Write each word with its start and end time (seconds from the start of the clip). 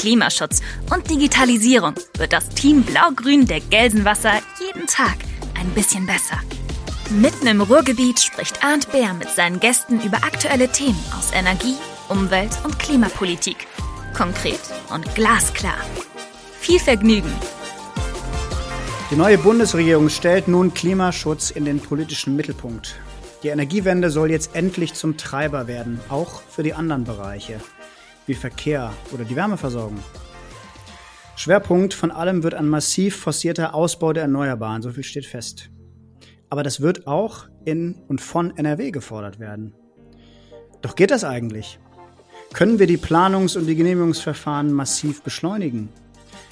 Klimaschutz 0.00 0.62
und 0.94 1.10
Digitalisierung 1.10 1.92
wird 2.16 2.32
das 2.32 2.48
Team 2.48 2.84
Blau-Grün 2.84 3.46
der 3.46 3.60
Gelsenwasser 3.60 4.32
jeden 4.58 4.86
Tag 4.86 5.18
ein 5.60 5.68
bisschen 5.74 6.06
besser. 6.06 6.40
Mitten 7.10 7.46
im 7.46 7.60
Ruhrgebiet 7.60 8.18
spricht 8.18 8.64
Arndt 8.64 8.90
Bär 8.92 9.12
mit 9.12 9.28
seinen 9.28 9.60
Gästen 9.60 10.00
über 10.00 10.16
aktuelle 10.24 10.68
Themen 10.68 10.98
aus 11.18 11.34
Energie, 11.34 11.74
Umwelt 12.08 12.50
und 12.64 12.78
Klimapolitik. 12.78 13.66
Konkret 14.16 14.60
und 14.90 15.14
glasklar. 15.14 15.76
Viel 16.58 16.78
Vergnügen! 16.78 17.32
Die 19.10 19.16
neue 19.16 19.36
Bundesregierung 19.36 20.08
stellt 20.08 20.48
nun 20.48 20.72
Klimaschutz 20.72 21.50
in 21.50 21.66
den 21.66 21.78
politischen 21.78 22.36
Mittelpunkt. 22.36 22.94
Die 23.42 23.48
Energiewende 23.48 24.08
soll 24.08 24.30
jetzt 24.30 24.54
endlich 24.54 24.94
zum 24.94 25.18
Treiber 25.18 25.66
werden, 25.66 26.00
auch 26.08 26.40
für 26.48 26.62
die 26.62 26.72
anderen 26.72 27.04
Bereiche, 27.04 27.60
wie 28.30 28.34
Verkehr 28.34 28.92
oder 29.12 29.24
die 29.24 29.34
Wärmeversorgung. 29.34 29.98
Schwerpunkt 31.34 31.94
von 31.94 32.12
allem 32.12 32.44
wird 32.44 32.54
ein 32.54 32.68
massiv 32.68 33.16
forcierter 33.16 33.74
Ausbau 33.74 34.12
der 34.12 34.22
Erneuerbaren, 34.22 34.82
so 34.82 34.92
viel 34.92 35.02
steht 35.02 35.26
fest. 35.26 35.70
Aber 36.48 36.62
das 36.62 36.80
wird 36.80 37.08
auch 37.08 37.46
in 37.64 37.96
und 38.06 38.20
von 38.20 38.56
NRW 38.56 38.92
gefordert 38.92 39.40
werden. 39.40 39.74
Doch 40.80 40.94
geht 40.94 41.10
das 41.10 41.24
eigentlich? 41.24 41.80
Können 42.52 42.78
wir 42.78 42.86
die 42.86 42.98
Planungs- 42.98 43.58
und 43.58 43.66
die 43.66 43.74
Genehmigungsverfahren 43.74 44.72
massiv 44.72 45.22
beschleunigen? 45.22 45.88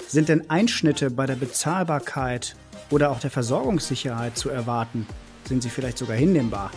Sind 0.05 0.27
denn 0.27 0.49
Einschnitte 0.49 1.09
bei 1.09 1.25
der 1.25 1.35
Bezahlbarkeit 1.35 2.57
oder 2.89 3.09
auch 3.09 3.21
der 3.21 3.31
Versorgungssicherheit 3.31 4.37
zu 4.37 4.49
erwarten? 4.49 5.07
Sind 5.45 5.63
sie 5.63 5.69
vielleicht 5.69 5.97
sogar 5.97 6.17
hinnehmbar? 6.17 6.71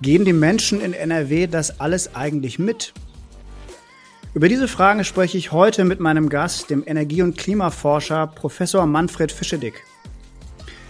Gehen 0.00 0.24
die 0.24 0.32
Menschen 0.32 0.80
in 0.80 0.94
NRW 0.94 1.48
das 1.48 1.80
alles 1.80 2.14
eigentlich 2.14 2.58
mit? 2.58 2.94
Über 4.34 4.48
diese 4.48 4.66
Fragen 4.66 5.04
spreche 5.04 5.38
ich 5.38 5.52
heute 5.52 5.84
mit 5.84 6.00
meinem 6.00 6.28
Gast, 6.28 6.68
dem 6.68 6.82
Energie- 6.84 7.22
und 7.22 7.38
Klimaforscher 7.38 8.26
Professor 8.26 8.84
Manfred 8.84 9.30
Fischedick. 9.30 9.84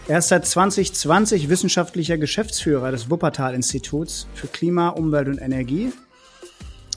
Er 0.08 0.20
ist 0.20 0.28
seit 0.28 0.46
2020 0.46 1.50
wissenschaftlicher 1.50 2.16
Geschäftsführer 2.16 2.90
des 2.90 3.10
Wuppertal-Instituts 3.10 4.28
für 4.32 4.46
Klima, 4.46 4.88
Umwelt 4.88 5.28
und 5.28 5.42
Energie. 5.42 5.92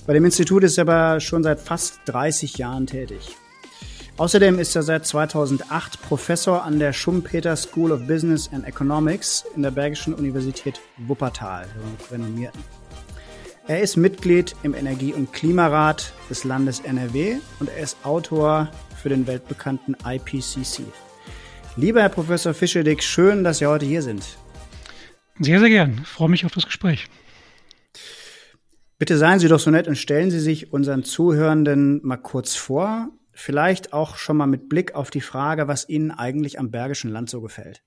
Bei 0.06 0.14
dem 0.14 0.24
Institut 0.24 0.64
ist 0.64 0.78
er 0.78 0.84
aber 0.84 1.20
schon 1.20 1.44
seit 1.44 1.60
fast 1.60 2.00
30 2.06 2.58
Jahren 2.58 2.88
tätig. 2.88 3.36
Außerdem 4.16 4.58
ist 4.58 4.74
er 4.74 4.84
seit 4.84 5.06
2008 5.06 6.02
Professor 6.02 6.64
an 6.64 6.80
der 6.80 6.94
Schumpeter 6.94 7.58
School 7.58 7.92
of 7.92 8.08
Business 8.08 8.50
and 8.54 8.66
Economics 8.66 9.44
in 9.54 9.64
der 9.64 9.72
Bergischen 9.72 10.14
Universität 10.14 10.80
Wuppertal, 10.98 11.68
renommierten. 12.10 12.77
Er 13.70 13.82
ist 13.82 13.98
Mitglied 13.98 14.56
im 14.64 14.74
Energie- 14.74 15.14
und 15.14 15.34
Klimarat 15.34 16.14
des 16.30 16.46
Landes 16.46 16.80
NRW 16.80 17.36
und 17.60 17.68
er 17.68 17.80
ist 17.80 17.98
Autor 18.06 18.72
für 18.96 19.10
den 19.10 19.28
weltbekannten 19.28 19.98
IPCC. 20.06 20.84
Lieber 21.76 22.02
Herr 22.02 22.08
Professor 22.08 22.54
Fischedick, 22.54 23.04
schön, 23.04 23.44
dass 23.44 23.58
Sie 23.58 23.66
heute 23.66 23.86
hier 23.86 24.02
sind. 24.02 24.38
Sehr, 25.40 25.60
sehr 25.60 25.68
gern. 25.68 26.00
Ich 26.02 26.08
freue 26.08 26.30
mich 26.30 26.46
auf 26.46 26.54
das 26.54 26.66
Gespräch. 26.66 27.10
Bitte 29.00 29.18
seien 29.18 29.40
Sie 29.40 29.50
doch 29.50 29.60
so 29.60 29.70
nett 29.70 29.90
und 29.90 29.98
stellen 29.98 30.32
Sie 30.32 30.40
sich 30.40 30.72
unseren 30.72 31.04
Zuhörenden 31.04 32.00
mal 32.04 32.16
kurz 32.16 32.56
vor. 32.56 33.10
Vielleicht 33.34 33.92
auch 33.92 34.16
schon 34.16 34.38
mal 34.38 34.48
mit 34.48 34.70
Blick 34.70 34.96
auf 34.96 35.12
die 35.12 35.20
Frage, 35.20 35.68
was 35.68 35.90
Ihnen 35.90 36.12
eigentlich 36.12 36.58
am 36.58 36.72
Bergischen 36.72 37.12
Land 37.12 37.30
so 37.30 37.42
gefällt. 37.42 37.84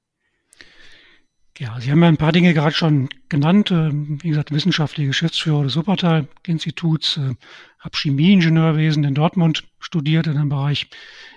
Ja, 1.58 1.78
Sie 1.80 1.90
haben 1.90 2.02
ja 2.02 2.08
ein 2.08 2.16
paar 2.16 2.32
Dinge 2.32 2.54
gerade 2.54 2.74
schon 2.74 3.08
genannt. 3.28 3.70
Ähm, 3.70 4.18
wie 4.22 4.30
gesagt, 4.30 4.50
wissenschaftliche 4.50 5.08
Geschäftsführer 5.08 5.64
des 5.64 5.76
Wuppertal-Instituts, 5.76 7.18
äh, 7.18 7.34
habe 7.78 7.96
Chemieingenieurwesen 7.96 9.04
in 9.04 9.14
Dortmund 9.14 9.64
studiert, 9.78 10.26
in 10.26 10.36
dem 10.36 10.48
Bereich 10.48 10.88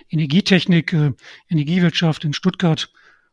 Energietechnik, 0.08 0.92
äh, 0.92 1.12
Energiewirtschaft 1.48 2.24
in 2.24 2.32
Stuttgart 2.32 2.90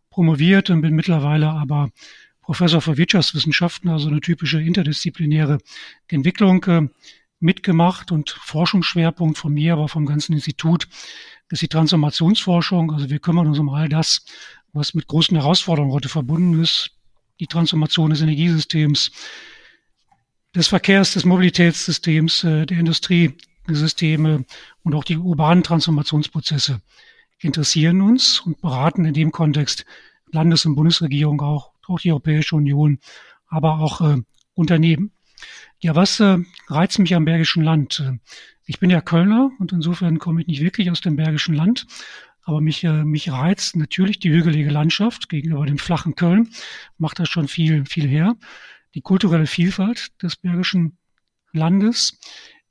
promoviert 0.10 0.70
und 0.70 0.82
bin 0.82 0.96
mittlerweile 0.96 1.50
aber 1.50 1.92
Professor 2.42 2.82
für 2.82 2.98
Wirtschaftswissenschaften, 2.98 3.90
also 3.90 4.10
eine 4.10 4.20
typische 4.20 4.62
interdisziplinäre 4.62 5.60
Entwicklung 6.08 6.64
äh, 6.66 6.88
mitgemacht 7.40 8.12
und 8.12 8.30
Forschungsschwerpunkt 8.30 9.38
von 9.38 9.54
mir, 9.54 9.74
aber 9.74 9.88
vom 9.88 10.06
ganzen 10.06 10.34
Institut 10.34 10.88
ist 11.50 11.62
die 11.62 11.68
Transformationsforschung. 11.68 12.92
Also 12.92 13.10
wir 13.10 13.20
kümmern 13.20 13.48
uns 13.48 13.60
um 13.60 13.70
all 13.70 13.90
das, 13.90 14.26
was 14.74 14.94
mit 14.94 15.08
großen 15.08 15.38
Herausforderungen 15.38 15.94
heute 15.94 16.10
verbunden 16.10 16.62
ist. 16.62 16.92
Die 17.40 17.48
Transformation 17.48 18.12
des 18.12 18.22
Energiesystems, 18.22 19.12
des 20.56 20.68
Verkehrs, 20.68 21.14
des 21.14 21.26
Mobilitätssystems, 21.26 22.44
äh, 22.44 22.66
der 22.66 22.80
Industriesysteme 22.80 24.46
und 24.84 24.96
auch 24.96 25.04
die 25.04 25.18
urbanen 25.18 25.64
Transformationsprozesse 25.64 26.82
interessieren 27.40 28.02
uns 28.02 28.40
und 28.42 28.62
beraten 28.62 29.06
in 29.06 29.14
dem 29.14 29.32
Kontext 29.32 29.86
Landes- 30.32 30.66
und 30.66 30.76
Bundesregierung 30.76 31.42
auch, 31.42 31.72
auch 31.88 32.00
die 32.00 32.12
Europäische 32.12 32.56
Union, 32.56 33.00
aber 33.48 33.80
auch 33.80 34.02
äh, 34.02 34.18
Unternehmen. 34.54 35.12
Ja, 35.80 35.96
was 35.96 36.20
äh, 36.20 36.38
reizt 36.68 37.00
mich 37.00 37.16
am 37.16 37.26
Bergischen 37.26 37.64
Land? 37.64 38.04
Ich 38.66 38.80
bin 38.80 38.90
ja 38.90 39.02
Kölner 39.02 39.52
und 39.60 39.72
insofern 39.74 40.20
komme 40.20 40.42
ich 40.42 40.48
nicht 40.48 40.62
wirklich 40.62 40.92
aus 40.92 41.02
dem 41.02 41.16
Bergischen 41.16 41.56
Land. 41.56 41.88
Aber 42.44 42.62
mich, 42.62 42.84
äh, 42.84 43.04
mich 43.04 43.32
reizt 43.32 43.76
natürlich 43.76 44.20
die 44.20 44.32
hügelige 44.32 44.70
Landschaft 44.70 45.30
gegenüber 45.30 45.66
dem 45.66 45.78
flachen 45.78 46.16
Köln. 46.16 46.50
Macht 46.98 47.20
das 47.20 47.30
schon 47.30 47.48
viel, 47.48 47.86
viel 47.86 48.08
her. 48.08 48.36
Die 48.96 49.02
kulturelle 49.02 49.46
Vielfalt 49.46 50.12
des 50.22 50.36
Bergischen 50.36 50.98
Landes. 51.54 52.20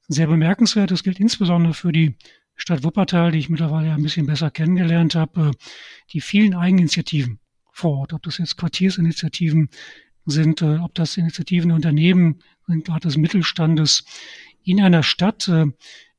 Sehr 0.08 0.26
bemerkenswert. 0.26 0.90
Das 0.90 1.02
gilt 1.02 1.20
insbesondere 1.20 1.74
für 1.74 1.92
die 1.92 2.16
Stadt 2.56 2.82
Wuppertal, 2.82 3.30
die 3.30 3.38
ich 3.38 3.48
mittlerweile 3.48 3.92
ein 3.92 4.02
bisschen 4.02 4.26
besser 4.26 4.50
kennengelernt 4.50 5.14
habe. 5.14 5.52
Die 6.12 6.20
vielen 6.20 6.54
Eigeninitiativen 6.54 7.38
vor 7.72 7.98
Ort. 7.98 8.12
Ob 8.12 8.22
das 8.22 8.38
jetzt 8.38 8.56
Quartiersinitiativen 8.56 9.70
sind, 10.26 10.62
äh, 10.62 10.78
ob 10.78 10.94
das 10.94 11.16
Initiativen 11.16 11.68
der 11.68 11.76
Unternehmen 11.76 12.40
sind, 12.66 12.84
gerade 12.84 13.08
des 13.08 13.16
Mittelstandes 13.16 14.04
in 14.62 14.80
einer 14.80 15.02
Stadt, 15.02 15.48
äh, 15.48 15.66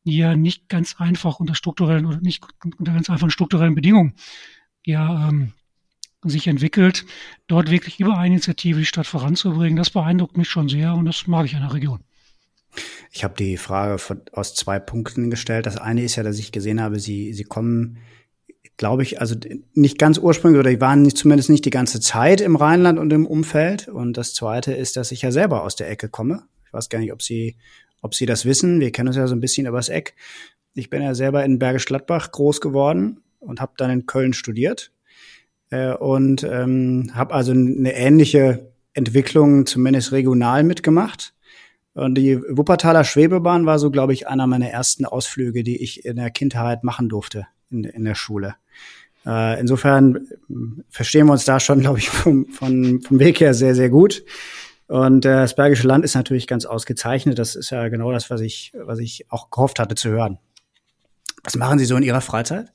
ja 0.04 0.36
nicht 0.36 0.70
ganz 0.70 0.96
einfach 1.00 1.40
unter 1.40 1.56
strukturellen 1.56 2.06
oder 2.06 2.20
nicht 2.22 2.44
unter 2.78 2.94
ganz 2.94 3.10
einfachen 3.10 3.30
strukturellen 3.30 3.76
Bedingungen 3.76 4.16
ja 4.84 5.30
ähm, 5.30 5.54
sich 6.24 6.48
entwickelt, 6.48 7.06
dort 7.48 7.72
wirklich 7.72 8.00
über 8.00 8.18
eine 8.18 8.36
Initiative 8.36 8.80
die 8.80 8.86
Stadt 8.86 9.08
voranzubringen, 9.08 9.76
das 9.76 9.90
beeindruckt 9.90 10.38
mich 10.38 10.50
schon 10.50 10.70
sehr 10.70 10.94
und 10.94 11.06
das 11.06 11.28
mag 11.28 11.46
ich 11.46 11.56
an 11.56 11.62
der 11.62 11.74
Region. 11.74 12.04
Ich 13.12 13.24
habe 13.24 13.34
die 13.36 13.58
Frage 13.58 13.98
von, 13.98 14.22
aus 14.32 14.56
zwei 14.56 14.80
Punkten 14.80 15.30
gestellt. 15.30 15.66
Das 15.66 15.78
eine 15.78 16.04
ist 16.04 16.16
ja, 16.16 16.24
dass 16.24 16.40
ich 16.40 16.52
gesehen 16.52 16.80
habe, 16.80 17.00
Sie, 17.00 17.34
Sie 17.34 17.44
kommen, 17.44 17.98
glaube 18.78 19.04
ich, 19.04 19.20
also 19.20 19.36
nicht 19.74 20.00
ganz 20.00 20.18
ursprünglich 20.18 20.60
oder 20.60 20.80
waren 20.80 21.02
nicht, 21.02 21.18
zumindest 21.18 21.50
nicht 21.50 21.66
die 21.66 21.72
ganze 21.72 22.00
Zeit 22.00 22.40
im 22.40 22.56
Rheinland 22.56 22.98
und 23.00 23.12
im 23.12 23.26
Umfeld. 23.26 23.90
Und 23.90 24.16
das 24.16 24.34
zweite 24.34 24.74
ist, 24.74 24.96
dass 24.96 25.12
ich 25.12 25.24
ja 25.24 25.32
selber 25.32 25.64
aus 25.64 25.76
der 25.76 25.90
Ecke 25.90 26.08
komme. 26.08 26.44
Ich 26.66 26.72
weiß 26.72 26.88
gar 26.88 27.00
nicht, 27.00 27.12
ob 27.12 27.22
Sie 27.22 27.58
ob 28.02 28.16
Sie 28.16 28.26
das 28.26 28.46
wissen. 28.46 28.80
Wir 28.80 28.92
kennen 28.92 29.08
uns 29.08 29.18
ja 29.18 29.28
so 29.28 29.36
ein 29.36 29.42
bisschen 29.42 29.68
übers 29.68 29.90
Eck. 29.90 30.16
Ich 30.74 30.90
bin 30.90 31.02
ja 31.02 31.14
selber 31.14 31.44
in 31.44 31.60
Bergisch 31.60 31.86
Gladbach 31.86 32.32
groß 32.32 32.62
geworden 32.62 33.22
und 33.40 33.60
habe 33.60 33.74
dann 33.78 33.92
in 33.92 34.06
Köln 34.06 34.34
studiert 34.34 34.92
äh, 35.70 35.94
und 35.94 36.44
ähm, 36.44 37.12
habe 37.14 37.34
also 37.34 37.52
eine 37.52 37.94
ähnliche 37.94 38.72
Entwicklung 38.94 39.66
zumindest 39.66 40.12
regional 40.12 40.64
mitgemacht. 40.64 41.34
Und 41.94 42.16
die 42.16 42.42
Wuppertaler 42.42 43.04
Schwebebahn 43.04 43.66
war 43.66 43.78
so, 43.78 43.92
glaube 43.92 44.14
ich, 44.14 44.28
einer 44.28 44.48
meiner 44.48 44.70
ersten 44.70 45.06
Ausflüge, 45.06 45.64
die 45.64 45.82
ich 45.82 46.06
in 46.06 46.16
der 46.16 46.30
Kindheit 46.30 46.84
machen 46.84 47.10
durfte 47.10 47.48
in, 47.70 47.84
in 47.84 48.06
der 48.06 48.16
Schule. 48.16 48.56
Äh, 49.26 49.60
insofern 49.60 50.16
äh, 50.16 50.84
verstehen 50.90 51.28
wir 51.28 51.34
uns 51.34 51.46
da 51.46 51.60
schon, 51.60 51.82
glaube 51.82 52.00
ich, 52.00 52.10
vom, 52.10 52.48
vom, 52.48 53.02
vom 53.02 53.20
Weg 53.20 53.40
her 53.40 53.54
sehr, 53.54 53.76
sehr 53.76 53.90
gut. 53.90 54.24
Und 54.92 55.24
äh, 55.24 55.30
das 55.30 55.56
Bergische 55.56 55.88
Land 55.88 56.04
ist 56.04 56.16
natürlich 56.16 56.48
ganz 56.48 56.66
ausgezeichnet. 56.66 57.40
Das 57.40 57.56
ist 57.56 57.70
ja 57.70 57.88
genau 57.88 58.12
das, 58.12 58.30
was 58.30 58.42
ich, 58.42 58.74
was 58.76 59.00
ich 59.00 59.32
auch 59.32 59.50
gehofft 59.50 59.80
hatte 59.80 59.96
zu 59.96 60.10
hören. 60.10 60.38
Was 61.46 61.56
machen 61.56 61.80
Sie 61.80 61.86
so 61.86 61.96
in 61.96 62.04
Ihrer 62.04 62.20
Freizeit? 62.20 62.74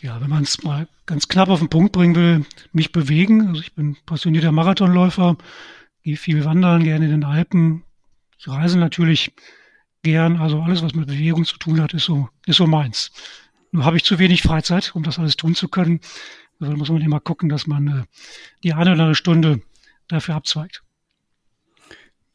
Ja, 0.00 0.20
wenn 0.20 0.28
man 0.28 0.42
es 0.42 0.64
mal 0.64 0.88
ganz 1.06 1.28
knapp 1.28 1.50
auf 1.50 1.60
den 1.60 1.68
Punkt 1.68 1.92
bringen 1.92 2.16
will, 2.16 2.44
mich 2.72 2.90
bewegen. 2.90 3.46
Also 3.46 3.60
ich 3.60 3.76
bin 3.76 3.96
passionierter 4.06 4.50
Marathonläufer, 4.50 5.36
gehe 6.02 6.16
viel 6.16 6.44
wandern, 6.44 6.82
gerne 6.82 7.04
in 7.04 7.12
den 7.12 7.24
Alpen. 7.24 7.84
Ich 8.36 8.48
reise 8.48 8.76
natürlich 8.76 9.36
gern. 10.02 10.38
Also 10.38 10.62
alles, 10.62 10.82
was 10.82 10.94
mit 10.94 11.06
Bewegung 11.06 11.44
zu 11.44 11.58
tun 11.58 11.80
hat, 11.80 11.94
ist 11.94 12.06
so, 12.06 12.28
ist 12.44 12.56
so 12.56 12.66
meins. 12.66 13.12
Nur 13.70 13.84
habe 13.84 13.98
ich 13.98 14.02
zu 14.02 14.18
wenig 14.18 14.42
Freizeit, 14.42 14.96
um 14.96 15.04
das 15.04 15.20
alles 15.20 15.36
tun 15.36 15.54
zu 15.54 15.68
können. 15.68 16.00
Also 16.58 16.72
muss 16.76 16.90
man 16.90 17.02
immer 17.02 17.20
gucken, 17.20 17.48
dass 17.48 17.68
man 17.68 17.86
äh, 17.86 18.04
die 18.64 18.72
eine 18.72 18.90
oder 18.90 19.02
andere 19.02 19.14
Stunde 19.14 19.62
dafür 20.08 20.34
abzweigt. 20.34 20.82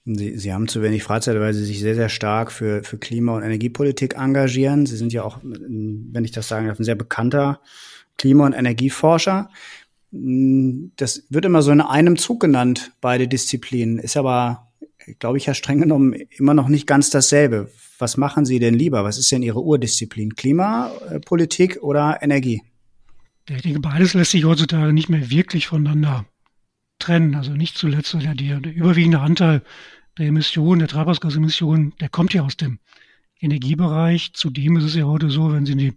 Sie, 0.05 0.37
Sie 0.37 0.53
haben 0.53 0.67
zu 0.67 0.81
wenig 0.81 1.03
Freizeit, 1.03 1.39
weil 1.39 1.53
Sie 1.53 1.63
sich 1.63 1.79
sehr, 1.79 1.95
sehr 1.95 2.09
stark 2.09 2.51
für, 2.51 2.83
für 2.83 2.97
Klima- 2.97 3.37
und 3.37 3.43
Energiepolitik 3.43 4.15
engagieren. 4.15 4.85
Sie 4.85 4.97
sind 4.97 5.13
ja 5.13 5.23
auch, 5.23 5.39
wenn 5.43 6.25
ich 6.25 6.31
das 6.31 6.47
sagen 6.47 6.67
darf, 6.67 6.79
ein 6.79 6.83
sehr 6.83 6.95
bekannter 6.95 7.61
Klima- 8.17 8.45
und 8.45 8.53
Energieforscher. 8.53 9.49
Das 10.11 11.23
wird 11.29 11.45
immer 11.45 11.61
so 11.61 11.71
in 11.71 11.81
einem 11.81 12.17
Zug 12.17 12.41
genannt, 12.41 12.91
beide 12.99 13.27
Disziplinen. 13.27 13.97
Ist 13.97 14.17
aber, 14.17 14.73
glaube 15.19 15.37
ich, 15.37 15.45
ja 15.45 15.53
streng 15.53 15.79
genommen 15.79 16.13
immer 16.37 16.53
noch 16.53 16.67
nicht 16.67 16.85
ganz 16.85 17.09
dasselbe. 17.09 17.71
Was 17.97 18.17
machen 18.17 18.45
Sie 18.45 18.59
denn 18.59 18.73
lieber? 18.73 19.05
Was 19.05 19.17
ist 19.17 19.31
denn 19.31 19.41
Ihre 19.41 19.61
Urdisziplin? 19.61 20.35
Klimapolitik 20.35 21.81
oder 21.81 22.19
Energie? 22.21 22.61
Ich 23.49 23.61
denke, 23.61 23.79
beides 23.79 24.13
lässt 24.13 24.31
sich 24.31 24.43
heutzutage 24.43 24.91
nicht 24.91 25.09
mehr 25.09 25.29
wirklich 25.29 25.67
voneinander 25.67 26.25
trennen. 26.99 27.35
Also 27.35 27.51
nicht 27.51 27.77
zuletzt 27.77 28.13
der, 28.13 28.35
der, 28.35 28.73
überwiegende 28.73 29.19
Anteil 29.19 29.61
der 30.17 30.27
Emissionen, 30.27 30.79
der 30.79 30.87
Treibhausgasemissionen, 30.87 31.93
der 31.99 32.09
kommt 32.09 32.33
ja 32.33 32.43
aus 32.43 32.57
dem 32.57 32.79
Energiebereich. 33.39 34.33
Zudem 34.33 34.77
ist 34.77 34.85
es 34.85 34.95
ja 34.95 35.05
heute 35.05 35.29
so, 35.29 35.51
wenn 35.51 35.65
Sie 35.65 35.73
eine 35.73 35.93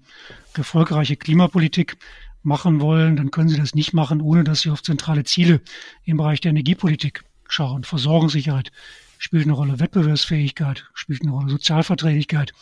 erfolgreiche 0.55 1.17
Klimapolitik 1.17 1.97
machen 2.43 2.81
wollen, 2.81 3.17
dann 3.17 3.31
können 3.31 3.49
Sie 3.49 3.59
das 3.59 3.75
nicht 3.75 3.93
machen, 3.93 4.21
ohne 4.21 4.45
dass 4.45 4.61
Sie 4.61 4.71
auf 4.71 4.83
zentrale 4.83 5.25
Ziele 5.25 5.61
im 6.05 6.17
Bereich 6.17 6.41
der 6.41 6.51
Energiepolitik 6.51 7.25
schauen. 7.49 7.85
Versorgungssicherheit 7.85 8.73
spielt 9.19 9.45
eine 9.45 9.53
Rolle, 9.53 9.81
Wettbewerbsfähigkeit 9.81 10.87
spielt 10.95 11.23
eine 11.23 11.33
Rolle, 11.33 11.51
Sozialverträglichkeit 11.51 12.53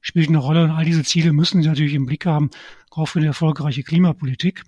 spielt 0.00 0.28
eine 0.28 0.38
Rolle. 0.38 0.64
Und 0.64 0.70
all 0.70 0.84
diese 0.84 1.02
Ziele 1.04 1.32
müssen 1.32 1.62
Sie 1.62 1.68
natürlich 1.68 1.94
im 1.94 2.06
Blick 2.06 2.26
haben, 2.26 2.50
auch 2.90 3.06
für 3.06 3.18
eine 3.18 3.28
erfolgreiche 3.28 3.82
Klimapolitik. 3.82 4.62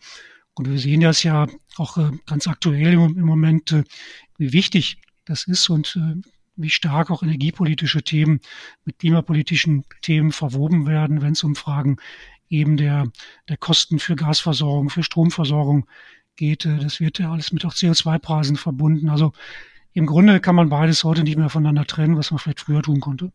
Und 0.58 0.68
wir 0.68 0.78
sehen 0.78 1.00
das 1.00 1.22
ja 1.22 1.46
auch 1.76 1.98
äh, 1.98 2.10
ganz 2.26 2.48
aktuell 2.48 2.94
im, 2.94 3.20
Moment, 3.20 3.72
äh, 3.72 3.84
wie 4.36 4.52
wichtig 4.52 5.00
das 5.24 5.44
ist 5.44 5.68
und 5.68 5.96
äh, 5.96 6.20
wie 6.56 6.70
stark 6.70 7.10
auch 7.10 7.22
energiepolitische 7.22 8.02
Themen 8.02 8.40
mit 8.84 8.98
klimapolitischen 8.98 9.84
Themen 10.02 10.32
verwoben 10.32 10.86
werden, 10.86 11.22
wenn 11.22 11.32
es 11.32 11.44
um 11.44 11.54
Fragen 11.54 11.98
eben 12.48 12.76
der, 12.76 13.06
der 13.48 13.56
Kosten 13.56 13.98
für 13.98 14.16
Gasversorgung, 14.16 14.90
für 14.90 15.02
Stromversorgung 15.02 15.86
geht. 16.34 16.64
Das 16.64 16.98
wird 16.98 17.18
ja 17.18 17.30
alles 17.30 17.52
mit 17.52 17.64
auch 17.64 17.74
CO2-Preisen 17.74 18.56
verbunden. 18.56 19.08
Also 19.08 19.32
im 19.92 20.06
Grunde 20.06 20.40
kann 20.40 20.54
man 20.54 20.68
beides 20.68 21.04
heute 21.04 21.22
nicht 21.22 21.36
mehr 21.36 21.50
voneinander 21.50 21.84
trennen, 21.84 22.16
was 22.16 22.30
man 22.30 22.38
vielleicht 22.38 22.60
früher 22.60 22.82
tun 22.82 23.00
konnte. 23.00 23.32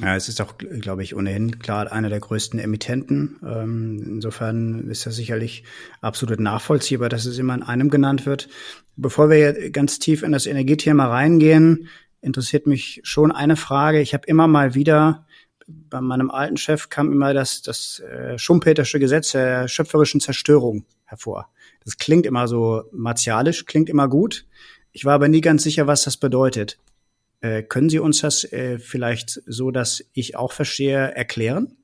Ja, 0.00 0.16
es 0.16 0.28
ist 0.28 0.40
auch, 0.40 0.58
glaube 0.58 1.04
ich, 1.04 1.14
ohnehin 1.14 1.60
klar 1.60 1.90
einer 1.92 2.08
der 2.08 2.18
größten 2.18 2.58
Emittenten. 2.58 3.38
Ähm, 3.46 4.02
insofern 4.04 4.90
ist 4.90 5.06
das 5.06 5.14
sicherlich 5.14 5.62
absolut 6.00 6.40
nachvollziehbar, 6.40 7.08
dass 7.08 7.26
es 7.26 7.38
immer 7.38 7.54
in 7.54 7.62
einem 7.62 7.90
genannt 7.90 8.26
wird. 8.26 8.48
Bevor 8.96 9.30
wir 9.30 9.70
ganz 9.70 10.00
tief 10.00 10.24
in 10.24 10.32
das 10.32 10.46
Energiethema 10.46 11.06
reingehen, 11.06 11.88
interessiert 12.20 12.66
mich 12.66 13.00
schon 13.04 13.30
eine 13.30 13.54
Frage. 13.54 14.00
Ich 14.00 14.14
habe 14.14 14.26
immer 14.26 14.48
mal 14.48 14.74
wieder 14.74 15.26
bei 15.66 16.00
meinem 16.00 16.30
alten 16.30 16.56
Chef 16.56 16.88
kam 16.88 17.12
immer 17.12 17.32
das, 17.32 17.62
das 17.62 18.00
äh, 18.00 18.38
Schumpetersche 18.38 18.98
Gesetz 18.98 19.32
der 19.32 19.68
schöpferischen 19.68 20.20
Zerstörung 20.20 20.84
hervor. 21.04 21.50
Das 21.84 21.98
klingt 21.98 22.26
immer 22.26 22.48
so 22.48 22.84
martialisch, 22.92 23.64
klingt 23.66 23.88
immer 23.88 24.08
gut. 24.08 24.46
Ich 24.92 25.04
war 25.04 25.14
aber 25.14 25.28
nie 25.28 25.40
ganz 25.40 25.62
sicher, 25.62 25.86
was 25.86 26.04
das 26.04 26.16
bedeutet. 26.16 26.78
Äh, 27.44 27.62
können 27.62 27.90
Sie 27.90 27.98
uns 27.98 28.20
das 28.20 28.50
äh, 28.54 28.78
vielleicht 28.78 29.42
so, 29.44 29.70
dass 29.70 30.02
ich 30.14 30.34
auch 30.34 30.50
verstehe, 30.50 31.14
erklären? 31.14 31.76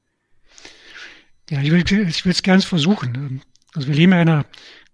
Ja, 1.51 1.61
ich 1.61 1.71
will 1.71 1.85
ich 2.09 2.25
will 2.25 2.33
es 2.33 2.43
gerne 2.43 2.63
versuchen. 2.63 3.43
Also 3.75 3.87
wir 3.87 3.95
leben 3.95 4.13
ja 4.13 4.23
in 4.23 4.29
einer 4.31 4.47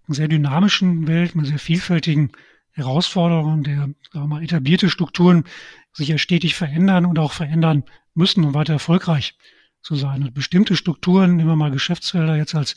sehr 0.09 0.27
dynamischen 0.27 1.07
Welt 1.07 1.35
mit 1.35 1.45
sehr 1.45 1.59
vielfältigen 1.59 2.33
Herausforderungen, 2.71 3.63
der 3.63 3.75
sagen 3.77 3.95
wir 4.11 4.27
mal, 4.27 4.43
etablierte 4.43 4.89
Strukturen 4.89 5.45
sich 5.93 6.09
ja 6.09 6.17
stetig 6.17 6.55
verändern 6.55 7.05
und 7.05 7.17
auch 7.17 7.31
verändern 7.31 7.85
müssen, 8.13 8.43
um 8.43 8.53
weiter 8.53 8.73
erfolgreich 8.73 9.35
zu 9.81 9.95
sein. 9.95 10.21
Und 10.21 10.33
bestimmte 10.33 10.75
Strukturen, 10.75 11.37
nehmen 11.37 11.49
wir 11.49 11.55
mal 11.55 11.71
Geschäftsfelder 11.71 12.35
jetzt 12.35 12.55
als 12.55 12.75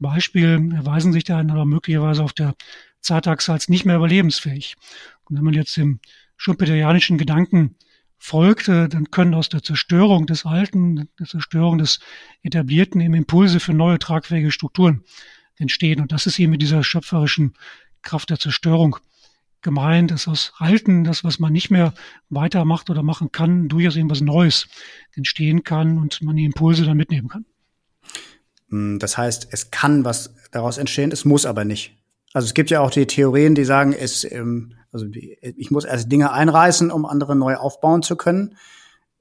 Beispiel, 0.00 0.72
erweisen 0.74 1.12
sich 1.12 1.22
dann 1.22 1.52
aber 1.52 1.66
möglicherweise 1.66 2.24
auf 2.24 2.32
der 2.32 2.56
Zeitachse 3.00 3.52
als 3.52 3.68
nicht 3.68 3.84
mehr 3.84 3.96
überlebensfähig. 3.96 4.74
Und 5.22 5.36
wenn 5.36 5.44
man 5.44 5.54
jetzt 5.54 5.76
dem 5.76 6.00
schumpeterianischen 6.38 7.18
Gedanken 7.18 7.76
folgt, 8.16 8.68
dann 8.68 9.10
können 9.10 9.34
aus 9.34 9.48
der 9.48 9.62
Zerstörung 9.62 10.26
des 10.26 10.46
Alten, 10.46 11.08
der 11.18 11.26
Zerstörung 11.26 11.78
des 11.78 12.00
Etablierten 12.42 13.00
eben 13.00 13.14
Impulse 13.14 13.60
für 13.60 13.74
neue 13.74 13.98
tragfähige 13.98 14.50
Strukturen 14.50 15.04
entstehen. 15.56 16.00
Und 16.00 16.12
das 16.12 16.26
ist 16.26 16.38
eben 16.38 16.50
mit 16.50 16.62
dieser 16.62 16.82
schöpferischen 16.82 17.54
Kraft 18.02 18.30
der 18.30 18.38
Zerstörung 18.38 18.96
gemeint, 19.62 20.10
dass 20.10 20.28
aus 20.28 20.52
Alten, 20.58 21.04
das, 21.04 21.24
was 21.24 21.38
man 21.38 21.52
nicht 21.52 21.70
mehr 21.70 21.92
weitermacht 22.28 22.90
oder 22.90 23.02
machen 23.02 23.32
kann, 23.32 23.68
durchaus 23.68 23.96
eben 23.96 24.10
was 24.10 24.20
Neues 24.20 24.68
entstehen 25.14 25.64
kann 25.64 25.98
und 25.98 26.22
man 26.22 26.36
die 26.36 26.44
Impulse 26.44 26.84
dann 26.84 26.96
mitnehmen 26.96 27.28
kann. 27.28 27.44
Hm, 28.70 28.98
das 28.98 29.18
heißt, 29.18 29.48
es 29.50 29.70
kann 29.70 30.04
was 30.04 30.34
daraus 30.52 30.78
entstehen, 30.78 31.10
es 31.12 31.24
muss 31.24 31.46
aber 31.46 31.64
nicht. 31.64 31.94
Also 32.32 32.46
es 32.46 32.54
gibt 32.54 32.70
ja 32.70 32.80
auch 32.80 32.90
die 32.90 33.06
Theorien, 33.06 33.54
die 33.54 33.64
sagen, 33.64 33.92
es, 33.92 34.24
ähm, 34.30 34.74
also 34.92 35.06
ich 35.12 35.70
muss 35.70 35.84
erst 35.84 36.10
Dinge 36.10 36.32
einreißen, 36.32 36.90
um 36.90 37.04
andere 37.04 37.36
neu 37.36 37.56
aufbauen 37.56 38.02
zu 38.02 38.16
können. 38.16 38.56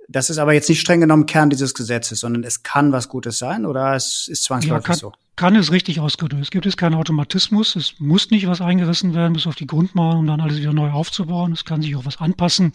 Das 0.10 0.30
ist 0.30 0.38
aber 0.38 0.54
jetzt 0.54 0.70
nicht 0.70 0.80
streng 0.80 1.02
genommen 1.02 1.26
Kern 1.26 1.50
dieses 1.50 1.74
Gesetzes, 1.74 2.22
sondern 2.22 2.44
es 2.44 2.64
kann 2.64 2.94
was 2.94 3.10
Gutes 3.10 3.38
sein 3.40 3.66
oder 3.66 3.94
es 3.94 4.30
ist 4.30 4.44
zwangsläufig 4.44 4.84
ja, 4.84 4.88
kann, 4.88 4.96
so? 4.96 5.12
Kann 5.36 5.56
es 5.58 5.72
richtig 5.72 6.00
ausgedrückt. 6.00 6.42
Es 6.42 6.50
gibt 6.50 6.66
jetzt 6.66 6.78
keinen 6.78 6.96
Automatismus. 6.96 7.76
Es 7.76 8.00
muss 8.00 8.32
nicht 8.32 8.48
was 8.48 8.62
eingerissen 8.62 9.14
werden 9.14 9.34
bis 9.34 9.48
auf 9.48 9.56
die 9.56 9.68
Grundmauern, 9.68 10.20
um 10.20 10.28
dann 10.28 10.40
alles 10.40 10.58
wieder 10.58 10.72
neu 10.72 10.92
aufzubauen. 10.92 11.52
Es 11.52 11.66
kann 11.66 11.82
sich 11.82 11.96
auch 11.98 12.06
was 12.06 12.22
anpassen, 12.22 12.72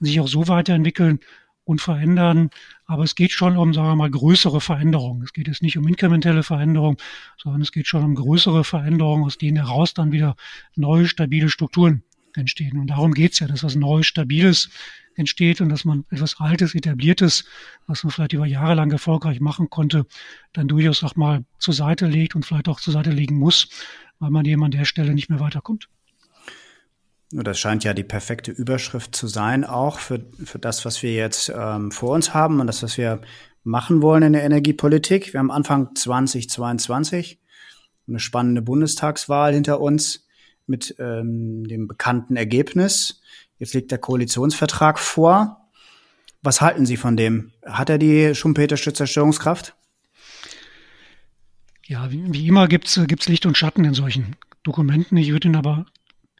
sich 0.00 0.18
auch 0.20 0.28
so 0.28 0.48
weiterentwickeln 0.48 1.20
und 1.64 1.82
verändern. 1.82 2.48
Aber 2.86 3.04
es 3.04 3.14
geht 3.14 3.32
schon 3.32 3.58
um, 3.58 3.74
sagen 3.74 3.88
wir 3.88 3.96
mal, 3.96 4.10
größere 4.10 4.62
Veränderungen. 4.62 5.22
Es 5.22 5.34
geht 5.34 5.48
jetzt 5.48 5.62
nicht 5.62 5.76
um 5.76 5.86
inkrementelle 5.86 6.42
Veränderungen, 6.42 6.96
sondern 7.36 7.60
es 7.60 7.72
geht 7.72 7.86
schon 7.86 8.04
um 8.04 8.14
größere 8.14 8.64
Veränderungen, 8.64 9.24
aus 9.24 9.36
denen 9.36 9.58
heraus 9.58 9.92
dann 9.92 10.12
wieder 10.12 10.34
neue, 10.76 11.06
stabile 11.06 11.50
Strukturen 11.50 12.02
entstehen. 12.34 12.78
Und 12.78 12.88
darum 12.88 13.12
geht's 13.12 13.40
ja, 13.40 13.46
dass 13.46 13.62
was 13.62 13.74
Neues, 13.74 14.06
Stabiles 14.06 14.70
entsteht 15.14 15.60
und 15.60 15.68
dass 15.68 15.84
man 15.84 16.04
etwas 16.10 16.40
Altes, 16.40 16.74
Etabliertes, 16.74 17.44
was 17.86 18.04
man 18.04 18.10
vielleicht 18.10 18.32
über 18.32 18.46
Jahre 18.46 18.74
lang 18.74 18.90
erfolgreich 18.90 19.40
machen 19.40 19.70
konnte, 19.70 20.06
dann 20.52 20.68
durchaus 20.68 21.02
auch 21.04 21.16
mal 21.16 21.44
zur 21.58 21.74
Seite 21.74 22.06
legt 22.06 22.34
und 22.34 22.44
vielleicht 22.44 22.68
auch 22.68 22.80
zur 22.80 22.92
Seite 22.92 23.10
legen 23.10 23.36
muss, 23.36 23.68
weil 24.18 24.30
man 24.30 24.44
eben 24.44 24.64
an 24.64 24.70
der 24.70 24.84
Stelle 24.84 25.14
nicht 25.14 25.28
mehr 25.28 25.40
weiterkommt. 25.40 25.88
Das 27.32 27.60
scheint 27.60 27.84
ja 27.84 27.94
die 27.94 28.02
perfekte 28.02 28.50
Überschrift 28.50 29.14
zu 29.14 29.28
sein, 29.28 29.64
auch 29.64 30.00
für, 30.00 30.26
für 30.44 30.58
das, 30.58 30.84
was 30.84 31.00
wir 31.02 31.14
jetzt 31.14 31.52
ähm, 31.54 31.92
vor 31.92 32.14
uns 32.14 32.34
haben 32.34 32.58
und 32.58 32.66
das, 32.66 32.82
was 32.82 32.98
wir 32.98 33.20
machen 33.62 34.02
wollen 34.02 34.24
in 34.24 34.32
der 34.32 34.42
Energiepolitik. 34.42 35.32
Wir 35.32 35.38
haben 35.38 35.52
Anfang 35.52 35.94
2022 35.94 37.40
eine 38.08 38.18
spannende 38.18 38.62
Bundestagswahl 38.62 39.54
hinter 39.54 39.80
uns 39.80 40.26
mit 40.66 40.94
ähm, 40.98 41.66
dem 41.66 41.88
bekannten 41.88 42.36
Ergebnis. 42.36 43.20
Jetzt 43.58 43.74
liegt 43.74 43.90
der 43.90 43.98
Koalitionsvertrag 43.98 44.98
vor. 44.98 45.68
Was 46.42 46.60
halten 46.60 46.86
Sie 46.86 46.96
von 46.96 47.16
dem? 47.16 47.52
Hat 47.64 47.90
er 47.90 47.98
die 47.98 48.34
Schumpetersche 48.34 48.92
Zerstörungskraft? 48.92 49.74
Ja, 51.86 52.10
wie, 52.10 52.32
wie 52.32 52.46
immer 52.46 52.68
gibt's 52.68 53.00
gibt's 53.06 53.28
Licht 53.28 53.46
und 53.46 53.58
Schatten 53.58 53.84
in 53.84 53.94
solchen 53.94 54.36
Dokumenten. 54.62 55.16
Ich 55.16 55.32
würde 55.32 55.48
ihn 55.48 55.56
aber 55.56 55.86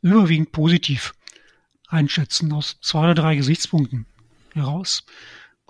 überwiegend 0.01 0.53
positiv 0.53 1.13
einschätzen, 1.89 2.53
aus 2.53 2.79
zwei 2.81 3.05
oder 3.05 3.15
drei 3.15 3.37
Gesichtspunkten 3.37 4.07
heraus. 4.53 5.05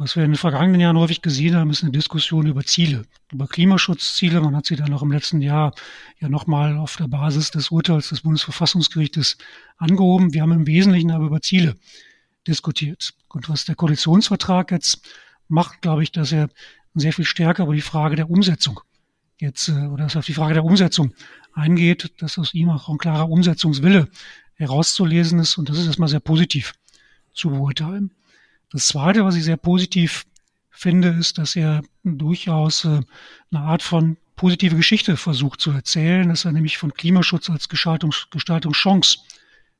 Was 0.00 0.16
wir 0.16 0.24
in 0.24 0.30
den 0.30 0.38
vergangenen 0.38 0.80
Jahren 0.80 0.96
häufig 0.96 1.20
gesehen 1.20 1.54
haben, 1.54 1.68
ist 1.68 1.82
eine 1.82 1.92
Diskussion 1.92 2.46
über 2.46 2.64
Ziele, 2.64 3.02
über 3.30 3.46
Klimaschutzziele. 3.46 4.40
Man 4.40 4.56
hat 4.56 4.64
sie 4.64 4.76
dann 4.76 4.94
auch 4.94 5.02
im 5.02 5.12
letzten 5.12 5.42
Jahr 5.42 5.74
ja 6.18 6.30
nochmal 6.30 6.78
auf 6.78 6.96
der 6.96 7.06
Basis 7.06 7.50
des 7.50 7.70
Urteils 7.70 8.08
des 8.08 8.22
Bundesverfassungsgerichtes 8.22 9.36
angehoben. 9.76 10.32
Wir 10.32 10.40
haben 10.40 10.52
im 10.52 10.66
Wesentlichen 10.66 11.10
aber 11.10 11.26
über 11.26 11.42
Ziele 11.42 11.76
diskutiert. 12.46 13.12
Und 13.28 13.50
was 13.50 13.66
der 13.66 13.74
Koalitionsvertrag 13.74 14.70
jetzt 14.70 15.06
macht, 15.48 15.82
glaube 15.82 16.02
ich, 16.02 16.12
dass 16.12 16.32
er 16.32 16.48
sehr 16.94 17.12
viel 17.12 17.26
stärker 17.26 17.64
über 17.64 17.74
die 17.74 17.82
Frage 17.82 18.16
der 18.16 18.30
Umsetzung 18.30 18.80
jetzt, 19.38 19.68
äh, 19.68 19.86
oder 19.88 20.04
dass 20.04 20.14
er 20.14 20.20
auf 20.20 20.26
die 20.26 20.32
Frage 20.32 20.54
der 20.54 20.64
Umsetzung 20.64 21.12
eingeht, 21.52 22.10
dass 22.22 22.38
aus 22.38 22.54
ihm 22.54 22.70
auch 22.70 22.88
ein 22.88 22.96
klarer 22.96 23.28
Umsetzungswille 23.28 24.08
herauszulesen 24.54 25.40
ist. 25.40 25.58
Und 25.58 25.68
das 25.68 25.76
ist 25.76 25.88
erstmal 25.88 26.08
sehr 26.08 26.20
positiv 26.20 26.72
zu 27.34 27.50
beurteilen. 27.50 28.12
Das 28.72 28.86
Zweite, 28.86 29.24
was 29.24 29.36
ich 29.36 29.44
sehr 29.44 29.56
positiv 29.56 30.26
finde, 30.70 31.08
ist, 31.08 31.38
dass 31.38 31.56
er 31.56 31.82
durchaus 32.04 32.84
äh, 32.84 33.00
eine 33.50 33.60
Art 33.60 33.82
von 33.82 34.16
positive 34.36 34.76
Geschichte 34.76 35.16
versucht 35.16 35.60
zu 35.60 35.70
erzählen, 35.72 36.28
dass 36.28 36.44
er 36.44 36.52
nämlich 36.52 36.78
von 36.78 36.94
Klimaschutz 36.94 37.50
als 37.50 37.68
Gestaltungs 37.68 38.28
Gestaltungschance 38.30 39.18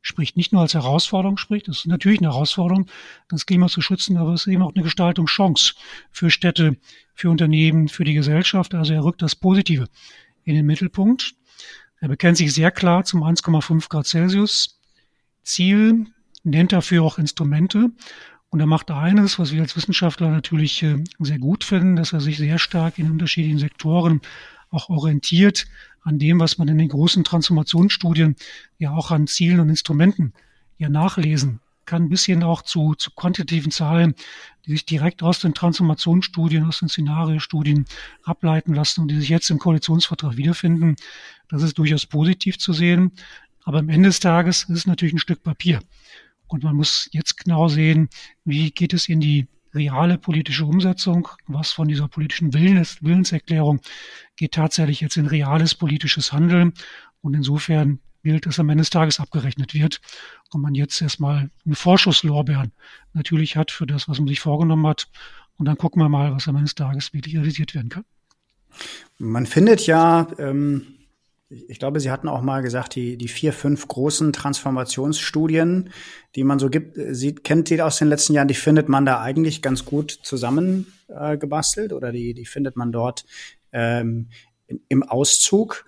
spricht, 0.03 0.37
nicht 0.37 0.53
nur 0.53 0.63
als 0.63 0.75
Herausforderung 0.75 1.37
spricht. 1.37 1.69
Das 1.69 1.79
ist 1.79 1.87
natürlich 1.87 2.21
eine 2.21 2.29
Herausforderung, 2.29 2.87
das 3.29 3.47
Klima 3.47 3.69
zu 3.69 3.81
schützen, 3.81 4.17
aber 4.17 4.33
es 4.33 4.43
ist 4.43 4.53
eben 4.53 4.63
auch 4.63 4.75
eine 4.75 4.83
Gestaltungschance 4.83 5.75
für 6.11 6.31
Städte, 6.31 6.77
für 7.15 7.31
Unternehmen, 7.31 7.89
für 7.89 8.05
die 8.05 8.15
Gesellschaft. 8.15 8.75
Also 8.75 8.93
er 8.93 9.05
rückt 9.05 9.23
das 9.23 9.37
Positive 9.37 9.89
in 10.45 10.55
den 10.55 10.67
Mittelpunkt. 10.67 11.35
Er 12.01 12.09
bekennt 12.09 12.39
sich 12.39 12.53
sehr 12.53 12.71
klar 12.71 13.05
zum 13.05 13.23
1,5 13.23 13.89
Grad 13.89 14.07
Celsius 14.07 14.81
Ziel, 15.43 16.07
nennt 16.45 16.73
dafür 16.73 17.03
auch 17.03 17.19
Instrumente. 17.19 17.91
Und 18.51 18.59
er 18.61 18.67
macht 18.67 18.91
eines, 18.91 19.39
was 19.39 19.53
wir 19.53 19.63
als 19.63 19.77
Wissenschaftler 19.77 20.29
natürlich 20.29 20.83
äh, 20.83 21.03
sehr 21.21 21.39
gut 21.39 21.63
finden, 21.65 21.97
dass 21.97 22.13
er 22.13 22.21
sich 22.21 22.37
sehr 22.37 22.59
stark 22.59 22.99
in 22.99 23.11
unterschiedlichen 23.11 23.59
Sektoren 23.59 24.21
auch 24.71 24.89
orientiert 24.89 25.67
an 26.03 26.19
dem, 26.19 26.41
was 26.41 26.59
man 26.59 26.69
in 26.69 26.79
den 26.79 26.89
großen 26.89 27.25
Transformationsstudien 27.25 28.37
ja 28.79 28.91
auch 28.93 29.11
an 29.11 29.27
Zielen 29.27 29.61
und 29.61 29.69
Instrumenten 29.69 30.33
ja 30.79 30.89
nachlesen 30.89 31.61
kann, 31.85 32.09
bis 32.09 32.25
hin 32.25 32.43
auch 32.43 32.63
zu, 32.63 32.95
zu 32.95 33.11
quantitativen 33.11 33.71
Zahlen, 33.71 34.15
die 34.65 34.73
sich 34.73 34.87
direkt 34.87 35.23
aus 35.23 35.41
den 35.41 35.55
Transformationsstudien, 35.55 36.65
aus 36.65 36.81
den 36.81 36.89
Szenariostudien 36.89 37.85
ableiten 38.23 38.75
lassen 38.75 39.03
und 39.03 39.09
die 39.09 39.19
sich 39.19 39.29
jetzt 39.29 39.51
im 39.51 39.59
Koalitionsvertrag 39.59 40.37
wiederfinden. 40.37 40.97
Das 41.49 41.63
ist 41.63 41.79
durchaus 41.79 42.07
positiv 42.07 42.59
zu 42.59 42.73
sehen. 42.73 43.13
Aber 43.65 43.81
am 43.81 43.89
Ende 43.89 44.09
des 44.09 44.21
Tages 44.21 44.63
ist 44.65 44.71
es 44.71 44.87
natürlich 44.87 45.15
ein 45.15 45.19
Stück 45.19 45.43
Papier. 45.43 45.81
Und 46.51 46.65
man 46.65 46.75
muss 46.75 47.09
jetzt 47.13 47.37
genau 47.39 47.69
sehen, 47.69 48.09
wie 48.45 48.73
geht 48.73 48.93
es 48.93 49.09
in 49.09 49.21
die 49.21 49.47
reale 49.73 50.19
politische 50.19 50.65
Umsetzung, 50.65 51.29
was 51.47 51.71
von 51.71 51.87
dieser 51.87 52.09
politischen 52.09 52.53
Willens, 52.53 53.03
Willenserklärung 53.03 53.81
geht 54.35 54.53
tatsächlich 54.53 55.01
jetzt 55.01 55.17
in 55.17 55.27
reales 55.27 55.77
politisches 55.77 56.33
Handeln. 56.33 56.73
Und 57.21 57.35
insofern 57.35 58.01
gilt, 58.25 58.47
dass 58.47 58.59
am 58.59 58.69
Ende 58.69 58.83
des 58.83 58.91
Tages 58.91 59.21
abgerechnet 59.21 59.75
wird 59.75 60.01
und 60.53 60.61
man 60.61 60.75
jetzt 60.75 61.01
erstmal 61.01 61.51
eine 61.65 61.75
Vorschusslorbeeren 61.77 62.73
natürlich 63.13 63.55
hat 63.55 63.71
für 63.71 63.87
das, 63.87 64.09
was 64.09 64.19
man 64.19 64.27
sich 64.27 64.41
vorgenommen 64.41 64.87
hat. 64.89 65.09
Und 65.57 65.67
dann 65.67 65.79
gucken 65.79 66.03
wir 66.03 66.09
mal, 66.09 66.35
was 66.35 66.49
am 66.49 66.57
Ende 66.57 66.65
des 66.65 66.75
Tages 66.75 67.13
wirklich 67.13 67.37
realisiert 67.37 67.75
werden 67.77 67.91
kann. 67.91 68.05
Man 69.19 69.47
findet 69.47 69.87
ja, 69.87 70.27
ähm, 70.39 71.00
ich 71.51 71.81
glaube, 71.81 71.99
Sie 71.99 72.13
hatten 72.13 72.29
auch 72.29 72.43
mal 72.43 72.63
gesagt, 72.63 72.95
die, 72.95 73.17
die 73.17 73.27
vier, 73.27 73.53
fünf 73.53 73.89
großen 73.89 74.33
Transformationsstudien, 74.33 75.91
die 76.37 76.45
man 76.45 76.61
so 76.61 76.71
gibt, 76.71 76.97
sieht, 77.11 77.43
kennt 77.43 77.71
die 77.71 77.83
aus 77.83 77.99
den 77.99 78.09
letzten 78.09 78.35
Jahren, 78.35 78.47
die 78.47 78.55
findet 78.55 78.89
man 78.89 79.05
da 79.05 79.21
eigentlich 79.21 79.61
ganz 79.61 79.85
gut 79.85 80.13
zusammengebastelt 80.23 81.91
äh, 81.91 81.95
oder 81.95 82.13
die, 82.13 82.35
die 82.35 82.47
findet 82.47 82.77
man 82.77 82.93
dort 82.93 83.25
ähm, 83.73 84.29
im 84.89 85.03
Auszug. 85.03 85.85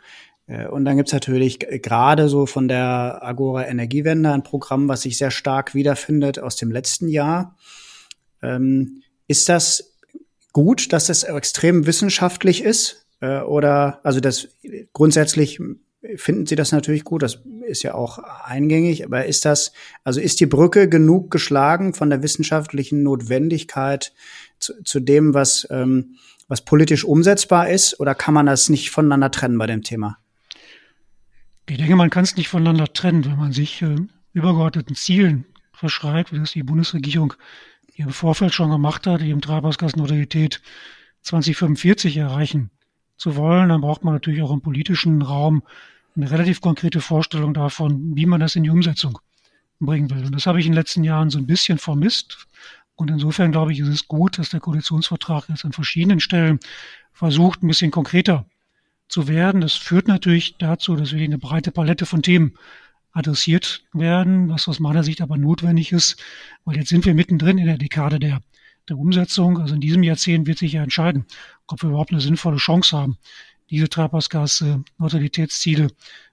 Äh, 0.49 0.67
und 0.67 0.85
dann 0.85 0.97
gibt's 0.97 1.13
natürlich 1.13 1.61
gerade 1.61 2.29
so 2.29 2.47
von 2.47 2.67
der 2.67 3.21
Agora 3.23 3.67
Energiewende 3.67 4.33
ein 4.33 4.43
Programm, 4.43 4.89
was 4.89 5.03
sich 5.03 5.17
sehr 5.17 5.31
stark 5.31 5.77
wiederfindet 5.77 6.41
aus 6.41 6.57
dem 6.57 6.73
letzten 6.73 7.09
Jahr. 7.09 7.57
Ähm, 8.43 9.03
ist 9.29 9.49
das 9.49 9.97
gut, 10.53 10.93
dass 10.93 11.09
es 11.09 11.23
extrem 11.23 11.87
wissenschaftlich 11.87 12.65
ist? 12.65 13.02
Äh, 13.23 13.41
oder 13.41 14.01
also 14.03 14.21
das 14.21 14.49
grundsätzlich 14.93 15.59
finden 16.17 16.47
Sie 16.47 16.57
das 16.57 16.73
natürlich 16.73 17.05
gut, 17.05 17.23
das 17.23 17.43
ist 17.65 17.85
ja 17.85 17.95
auch 17.95 18.19
eingängig, 18.19 19.05
aber 19.05 19.25
ist 19.25 19.45
das, 19.45 19.73
also 20.03 20.21
ist 20.21 20.41
die 20.41 20.47
Brücke 20.47 20.89
genug 20.89 21.31
geschlagen 21.31 21.95
von 21.95 22.11
der 22.11 22.25
wissenschaftlichen 22.25 23.05
Notwendigkeit 23.05 24.13
zu, 24.59 24.83
zu 24.83 24.99
dem, 24.99 25.33
was, 25.33 25.67
ähm, 25.71 26.17
was 26.49 26.65
politisch 26.65 27.05
umsetzbar 27.05 27.71
ist, 27.71 28.01
oder 28.01 28.17
kann 28.17 28.35
man 28.35 28.47
das 28.47 28.69
nicht 28.69 28.91
voneinander 28.91 29.31
trennen 29.31 29.59
bei 29.59 29.69
dem 29.69 29.83
Thema? 29.83 30.19
Ich 31.69 31.77
denke, 31.77 31.95
man 31.95 32.11
kann 32.11 32.25
es 32.25 32.37
nicht 32.37 32.49
voneinander 32.49 32.93
trennen, 32.93 33.25
wenn 33.25 33.37
man 33.37 33.53
sich 33.53 33.81
äh, 33.83 33.95
übergeordneten 34.33 34.97
Zielen 34.97 35.45
verschreibt, 35.73 36.33
wie 36.33 36.41
das 36.41 36.53
die 36.53 36.65
Bundesregierung 36.65 37.35
im 37.95 38.11
Vorfeld 38.11 38.53
schon 38.53 38.71
gemacht 38.71 39.07
hat, 39.07 39.23
eben 39.23 39.41
Treibhausgasneutralität 39.41 40.61
2045 41.23 42.17
erreichen 42.17 42.73
zu 43.23 43.37
wollen, 43.37 43.69
dann 43.69 43.81
braucht 43.81 44.03
man 44.03 44.15
natürlich 44.15 44.43
auch 44.43 44.51
im 44.51 44.61
politischen 44.61 45.23
Raum 45.23 45.63
eine 46.17 46.31
relativ 46.31 46.61
konkrete 46.61 47.01
Vorstellung 47.01 47.55
davon, 47.55 48.17
wie 48.17 48.27
man 48.27 48.41
das 48.41 48.57
in 48.57 48.65
die 48.65 48.71
Umsetzung 48.71 49.21
bringen 49.79 50.11
will. 50.11 50.25
Und 50.25 50.35
das 50.35 50.47
habe 50.47 50.59
ich 50.59 50.67
in 50.67 50.73
den 50.73 50.79
letzten 50.79 51.05
Jahren 51.05 51.31
so 51.31 51.39
ein 51.39 51.47
bisschen 51.47 51.79
vermisst. 51.79 52.47
Und 52.97 53.11
insofern 53.11 53.53
glaube 53.53 53.73
ich, 53.73 53.79
ist 53.79 53.89
es 53.89 54.09
gut, 54.09 54.39
dass 54.39 54.51
der 54.51 54.61
Koalitionsvertrag 54.61 55.49
jetzt 55.49 55.65
an 55.65 55.73
verschiedenen 55.73 56.19
Stellen 56.19 56.59
versucht, 57.13 57.63
ein 57.63 57.69
bisschen 57.69 57.93
konkreter 57.93 58.45
zu 59.09 59.29
werden. 59.29 59.61
Das 59.61 59.75
führt 59.75 60.09
natürlich 60.09 60.57
dazu, 60.59 60.97
dass 60.97 61.13
wir 61.13 61.23
eine 61.23 61.39
breite 61.39 61.71
Palette 61.71 62.07
von 62.07 62.23
Themen 62.23 62.55
adressiert 63.13 63.85
werden, 63.93 64.49
was 64.49 64.67
aus 64.67 64.81
meiner 64.81 65.05
Sicht 65.05 65.21
aber 65.21 65.37
notwendig 65.37 65.93
ist, 65.93 66.21
weil 66.65 66.77
jetzt 66.77 66.89
sind 66.89 67.05
wir 67.05 67.15
mittendrin 67.15 67.59
in 67.59 67.67
der 67.67 67.79
Dekade 67.79 68.19
der 68.19 68.41
der 68.89 68.99
Umsetzung, 68.99 69.59
also 69.59 69.75
in 69.75 69.81
diesem 69.81 70.03
Jahrzehnt 70.03 70.47
wird 70.47 70.59
sich 70.59 70.73
ja 70.73 70.83
entscheiden, 70.83 71.27
ob 71.67 71.83
wir 71.83 71.91
überhaupt 71.91 72.11
eine 72.11 72.21
sinnvolle 72.21 72.57
Chance 72.57 72.97
haben, 72.97 73.19
diese 73.71 73.89
Treibhausgas-Neutralitätsziele 73.89 75.89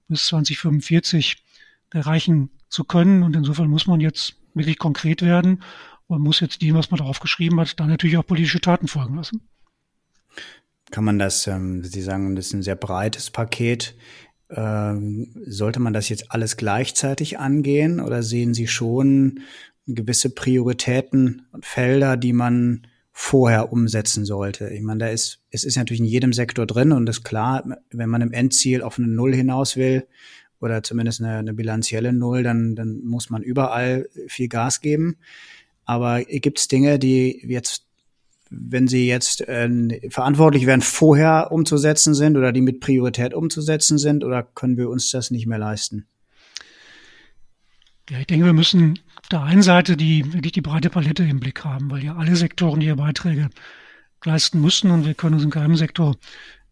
bis 0.07 0.25
2045 0.27 1.43
erreichen 1.91 2.49
zu 2.69 2.83
können. 2.83 3.23
Und 3.23 3.35
insofern 3.35 3.69
muss 3.69 3.87
man 3.87 3.99
jetzt 3.99 4.35
wirklich 4.53 4.77
konkret 4.77 5.21
werden 5.21 5.63
und 6.07 6.21
muss 6.21 6.39
jetzt 6.39 6.61
dem, 6.61 6.75
was 6.75 6.91
man 6.91 6.97
darauf 6.97 7.19
geschrieben 7.19 7.59
hat, 7.59 7.79
dann 7.79 7.89
natürlich 7.89 8.17
auch 8.17 8.25
politische 8.25 8.61
Taten 8.61 8.87
folgen 8.87 9.15
lassen. 9.15 9.41
Kann 10.91 11.03
man 11.03 11.19
das, 11.19 11.45
ähm, 11.47 11.83
Sie 11.83 12.01
sagen, 12.01 12.35
das 12.35 12.47
ist 12.47 12.53
ein 12.53 12.63
sehr 12.63 12.75
breites 12.75 13.29
Paket. 13.29 13.95
Ähm, 14.49 15.35
sollte 15.45 15.79
man 15.79 15.93
das 15.93 16.09
jetzt 16.09 16.31
alles 16.31 16.57
gleichzeitig 16.57 17.37
angehen 17.37 17.99
oder 17.99 18.23
sehen 18.23 18.55
Sie 18.55 18.65
schon 18.65 19.41
gewisse 19.95 20.29
Prioritäten 20.29 21.47
und 21.51 21.65
Felder, 21.65 22.17
die 22.17 22.33
man 22.33 22.87
vorher 23.21 23.73
umsetzen 23.73 24.23
sollte. 24.23 24.69
Ich 24.69 24.81
meine, 24.81 24.99
da 24.99 25.07
ist, 25.09 25.39
es 25.51 25.65
ist 25.65 25.75
natürlich 25.75 25.99
in 25.99 26.05
jedem 26.05 26.31
Sektor 26.31 26.65
drin 26.65 26.93
und 26.93 27.09
ist 27.09 27.23
klar, 27.23 27.65
wenn 27.91 28.09
man 28.09 28.21
im 28.21 28.31
Endziel 28.31 28.81
auf 28.81 28.97
eine 28.97 29.09
Null 29.09 29.35
hinaus 29.35 29.75
will 29.75 30.07
oder 30.61 30.83
zumindest 30.83 31.21
eine, 31.21 31.37
eine 31.37 31.53
bilanzielle 31.53 32.13
Null, 32.13 32.43
dann, 32.43 32.75
dann 32.75 33.01
muss 33.03 33.29
man 33.29 33.43
überall 33.43 34.07
viel 34.27 34.47
Gas 34.47 34.79
geben. 34.79 35.17
Aber 35.83 36.23
gibt 36.23 36.59
es 36.59 36.69
Dinge, 36.69 36.97
die 36.97 37.43
jetzt, 37.45 37.85
wenn 38.49 38.87
sie 38.87 39.07
jetzt 39.07 39.41
äh, 39.41 40.09
verantwortlich 40.09 40.65
wären, 40.65 40.81
vorher 40.81 41.51
umzusetzen 41.51 42.13
sind 42.13 42.37
oder 42.37 42.53
die 42.53 42.61
mit 42.61 42.79
Priorität 42.79 43.33
umzusetzen 43.33 43.97
sind 43.97 44.23
oder 44.23 44.43
können 44.43 44.77
wir 44.77 44.89
uns 44.89 45.11
das 45.11 45.29
nicht 45.29 45.45
mehr 45.45 45.59
leisten? 45.59 46.07
Ja, 48.09 48.19
ich 48.19 48.27
denke, 48.27 48.45
wir 48.45 48.53
müssen 48.53 48.99
der 49.31 49.43
einen 49.43 49.61
Seite 49.61 49.95
die, 49.97 50.33
wirklich 50.33 50.53
die 50.53 50.61
breite 50.61 50.89
Palette 50.89 51.23
im 51.23 51.39
Blick 51.39 51.63
haben, 51.63 51.89
weil 51.91 52.03
ja 52.03 52.15
alle 52.15 52.35
Sektoren 52.35 52.81
ihre 52.81 52.95
Beiträge 52.95 53.49
leisten 54.25 54.61
müssen 54.61 54.91
und 54.91 55.05
wir 55.05 55.13
können 55.13 55.35
uns 55.35 55.43
in 55.43 55.49
keinem 55.49 55.75
Sektor 55.75 56.15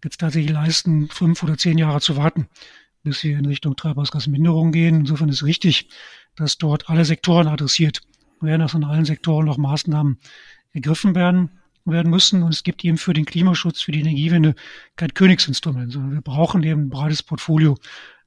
jetzt 0.04 0.20
tatsächlich 0.20 0.52
leisten, 0.52 1.08
fünf 1.10 1.44
oder 1.44 1.58
zehn 1.58 1.78
Jahre 1.78 2.02
zu 2.02 2.18
warten, 2.18 2.48
bis 3.04 3.24
wir 3.24 3.38
in 3.38 3.46
Richtung 3.46 3.76
Treibhausgasminderung 3.76 4.72
gehen. 4.72 5.02
Insofern 5.02 5.30
ist 5.30 5.44
richtig, 5.44 5.90
dass 6.36 6.58
dort 6.58 6.90
alle 6.90 7.06
Sektoren 7.06 7.48
adressiert 7.48 8.02
werden, 8.42 8.62
dass 8.62 8.74
in 8.74 8.84
allen 8.84 9.06
Sektoren 9.06 9.46
noch 9.46 9.58
Maßnahmen 9.58 10.20
ergriffen 10.74 11.16
werden 11.16 11.50
werden 11.86 12.10
müssen. 12.12 12.44
Und 12.44 12.54
es 12.54 12.64
gibt 12.64 12.84
eben 12.84 12.98
für 12.98 13.14
den 13.14 13.26
Klimaschutz, 13.26 13.82
für 13.82 13.92
die 13.92 14.02
Energiewende 14.02 14.56
kein 14.96 15.14
Königsinstrument, 15.14 15.92
sondern 15.92 16.14
wir 16.14 16.22
brauchen 16.22 16.64
eben 16.64 16.84
ein 16.84 16.90
breites 16.90 17.24
Portfolio 17.24 17.78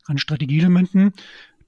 an 0.06 0.18
Strategieelementen. 0.18 1.12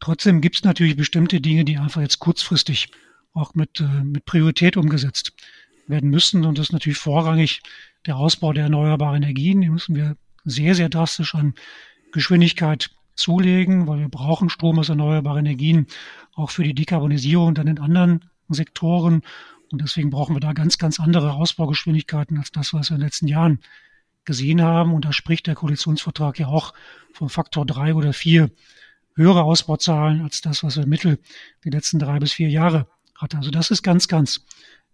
Trotzdem 0.03 0.41
gibt 0.41 0.57
es 0.57 0.65
natürlich 0.65 0.97
bestimmte 0.97 1.41
Dinge, 1.41 1.65
die 1.65 1.79
einfach 1.79 2.01
jetzt 2.01 2.19
kurzfristig 2.19 2.89
auch 3.35 3.55
mit, 3.55 3.79
äh, 3.79 4.03
mit 4.03 4.25
Priorität 4.25 4.77
umgesetzt 4.77 5.33
werden 5.87 6.11
müssen. 6.11 6.45
Und 6.45 6.59
das 6.59 6.67
ist 6.67 6.73
natürlich 6.73 6.99
vorrangig 6.99 7.63
der 8.05 8.17
Ausbau 8.17 8.53
der 8.53 8.65
erneuerbaren 8.65 9.23
Energien. 9.23 9.61
Die 9.61 9.71
müssen 9.71 9.95
wir 9.95 10.17
sehr, 10.45 10.75
sehr 10.75 10.89
drastisch 10.89 11.37
an 11.37 11.55
Geschwindigkeit 12.11 12.91
zulegen, 13.15 13.87
weil 13.87 14.01
wir 14.01 14.09
brauchen 14.09 14.51
Strom 14.51 14.81
aus 14.81 14.89
erneuerbaren 14.89 15.47
Energien 15.47 15.87
auch 16.35 16.51
für 16.51 16.65
die 16.65 16.75
Dekarbonisierung 16.75 17.55
dann 17.55 17.69
in 17.69 17.79
anderen 17.79 18.25
Sektoren. 18.49 19.23
Und 19.71 19.83
deswegen 19.83 20.11
brauchen 20.11 20.35
wir 20.35 20.41
da 20.41 20.53
ganz, 20.53 20.79
ganz 20.79 20.99
andere 20.99 21.35
Ausbaugeschwindigkeiten 21.35 22.39
als 22.39 22.51
das, 22.51 22.75
was 22.75 22.91
wir 22.91 22.97
in 22.97 23.03
den 23.03 23.07
letzten 23.07 23.29
Jahren 23.29 23.61
gesehen 24.25 24.63
haben. 24.63 24.95
Und 24.95 25.05
da 25.05 25.13
spricht 25.13 25.47
der 25.47 25.55
Koalitionsvertrag 25.55 26.41
ja 26.41 26.49
auch 26.49 26.75
vom 27.13 27.29
Faktor 27.29 27.65
drei 27.65 27.95
oder 27.95 28.13
vier 28.13 28.51
höhere 29.15 29.43
Ausbauzahlen 29.43 30.23
als 30.23 30.41
das, 30.41 30.63
was 30.65 30.77
wir 30.77 30.87
Mittel 30.87 31.19
die 31.65 31.71
letzten 31.71 31.99
drei 31.99 32.19
bis 32.19 32.33
vier 32.33 32.49
Jahre 32.49 32.87
hatten. 33.17 33.37
Also 33.37 33.51
das 33.51 33.71
ist 33.71 33.83
ganz, 33.83 34.09
ganz 34.09 34.45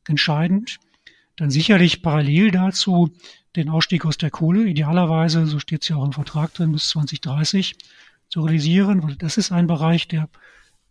entscheidend. 0.07 0.79
Dann 1.37 1.51
sicherlich 1.51 2.03
parallel 2.03 2.51
dazu 2.51 3.13
den 3.57 3.69
Ausstieg 3.69 4.05
aus 4.05 4.19
der 4.19 4.31
Kohle, 4.31 4.65
idealerweise, 4.65 5.47
so 5.47 5.59
steht 5.59 5.83
es 5.83 5.89
ja 5.89 5.97
auch 5.97 6.05
im 6.05 6.13
Vertrag 6.13 6.53
drin, 6.55 6.73
bis 6.73 6.89
2030 6.91 7.77
zu 8.29 8.43
realisieren, 8.43 9.03
weil 9.03 9.17
das 9.17 9.39
ist 9.39 9.53
ein 9.53 9.67
Bereich, 9.67 10.09
der 10.09 10.29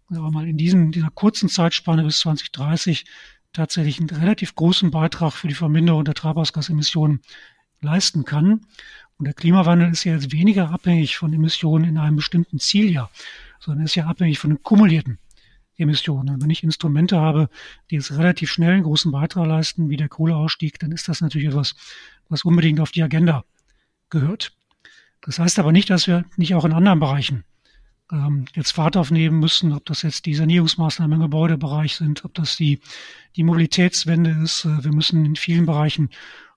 sagen 0.09 0.23
wir 0.23 0.31
mal, 0.31 0.47
in 0.47 0.57
diesem, 0.57 0.91
dieser 0.91 1.09
kurzen 1.09 1.49
Zeitspanne 1.49 2.03
bis 2.03 2.19
2030 2.19 3.05
tatsächlich 3.53 3.99
einen 3.99 4.09
relativ 4.09 4.55
großen 4.55 4.91
Beitrag 4.91 5.33
für 5.33 5.47
die 5.47 5.53
Verminderung 5.53 6.05
der 6.05 6.13
Treibhausgasemissionen 6.13 7.21
leisten 7.81 8.25
kann. 8.25 8.65
Und 9.17 9.25
der 9.25 9.33
Klimawandel 9.33 9.91
ist 9.91 10.03
ja 10.03 10.13
jetzt 10.13 10.31
weniger 10.31 10.69
abhängig 10.71 11.17
von 11.17 11.33
Emissionen 11.33 11.85
in 11.85 11.97
einem 11.97 12.15
bestimmten 12.15 12.59
Zieljahr, 12.59 13.09
sondern 13.59 13.85
ist 13.85 13.95
ja 13.95 14.05
abhängig 14.05 14.39
von 14.39 14.51
den 14.51 14.61
kumulierten 14.61 15.17
Emissionen. 15.77 16.35
Und 16.35 16.43
wenn 16.43 16.49
ich 16.49 16.63
Instrumente 16.63 17.19
habe, 17.19 17.49
die 17.89 17.95
jetzt 17.95 18.11
relativ 18.11 18.51
schnell 18.51 18.73
einen 18.73 18.83
großen 18.83 19.11
Beitrag 19.11 19.47
leisten, 19.47 19.89
wie 19.89 19.97
der 19.97 20.09
Kohleausstieg, 20.09 20.79
dann 20.79 20.91
ist 20.91 21.07
das 21.07 21.21
natürlich 21.21 21.47
etwas, 21.47 21.75
was 22.29 22.43
unbedingt 22.45 22.79
auf 22.79 22.91
die 22.91 23.03
Agenda 23.03 23.43
gehört. 24.09 24.53
Das 25.21 25.39
heißt 25.39 25.59
aber 25.59 25.71
nicht, 25.71 25.89
dass 25.89 26.07
wir 26.07 26.25
nicht 26.35 26.53
auch 26.55 26.65
in 26.65 26.73
anderen 26.73 26.99
Bereichen 26.99 27.43
ähm, 28.11 28.45
jetzt 28.55 28.71
Fahrt 28.71 28.97
aufnehmen 28.97 29.39
müssen, 29.39 29.73
ob 29.73 29.85
das 29.85 30.01
jetzt 30.01 30.25
die 30.25 30.35
Sanierungsmaßnahmen 30.35 31.15
im 31.15 31.21
Gebäudebereich 31.21 31.95
sind, 31.95 32.23
ob 32.25 32.33
das 32.33 32.55
die, 32.55 32.79
die 33.35 33.43
Mobilitätswende 33.43 34.31
ist. 34.43 34.65
Äh, 34.65 34.83
wir 34.83 34.93
müssen 34.93 35.25
in 35.25 35.35
vielen 35.35 35.65
Bereichen 35.65 36.09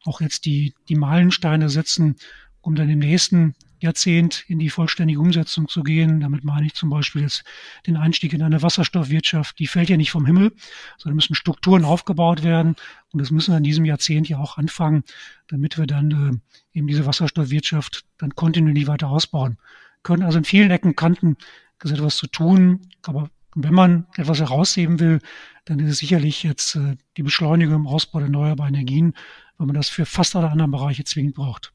auch 0.04 0.20
jetzt 0.20 0.44
die, 0.44 0.74
die 0.88 0.96
Meilensteine 0.96 1.68
setzen, 1.68 2.16
um 2.60 2.74
dann 2.74 2.88
im 2.88 2.98
nächsten 2.98 3.54
Jahrzehnt 3.80 4.44
in 4.46 4.58
die 4.58 4.68
vollständige 4.68 5.20
Umsetzung 5.20 5.66
zu 5.68 5.82
gehen. 5.82 6.20
Damit 6.20 6.44
meine 6.44 6.66
ich 6.66 6.74
zum 6.74 6.90
Beispiel 6.90 7.22
jetzt 7.22 7.44
den 7.86 7.96
Einstieg 7.96 8.32
in 8.34 8.42
eine 8.42 8.62
Wasserstoffwirtschaft. 8.62 9.58
Die 9.58 9.66
fällt 9.66 9.88
ja 9.88 9.96
nicht 9.96 10.10
vom 10.10 10.26
Himmel, 10.26 10.52
sondern 10.98 11.16
müssen 11.16 11.34
Strukturen 11.34 11.84
aufgebaut 11.84 12.42
werden. 12.42 12.76
Und 13.12 13.22
das 13.22 13.30
müssen 13.30 13.52
wir 13.52 13.58
in 13.58 13.64
diesem 13.64 13.86
Jahrzehnt 13.86 14.28
ja 14.28 14.38
auch 14.38 14.58
anfangen, 14.58 15.02
damit 15.48 15.78
wir 15.78 15.86
dann 15.86 16.42
äh, 16.74 16.78
eben 16.78 16.86
diese 16.86 17.06
Wasserstoffwirtschaft 17.06 18.04
dann 18.18 18.34
kontinuierlich 18.34 18.86
weiter 18.86 19.08
ausbauen 19.08 19.56
können. 20.02 20.22
Also 20.22 20.38
in 20.38 20.44
vielen 20.44 20.70
Ecken, 20.70 20.94
Kanten 20.94 21.36
ist 21.82 21.92
etwas 21.92 22.16
zu 22.16 22.26
tun. 22.26 22.82
Aber 23.02 23.30
wenn 23.54 23.74
man 23.74 24.06
etwas 24.16 24.40
herausheben 24.40 25.00
will, 25.00 25.20
dann 25.64 25.78
ist 25.80 25.90
es 25.90 25.98
sicherlich 25.98 26.42
jetzt 26.42 26.76
äh, 26.76 26.96
die 27.16 27.22
Beschleunigung 27.22 27.74
im 27.74 27.86
Ausbau 27.86 28.18
der 28.18 28.26
erneuerbaren 28.26 28.74
Energien, 28.74 29.14
weil 29.60 29.66
man 29.66 29.76
das 29.76 29.90
für 29.90 30.06
fast 30.06 30.34
alle 30.34 30.50
anderen 30.50 30.70
Bereiche 30.70 31.04
zwingend 31.04 31.34
braucht. 31.34 31.74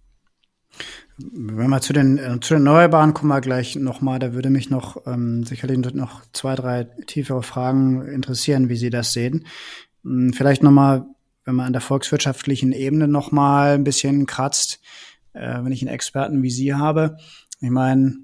Wenn 1.20 1.70
wir 1.70 1.82
zu 1.82 1.94
den, 1.94 2.18
äh, 2.18 2.39
zu 2.42 2.56
den 2.56 2.65
Erneuerbaren 2.65 3.13
kommen 3.13 3.30
wir 3.30 3.42
gleich 3.42 3.75
nochmal, 3.75 4.18
da 4.18 4.34
würde 4.34 4.50
mich 4.50 4.72
noch 4.72 5.06
ähm, 5.06 5.44
sicherlich 5.44 5.94
noch 5.94 6.24
zwei, 6.34 6.56
drei 6.56 6.86
tiefere 7.06 7.44
Fragen 7.44 8.01
interessieren, 8.08 8.70
wie 8.70 8.75
Sie 8.75 8.89
das 8.89 9.13
sehen. 9.13 9.46
Hm, 10.04 10.34
vielleicht 10.34 10.63
nochmal, 10.63 11.06
wenn 11.46 11.54
man 11.54 11.68
an 11.68 11.74
der 11.74 11.82
volkswirtschaftlichen 11.82 12.72
Ebene 12.72 13.08
nochmal 13.08 13.75
ein 13.75 13.84
bisschen 13.84 14.25
kratzt, 14.25 14.82
äh, 15.34 15.63
wenn 15.63 15.72
ich 15.72 15.84
einen 15.84 15.94
Experten 15.94 16.42
wie 16.42 16.50
Sie 16.50 16.74
habe. 16.74 17.18
Ich 17.62 17.70
meine, 17.70 18.15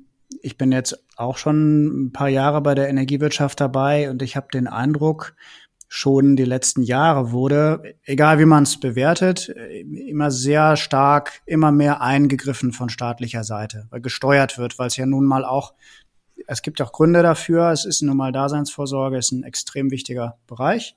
ich 0.41 0.57
bin 0.57 0.71
jetzt 0.71 1.05
auch 1.17 1.37
schon 1.37 2.07
ein 2.07 2.13
paar 2.13 2.29
Jahre 2.29 2.61
bei 2.61 2.73
der 2.73 2.89
Energiewirtschaft 2.89 3.61
dabei 3.61 4.09
und 4.09 4.23
ich 4.23 4.35
habe 4.35 4.47
den 4.51 4.65
Eindruck, 4.65 5.35
schon 5.93 6.37
die 6.37 6.45
letzten 6.45 6.83
Jahre 6.83 7.33
wurde, 7.33 7.95
egal 8.05 8.39
wie 8.39 8.45
man 8.45 8.63
es 8.63 8.79
bewertet, 8.79 9.49
immer 9.49 10.31
sehr 10.31 10.77
stark, 10.77 11.41
immer 11.45 11.73
mehr 11.73 11.99
eingegriffen 11.99 12.71
von 12.71 12.87
staatlicher 12.87 13.43
Seite, 13.43 13.87
weil 13.89 13.99
gesteuert 13.99 14.57
wird, 14.57 14.79
weil 14.79 14.87
es 14.87 14.95
ja 14.95 15.05
nun 15.05 15.25
mal 15.25 15.43
auch, 15.43 15.73
es 16.47 16.61
gibt 16.61 16.81
auch 16.81 16.93
Gründe 16.93 17.23
dafür, 17.23 17.71
es 17.71 17.83
ist 17.83 18.01
nun 18.03 18.15
mal 18.15 18.31
Daseinsvorsorge, 18.31 19.17
ist 19.17 19.33
ein 19.33 19.43
extrem 19.43 19.91
wichtiger 19.91 20.37
Bereich. 20.47 20.95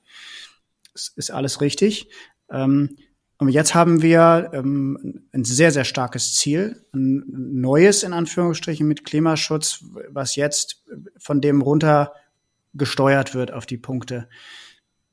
Es 0.93 1.09
ist 1.17 1.29
alles 1.29 1.59
richtig. 1.59 2.07
Ähm, 2.49 2.95
und 3.37 3.49
jetzt 3.49 3.75
haben 3.75 4.01
wir 4.01 4.51
ähm, 4.53 5.27
ein 5.33 5.43
sehr, 5.43 5.73
sehr 5.73 5.83
starkes 5.83 6.35
Ziel, 6.35 6.85
ein 6.93 7.25
neues 7.27 8.03
in 8.03 8.13
Anführungsstrichen 8.13 8.87
mit 8.87 9.03
Klimaschutz, 9.03 9.83
was 10.07 10.37
jetzt 10.37 10.85
von 11.17 11.41
dem 11.41 11.61
runter 11.61 12.13
gesteuert 12.73 13.35
wird 13.35 13.51
auf 13.51 13.65
die 13.65 13.77
Punkte. 13.77 14.29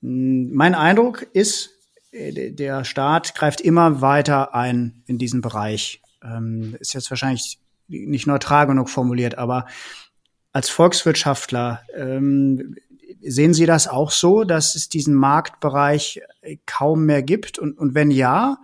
Mein 0.02 0.74
Eindruck 0.74 1.22
ist, 1.32 1.70
äh, 2.10 2.50
der 2.50 2.84
Staat 2.84 3.34
greift 3.34 3.60
immer 3.60 4.00
weiter 4.00 4.54
ein 4.54 5.02
in 5.06 5.16
diesen 5.16 5.40
Bereich. 5.40 6.02
Ähm, 6.22 6.76
ist 6.80 6.92
jetzt 6.92 7.10
wahrscheinlich 7.10 7.58
nicht 7.88 8.26
neutral 8.26 8.66
genug 8.66 8.90
formuliert, 8.90 9.38
aber 9.38 9.66
als 10.52 10.68
Volkswirtschaftler 10.68 11.82
ähm, 11.94 12.76
sehen 13.22 13.54
Sie 13.54 13.66
das 13.66 13.86
auch 13.86 14.10
so, 14.10 14.44
dass 14.44 14.74
es 14.74 14.88
diesen 14.88 15.14
Marktbereich 15.14 16.20
kaum 16.66 17.06
mehr 17.06 17.22
gibt? 17.22 17.58
Und, 17.58 17.78
und 17.78 17.94
wenn 17.94 18.10
ja, 18.10 18.58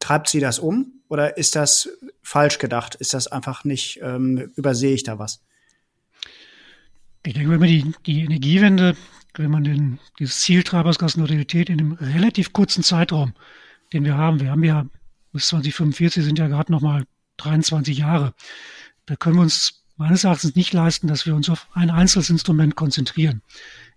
treibt 0.00 0.28
Sie 0.28 0.40
das 0.40 0.58
um? 0.58 1.00
Oder 1.08 1.36
ist 1.36 1.54
das 1.56 1.88
falsch 2.22 2.58
gedacht? 2.58 2.96
Ist 2.96 3.14
das 3.14 3.28
einfach 3.28 3.64
nicht, 3.64 4.00
ähm, 4.02 4.50
übersehe 4.56 4.94
ich 4.94 5.04
da 5.04 5.18
was? 5.18 5.42
Ich 7.24 7.34
denke, 7.34 7.50
wenn 7.50 7.60
man 7.60 7.68
die, 7.68 7.92
die 8.06 8.24
Energiewende 8.24 8.96
wenn 9.34 9.50
man 9.50 9.64
den, 9.64 9.98
dieses 10.18 10.40
Ziel 10.40 10.62
Treibhausgasneutralität 10.62 11.70
in 11.70 11.80
einem 11.80 11.92
relativ 11.92 12.52
kurzen 12.52 12.82
Zeitraum, 12.82 13.34
den 13.92 14.04
wir 14.04 14.16
haben, 14.16 14.40
wir 14.40 14.50
haben 14.50 14.64
ja 14.64 14.86
bis 15.32 15.48
2045 15.48 16.24
sind 16.24 16.38
ja 16.38 16.48
gerade 16.48 16.70
noch 16.70 16.82
mal 16.82 17.04
23 17.38 17.98
Jahre, 17.98 18.34
da 19.06 19.16
können 19.16 19.36
wir 19.36 19.42
uns 19.42 19.84
meines 19.96 20.24
Erachtens 20.24 20.54
nicht 20.54 20.72
leisten, 20.72 21.06
dass 21.06 21.26
wir 21.26 21.34
uns 21.34 21.48
auf 21.48 21.68
ein 21.72 21.90
einzelnes 21.90 22.30
Instrument 22.30 22.76
konzentrieren. 22.76 23.42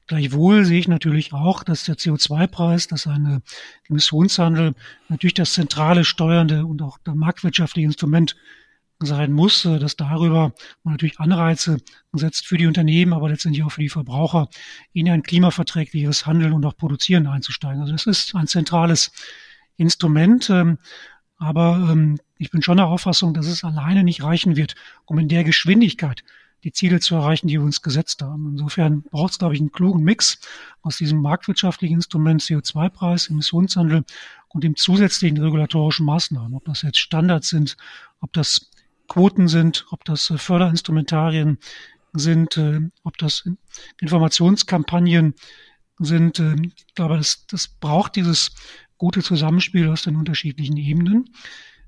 Gleichwohl 0.08 0.66
sehe 0.66 0.80
ich 0.80 0.88
natürlich 0.88 1.34
auch, 1.34 1.64
dass 1.64 1.86
der 1.86 1.96
CO2-Preis, 1.96 2.88
dass 2.88 3.08
ein 3.08 3.42
Emissionshandel 3.90 4.76
natürlich 5.10 5.34
das 5.34 5.54
zentrale 5.54 6.06
steuernde 6.06 6.66
und 6.66 6.82
auch 6.84 7.00
der 7.00 7.16
marktwirtschaftliche 7.16 7.88
Instrument 7.88 8.36
sein 9.00 9.32
muss, 9.32 9.66
äh, 9.66 9.80
dass 9.80 9.96
darüber 9.96 10.54
man 10.84 10.94
natürlich 10.94 11.20
Anreize 11.20 11.78
setzt 12.14 12.48
für 12.48 12.58
die 12.58 12.68
Unternehmen, 12.68 13.14
aber 13.14 13.30
letztendlich 13.30 13.64
auch 13.64 13.72
für 13.72 13.82
die 13.82 13.90
Verbraucher, 13.90 14.50
in 14.94 15.10
ein 15.10 15.24
klimaverträgliches 15.24 16.26
Handeln 16.26 16.54
und 16.54 16.66
auch 16.66 16.78
Produzieren 16.78 17.28
einzusteigen. 17.28 17.82
Also 17.82 17.94
das 17.94 18.06
ist 18.06 18.36
ein 18.36 18.48
zentrales 18.48 19.12
Instrument. 19.78 20.50
Ähm, 20.50 20.78
aber 21.38 21.90
ähm, 21.92 22.18
ich 22.38 22.50
bin 22.50 22.62
schon 22.62 22.78
der 22.78 22.88
Auffassung, 22.88 23.34
dass 23.34 23.48
es 23.48 23.64
alleine 23.64 24.04
nicht 24.04 24.24
reichen 24.24 24.56
wird, 24.56 24.76
um 25.06 25.20
in 25.20 25.28
der 25.28 25.44
Geschwindigkeit 25.44 26.24
die 26.64 26.72
Ziele 26.72 27.00
zu 27.00 27.16
erreichen, 27.16 27.48
die 27.48 27.56
wir 27.56 27.62
uns 27.62 27.82
gesetzt 27.82 28.22
haben. 28.22 28.50
Insofern 28.52 29.04
braucht 29.04 29.34
es, 29.34 29.40
glaube 29.40 29.54
ich, 29.54 29.60
einen 29.60 29.72
klugen 29.72 30.04
Mix 30.04 30.40
aus 30.82 30.98
diesem 30.98 31.22
marktwirtschaftlichen 31.22 31.98
Instrument 31.98 32.42
CO2-Preis, 32.42 33.30
Emissionshandel 33.30 34.04
und 34.50 34.64
dem 34.64 34.76
zusätzlichen 34.76 35.38
regulatorischen 35.38 36.06
Maßnahmen. 36.06 36.56
Ob 36.56 36.66
das 36.66 36.82
jetzt 36.82 36.98
Standards 36.98 37.50
sind, 37.50 37.78
ob 38.20 38.34
das 38.34 38.72
Quoten 39.08 39.48
sind, 39.48 39.86
ob 39.92 40.04
das 40.06 40.30
äh, 40.30 40.38
Förderinstrumentarien 40.38 41.58
sind, 42.14 42.58
äh, 42.58 42.80
ob 43.04 43.18
das 43.18 43.50
Informationskampagnen 44.00 45.36
sind. 46.00 46.40
Äh, 46.40 46.56
ich 46.64 46.96
glaube, 46.96 47.18
das, 47.18 47.46
das 47.48 47.68
braucht 47.68 48.16
dieses 48.16 48.52
gute 48.98 49.22
Zusammenspiel 49.22 49.90
aus 49.90 50.04
den 50.04 50.16
unterschiedlichen 50.16 50.78
Ebenen. 50.78 51.30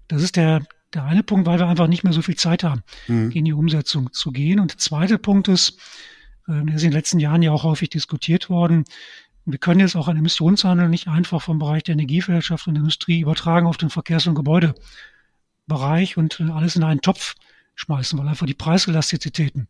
Das 0.08 0.22
ist 0.22 0.36
der, 0.36 0.64
der 0.94 1.06
eine 1.06 1.24
Punkt, 1.24 1.48
weil 1.48 1.60
wir 1.60 1.68
einfach 1.68 1.88
nicht 1.88 2.04
mehr 2.04 2.14
so 2.14 2.22
viel 2.22 2.36
Zeit 2.36 2.64
haben, 2.64 2.84
mhm. 3.08 3.32
in 3.32 3.46
die 3.46 3.54
Umsetzung 3.54 4.12
zu 4.14 4.32
gehen. 4.32 4.60
Und 4.60 4.72
der 4.72 4.78
zweite 4.78 5.18
Punkt 5.18 5.48
ist, 5.48 5.80
der 6.50 6.76
ist 6.76 6.84
in 6.84 6.92
den 6.92 6.94
letzten 6.94 7.20
Jahren 7.20 7.42
ja 7.42 7.52
auch 7.52 7.64
häufig 7.64 7.90
diskutiert 7.90 8.50
worden, 8.50 8.86
wir 9.48 9.60
können 9.60 9.80
jetzt 9.80 9.96
auch 9.96 10.10
einen 10.10 10.20
Emissionshandel 10.20 10.90
nicht 10.90 11.08
einfach 11.08 11.42
vom 11.42 11.58
Bereich 11.58 11.84
der 11.84 11.94
Energiewirtschaft 11.94 12.68
und 12.68 12.76
Industrie 12.76 13.22
übertragen 13.22 13.66
auf 13.66 13.78
den 13.78 13.90
Verkehrs- 13.90 14.28
und 14.28 14.36
Gebäude. 14.36 14.76
Bereich 15.68 16.18
und 16.18 16.40
äh, 16.40 16.52
alles 16.52 16.76
in 16.76 16.84
einen 16.84 17.02
Topf 17.02 17.36
schmeißen, 17.76 18.18
weil 18.18 18.28
einfach 18.28 18.48
die 18.48 18.54
Preiselastizitäten 18.54 19.68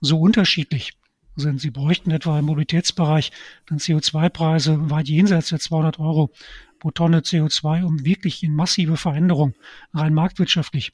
so 0.00 0.18
unterschiedlich 0.18 0.94
sind. 1.36 1.60
Sie 1.60 1.70
bräuchten 1.70 2.10
etwa 2.10 2.38
im 2.38 2.46
Mobilitätsbereich 2.46 3.32
dann 3.66 3.78
CO2-Preise 3.78 4.90
weit 4.90 5.08
jenseits 5.08 5.48
der 5.48 5.60
200 5.60 5.98
Euro 5.98 6.32
pro 6.78 6.90
Tonne 6.90 7.20
CO2, 7.20 7.84
um 7.84 8.04
wirklich 8.04 8.42
in 8.42 8.54
massive 8.54 8.96
Veränderungen 8.96 9.54
rein 9.92 10.14
marktwirtschaftlich 10.14 10.92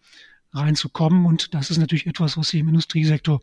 reinzukommen. 0.52 1.26
Und 1.26 1.54
das 1.54 1.70
ist 1.70 1.78
natürlich 1.78 2.06
etwas, 2.06 2.36
was 2.36 2.48
Sie 2.48 2.58
im 2.58 2.68
Industriesektor 2.68 3.40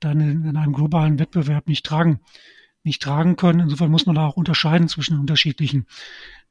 dann 0.00 0.20
in, 0.20 0.44
in 0.44 0.56
einem 0.56 0.72
globalen 0.72 1.18
Wettbewerb 1.18 1.68
nicht 1.68 1.86
tragen, 1.86 2.20
nicht 2.84 3.02
tragen 3.02 3.36
können. 3.36 3.60
Insofern 3.60 3.90
muss 3.90 4.06
man 4.06 4.14
da 4.14 4.26
auch 4.26 4.36
unterscheiden 4.36 4.88
zwischen 4.88 5.18
unterschiedlichen 5.18 5.86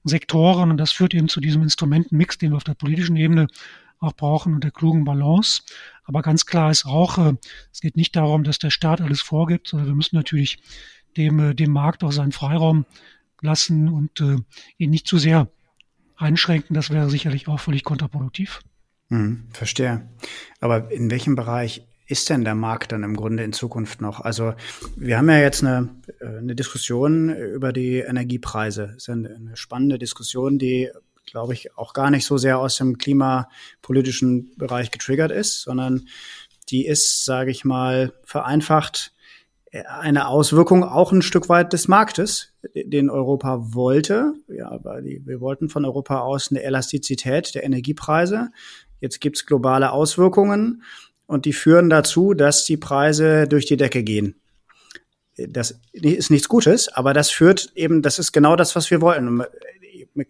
Sektoren. 0.04 0.72
Und 0.72 0.78
das 0.78 0.92
führt 0.92 1.14
eben 1.14 1.30
zu 1.30 1.40
diesem 1.40 1.62
Instrumentenmix, 1.62 2.38
den 2.38 2.52
wir 2.52 2.58
auf 2.58 2.64
der 2.64 2.74
politischen 2.74 3.16
Ebene 3.16 3.48
auch 4.00 4.14
brauchen 4.14 4.54
und 4.54 4.64
der 4.64 4.72
klugen 4.72 5.04
Balance. 5.04 5.64
Aber 6.04 6.22
ganz 6.22 6.46
klar 6.46 6.72
ist 6.72 6.86
auch, 6.86 7.18
äh, 7.18 7.34
es 7.72 7.82
geht 7.82 7.98
nicht 7.98 8.16
darum, 8.16 8.44
dass 8.44 8.60
der 8.60 8.70
Staat 8.70 9.02
alles 9.02 9.22
vorgibt, 9.22 9.68
sondern 9.68 9.88
wir 9.88 9.96
müssen 9.96 10.16
natürlich 10.16 10.60
dem, 11.18 11.40
äh, 11.40 11.56
dem 11.56 11.72
Markt 11.72 12.04
auch 12.04 12.12
seinen 12.12 12.32
Freiraum 12.32 12.86
lassen 13.42 13.90
und 13.90 14.22
äh, 14.22 14.38
ihn 14.78 14.90
nicht 14.90 15.08
zu 15.08 15.18
sehr 15.18 15.50
einschränken. 16.16 16.74
Das 16.74 16.90
wäre 16.90 17.10
sicherlich 17.10 17.48
auch 17.48 17.60
völlig 17.60 17.84
kontraproduktiv. 17.84 18.62
Hm, 19.10 19.48
verstehe. 19.52 20.08
Aber 20.60 20.92
in 20.92 21.12
welchem 21.12 21.36
Bereich 21.36 21.86
ist 22.08 22.30
denn 22.30 22.44
der 22.44 22.56
Markt 22.56 22.92
dann 22.92 23.04
im 23.04 23.16
Grunde 23.16 23.44
in 23.44 23.54
Zukunft 23.54 24.02
noch? 24.02 24.22
Also 24.22 24.54
wir 24.96 25.18
haben 25.18 25.30
ja 25.30 25.40
jetzt 25.40 25.64
eine, 25.64 25.90
eine 26.22 26.56
Diskussion 26.56 27.30
über 27.30 27.74
die 27.74 27.98
Energiepreise. 28.00 28.92
Das 28.94 29.08
ist 29.08 29.10
eine 29.10 29.52
spannende 29.56 29.98
Diskussion, 29.98 30.60
die 30.60 30.90
glaube 31.26 31.54
ich, 31.54 31.78
auch 31.78 31.94
gar 31.94 32.12
nicht 32.12 32.26
so 32.26 32.38
sehr 32.38 32.60
aus 32.60 32.78
dem 32.78 32.98
klimapolitischen 32.98 34.56
Bereich 34.58 34.92
getriggert 34.92 35.32
ist, 35.32 35.62
sondern 35.62 36.08
die 36.70 36.86
ist, 36.86 37.26
sage 37.26 37.52
ich 37.52 37.66
mal, 37.66 38.14
vereinfacht 38.24 39.12
eine 39.84 40.28
Auswirkung 40.28 40.84
auch 40.84 41.12
ein 41.12 41.22
Stück 41.22 41.50
weit 41.50 41.74
des 41.74 41.88
Marktes, 41.88 42.54
den 42.74 43.10
Europa 43.10 43.74
wollte. 43.74 44.34
Ja, 44.48 44.80
die, 45.02 45.22
wir 45.26 45.42
wollten 45.42 45.70
von 45.70 45.86
Europa 45.86 46.20
aus 46.22 46.50
eine 46.50 46.64
Elastizität 46.64 47.56
der 47.56 47.64
Energiepreise. 47.64 48.52
Jetzt 49.02 49.20
gibt's 49.20 49.46
globale 49.46 49.92
Auswirkungen 49.92 50.84
und 51.28 51.46
die 51.46 51.54
führen 51.54 51.90
dazu, 51.90 52.34
dass 52.34 52.64
die 52.64 52.78
Preise 52.78 53.48
durch 53.48 53.66
die 53.66 53.78
Decke 53.78 54.04
gehen. 54.04 54.36
Das 55.36 55.82
ist 55.92 56.32
nichts 56.32 56.48
Gutes, 56.48 56.88
aber 56.88 57.14
das 57.14 57.30
führt 57.30 57.72
eben, 57.76 58.02
das 58.02 58.20
ist 58.20 58.32
genau 58.32 58.56
das, 58.56 58.76
was 58.76 58.90
wir 58.90 59.02
wollten. 59.02 59.44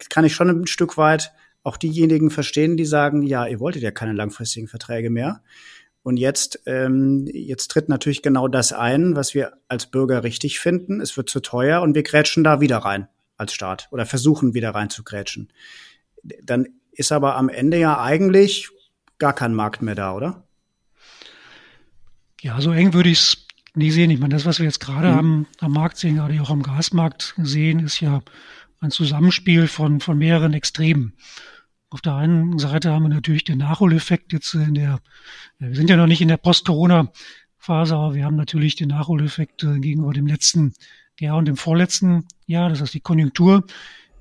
Kann 0.08 0.24
ich 0.24 0.34
schon 0.34 0.50
ein 0.50 0.66
Stück 0.66 0.96
weit 0.96 1.32
auch 1.62 1.76
diejenigen 1.76 2.30
verstehen, 2.30 2.76
die 2.76 2.84
sagen, 2.84 3.22
ja, 3.22 3.46
ihr 3.46 3.60
wolltet 3.60 3.82
ja 3.82 3.90
keine 3.90 4.12
langfristigen 4.12 4.68
Verträge 4.68 5.10
mehr. 5.10 5.42
Und 6.02 6.16
jetzt, 6.18 6.60
ähm, 6.66 7.26
jetzt 7.32 7.72
tritt 7.72 7.88
natürlich 7.88 8.22
genau 8.22 8.46
das 8.46 8.72
ein, 8.72 9.16
was 9.16 9.34
wir 9.34 9.54
als 9.66 9.86
Bürger 9.86 10.22
richtig 10.22 10.60
finden. 10.60 11.00
Es 11.00 11.16
wird 11.16 11.28
zu 11.28 11.40
teuer 11.40 11.82
und 11.82 11.96
wir 11.96 12.04
grätschen 12.04 12.44
da 12.44 12.60
wieder 12.60 12.78
rein 12.78 13.08
als 13.36 13.52
Staat 13.52 13.88
oder 13.90 14.06
versuchen 14.06 14.54
wieder 14.54 14.70
rein 14.70 14.90
zu 14.90 15.02
grätschen. 15.02 15.52
Dann 16.22 16.68
ist 16.92 17.10
aber 17.10 17.34
am 17.34 17.48
Ende 17.48 17.78
ja 17.78 18.00
eigentlich 18.00 18.70
gar 19.18 19.32
kein 19.32 19.52
Markt 19.52 19.82
mehr 19.82 19.96
da, 19.96 20.14
oder? 20.14 20.46
Ja, 22.40 22.60
so 22.60 22.70
eng 22.70 22.92
würde 22.94 23.08
ich 23.08 23.18
es 23.18 23.46
nie 23.74 23.90
sehen. 23.90 24.10
Ich 24.10 24.20
meine, 24.20 24.34
das, 24.34 24.46
was 24.46 24.60
wir 24.60 24.66
jetzt 24.66 24.78
gerade 24.78 25.08
mhm. 25.10 25.18
am, 25.18 25.46
am 25.58 25.72
Markt 25.72 25.96
sehen, 25.96 26.14
gerade 26.14 26.40
auch 26.40 26.50
am 26.50 26.62
Gasmarkt 26.62 27.34
sehen, 27.38 27.80
ist 27.80 28.00
ja 28.00 28.22
ein 28.86 28.90
Zusammenspiel 28.90 29.66
von, 29.66 30.00
von 30.00 30.16
mehreren 30.18 30.54
Extremen. 30.54 31.14
Auf 31.90 32.00
der 32.00 32.14
einen 32.14 32.58
Seite 32.58 32.92
haben 32.92 33.04
wir 33.04 33.08
natürlich 33.08 33.44
den 33.44 33.58
Nachholeffekt 33.58 34.32
jetzt 34.32 34.54
in 34.54 34.74
der, 34.74 35.00
wir 35.58 35.74
sind 35.74 35.90
ja 35.90 35.96
noch 35.96 36.06
nicht 36.06 36.20
in 36.20 36.28
der 36.28 36.36
Post-Corona-Phase, 36.36 37.94
aber 37.94 38.14
wir 38.14 38.24
haben 38.24 38.36
natürlich 38.36 38.76
den 38.76 38.88
Nachholeffekt 38.88 39.62
äh, 39.62 39.78
gegenüber 39.78 40.12
dem 40.12 40.26
letzten 40.26 40.74
Jahr 41.20 41.36
und 41.36 41.46
dem 41.46 41.56
vorletzten 41.56 42.26
Jahr. 42.46 42.68
Das 42.68 42.80
heißt, 42.80 42.94
die 42.94 43.00
Konjunktur, 43.00 43.64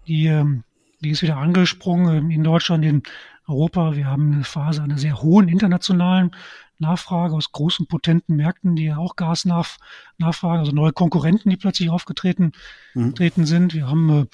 die, 0.08 0.28
ähm, 0.28 0.63
die 1.01 1.10
ist 1.10 1.21
wieder 1.21 1.38
angesprungen 1.38 2.17
ähm, 2.17 2.32
in 2.32 2.43
Deutschland, 2.43 2.86
in 2.86 3.04
Europa. 3.47 3.95
Wir 3.95 4.06
haben 4.06 4.34
eine 4.34 4.43
Phase 4.43 4.84
einer 4.84 4.97
sehr 4.97 5.21
hohen 5.21 5.47
internationalen 5.47 6.32
Nachfrage 6.80 7.36
aus 7.36 7.52
großen, 7.52 7.88
potenten 7.88 8.36
Märkten, 8.36 8.76
die 8.76 8.86
ja 8.86 8.98
auch 8.98 9.16
Gas 9.16 9.46
nach, 9.46 9.78
nachfragen, 10.18 10.60
also 10.60 10.72
neue 10.72 10.94
Konkurrenten, 10.94 11.50
die 11.50 11.58
plötzlich 11.58 11.90
aufgetreten 11.90 12.52
mhm. 12.94 13.16
treten 13.16 13.46
sind. 13.46 13.74
Wir 13.74 13.88
haben 13.88 14.10
äh, 14.10 14.26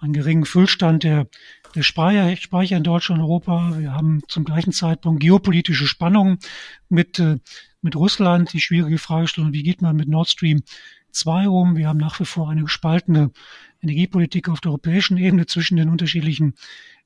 einen 0.00 0.12
geringen 0.12 0.44
Füllstand 0.44 1.04
der, 1.04 1.26
der 1.74 1.82
Speicher, 1.82 2.34
Speicher 2.36 2.76
in 2.76 2.84
Deutschland 2.84 3.20
und 3.20 3.26
Europa. 3.26 3.78
Wir 3.78 3.92
haben 3.92 4.22
zum 4.28 4.44
gleichen 4.44 4.72
Zeitpunkt 4.72 5.20
geopolitische 5.20 5.86
Spannungen 5.86 6.38
mit, 6.88 7.18
äh, 7.18 7.38
mit 7.82 7.96
Russland, 7.96 8.52
die 8.52 8.60
schwierige 8.60 8.98
Fragestellung, 8.98 9.52
wie 9.52 9.62
geht 9.62 9.82
man 9.82 9.96
mit 9.96 10.08
Nord 10.08 10.28
Stream 10.28 10.62
2 11.12 11.48
um? 11.48 11.76
Wir 11.76 11.88
haben 11.88 11.98
nach 11.98 12.18
wie 12.20 12.24
vor 12.24 12.50
eine 12.50 12.62
gespaltene 12.62 13.30
Energiepolitik 13.82 14.48
auf 14.48 14.60
der 14.60 14.70
europäischen 14.70 15.16
Ebene 15.16 15.46
zwischen 15.46 15.76
den 15.76 15.88
unterschiedlichen 15.88 16.54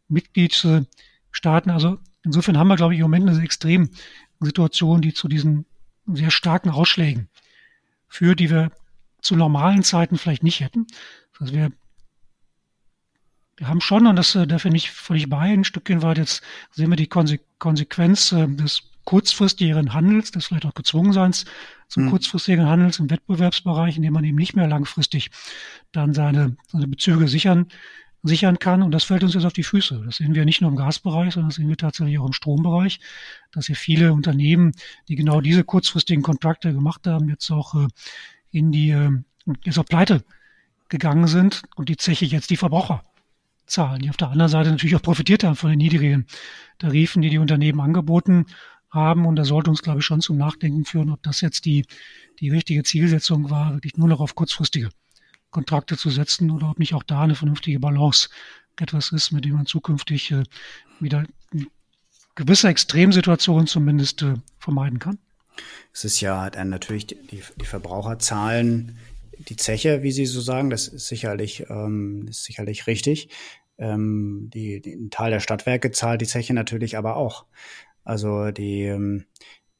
Mitgliedstaaten. 0.09 1.71
Also 1.71 1.99
insofern 2.25 2.59
haben 2.59 2.69
wir, 2.69 2.77
glaube 2.77 2.95
ich, 2.95 3.01
im 3.01 3.05
Moment 3.05 3.29
eine 3.29 3.43
extrem 3.43 3.91
Situation, 4.45 5.01
die 5.01 5.15
zu 5.15 5.29
diesen 5.29 5.67
sehr 6.07 6.31
starken 6.31 6.71
Ausschlägen 6.71 7.29
führt, 8.09 8.41
die 8.41 8.51
wir 8.51 8.71
zu 9.21 9.37
normalen 9.37 9.83
Zeiten 9.83 10.19
vielleicht 10.19 10.43
nicht 10.43 10.61
hätten. 10.61 10.87
Also 11.39 11.55
wir 11.55 11.73
wir 13.57 13.69
haben 13.69 13.81
schon, 13.81 14.07
und 14.07 14.17
das, 14.17 14.35
äh, 14.35 14.47
da 14.47 14.59
finde 14.59 14.77
ich 14.77 14.91
völlig 14.91 15.29
bei, 15.29 15.53
ein 15.53 15.65
Stückchen 15.65 16.03
weit 16.03 16.19
jetzt 16.19 16.43
sehen 16.73 16.91
wir 16.91 16.97
die 16.97 17.07
Konse 17.07 17.39
Konsequenz 17.59 18.33
äh, 18.33 18.49
des 18.49 18.83
kurzfristigeren 19.05 19.93
Handels, 19.93 20.31
des 20.31 20.47
vielleicht 20.47 20.67
auch 20.67 20.75
Gezwungenseins 20.75 21.45
zum 21.89 22.05
mhm. 22.07 22.11
kurzfristigen 22.11 22.67
Handels 22.67 22.99
im 22.99 23.11
Wettbewerbsbereich, 23.11 23.97
in 23.97 24.03
dem 24.03 24.15
man 24.15 24.25
eben 24.25 24.39
nicht 24.39 24.57
mehr 24.57 24.67
langfristig 24.67 25.31
dann 25.93 26.15
seine, 26.15 26.57
seine 26.67 26.89
Bezüge 26.89 27.29
sichern, 27.29 27.67
sichern 28.25 28.59
kann. 28.59 28.83
Und 28.83 28.91
das 28.91 29.05
fällt 29.05 29.23
uns 29.23 29.35
jetzt 29.35 29.45
auf 29.45 29.53
die 29.53 29.63
Füße. 29.63 30.03
Das 30.05 30.17
sehen 30.17 30.35
wir 30.35 30.45
nicht 30.45 30.61
nur 30.61 30.71
im 30.71 30.77
Gasbereich, 30.77 31.35
sondern 31.35 31.51
das 31.51 31.57
sehen 31.57 31.69
wir 31.69 31.77
tatsächlich 31.77 32.19
auch 32.19 32.27
im 32.27 32.33
Strombereich, 32.33 32.99
dass 33.53 33.67
hier 33.67 33.77
viele 33.77 34.13
Unternehmen, 34.13 34.73
die 35.09 35.15
genau 35.15 35.41
diese 35.41 35.63
kurzfristigen 35.63 36.23
Kontrakte 36.23 36.73
gemacht 36.73 37.07
haben, 37.07 37.29
jetzt 37.29 37.51
auch 37.51 37.75
äh, 37.75 37.87
in 38.51 38.73
die, 38.73 38.91
äh, 38.91 39.11
jetzt 39.65 39.79
auch 39.79 39.85
pleite 39.85 40.25
gegangen 40.89 41.27
sind 41.27 41.63
und 41.77 41.89
die 41.89 41.97
Zeche 41.97 42.25
jetzt 42.25 42.51
die 42.51 42.57
Verbraucher 42.57 43.03
zahlen, 43.67 44.01
die 44.01 44.11
auf 44.11 44.17
der 44.17 44.29
anderen 44.31 44.51
Seite 44.51 44.71
natürlich 44.71 44.97
auch 44.97 45.03
profitiert 45.03 45.45
haben 45.45 45.57
von 45.57 45.71
den 45.71 45.79
niedrigen 45.79 46.27
Tarifen, 46.79 47.23
die 47.23 47.31
die 47.31 47.39
Unternehmen 47.39 47.81
angeboten 47.81 48.47
haben. 48.91 49.27
Und 49.27 49.37
da 49.37 49.45
sollte 49.45 49.71
uns, 49.71 49.83
glaube 49.83 50.01
ich, 50.01 50.05
schon 50.05 50.21
zum 50.21 50.37
Nachdenken 50.37 50.85
führen, 50.85 51.11
ob 51.11 51.23
das 51.23 51.41
jetzt 51.41 51.65
die, 51.65 51.85
die 52.41 52.51
richtige 52.51 52.85
Zielsetzung 52.85 53.51
war, 53.51 53.75
wirklich 53.75 53.97
nur 53.97 54.09
noch 54.09 54.21
auf 54.21 54.35
kurzfristige 54.35 54.91
Kontrakte 55.55 55.97
zu 55.97 56.11
setzen 56.11 56.51
oder 56.51 56.71
ob 56.71 56.79
nicht 56.79 56.95
auch 56.95 57.05
da 57.05 57.23
eine 57.23 57.37
vernünftige 57.37 57.81
Balance 57.81 58.29
etwas 58.79 59.13
ist, 59.13 59.31
mit 59.31 59.45
dem 59.45 59.55
man 59.55 59.67
zukünftig 59.67 60.33
äh, 60.33 60.43
wieder 61.01 61.25
gewisse 62.35 62.69
Extremsituationen 62.69 63.67
zumindest 63.67 64.23
äh, 64.23 64.35
vermeiden 64.59 64.99
kann. 64.99 65.19
Es 65.93 66.05
ist 66.05 66.21
ja 66.21 66.51
dann 66.51 66.69
natürlich 66.69 67.07
die, 67.07 67.17
die 67.57 67.65
Verbraucher 67.65 68.19
zahlen 68.19 68.99
die 69.39 69.57
Zeche, 69.57 70.03
wie 70.03 70.13
Sie 70.13 70.27
so 70.27 70.41
sagen, 70.41 70.71
das 70.71 70.89
ist 70.89 71.07
sicherlich, 71.07 71.67
ähm, 71.69 72.27
ist 72.29 72.45
sicherlich 72.45 72.87
richtig. 72.87 73.29
Ähm, 73.79 74.51
die, 74.53 74.81
die, 74.81 74.95
ein 74.95 75.11
Teil 75.11 75.31
der 75.31 75.41
Stadtwerke 75.41 75.91
zahlt 75.91 76.21
die 76.21 76.27
Zeche 76.27 76.55
natürlich 76.55 76.97
aber 76.97 77.17
auch. 77.17 77.47
Also 78.05 78.51
die, 78.51 78.83
ähm, 78.83 79.27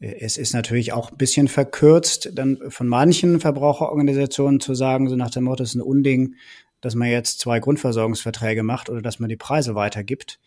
es 0.05 0.37
ist 0.37 0.53
natürlich 0.53 0.93
auch 0.93 1.11
ein 1.11 1.17
bisschen 1.17 1.49
verkürzt, 1.49 2.31
dann 2.35 2.59
von 2.69 2.87
manchen 2.89 3.41
Verbraucherorganisationen 3.41 4.61
zu 4.61 4.75
sagen, 4.75 5.09
so 5.09 5.17
nach 5.17 5.31
dem 5.31 5.45
Motto, 5.45 5.63
es 5.63 5.71
ist 5.71 5.77
ein 5.77 5.81
Unding, 5.81 6.35
dass 6.81 6.95
man 6.95 7.09
jetzt 7.09 7.41
zwei 7.41 7.61
Grundversorgungsverträge 7.61 8.63
macht 8.63 8.91
oder 8.91 9.01
dass 9.01 9.19
man 9.19 9.29
die 9.29 9.37
Preise 9.37 9.75
weitergibt. 9.75 10.39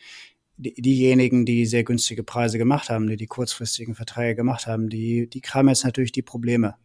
Die, 0.58 0.74
diejenigen, 0.74 1.46
die 1.46 1.66
sehr 1.66 1.84
günstige 1.84 2.24
Preise 2.24 2.58
gemacht 2.58 2.90
haben, 2.90 3.08
die 3.08 3.18
die 3.18 3.28
kurzfristigen 3.28 3.96
Verträge 3.96 4.36
gemacht 4.36 4.68
haben, 4.68 4.90
die, 4.90 5.28
die 5.28 5.42
haben 5.42 5.70
jetzt 5.70 5.84
natürlich 5.84 6.12
die 6.12 6.22
Probleme. 6.22 6.76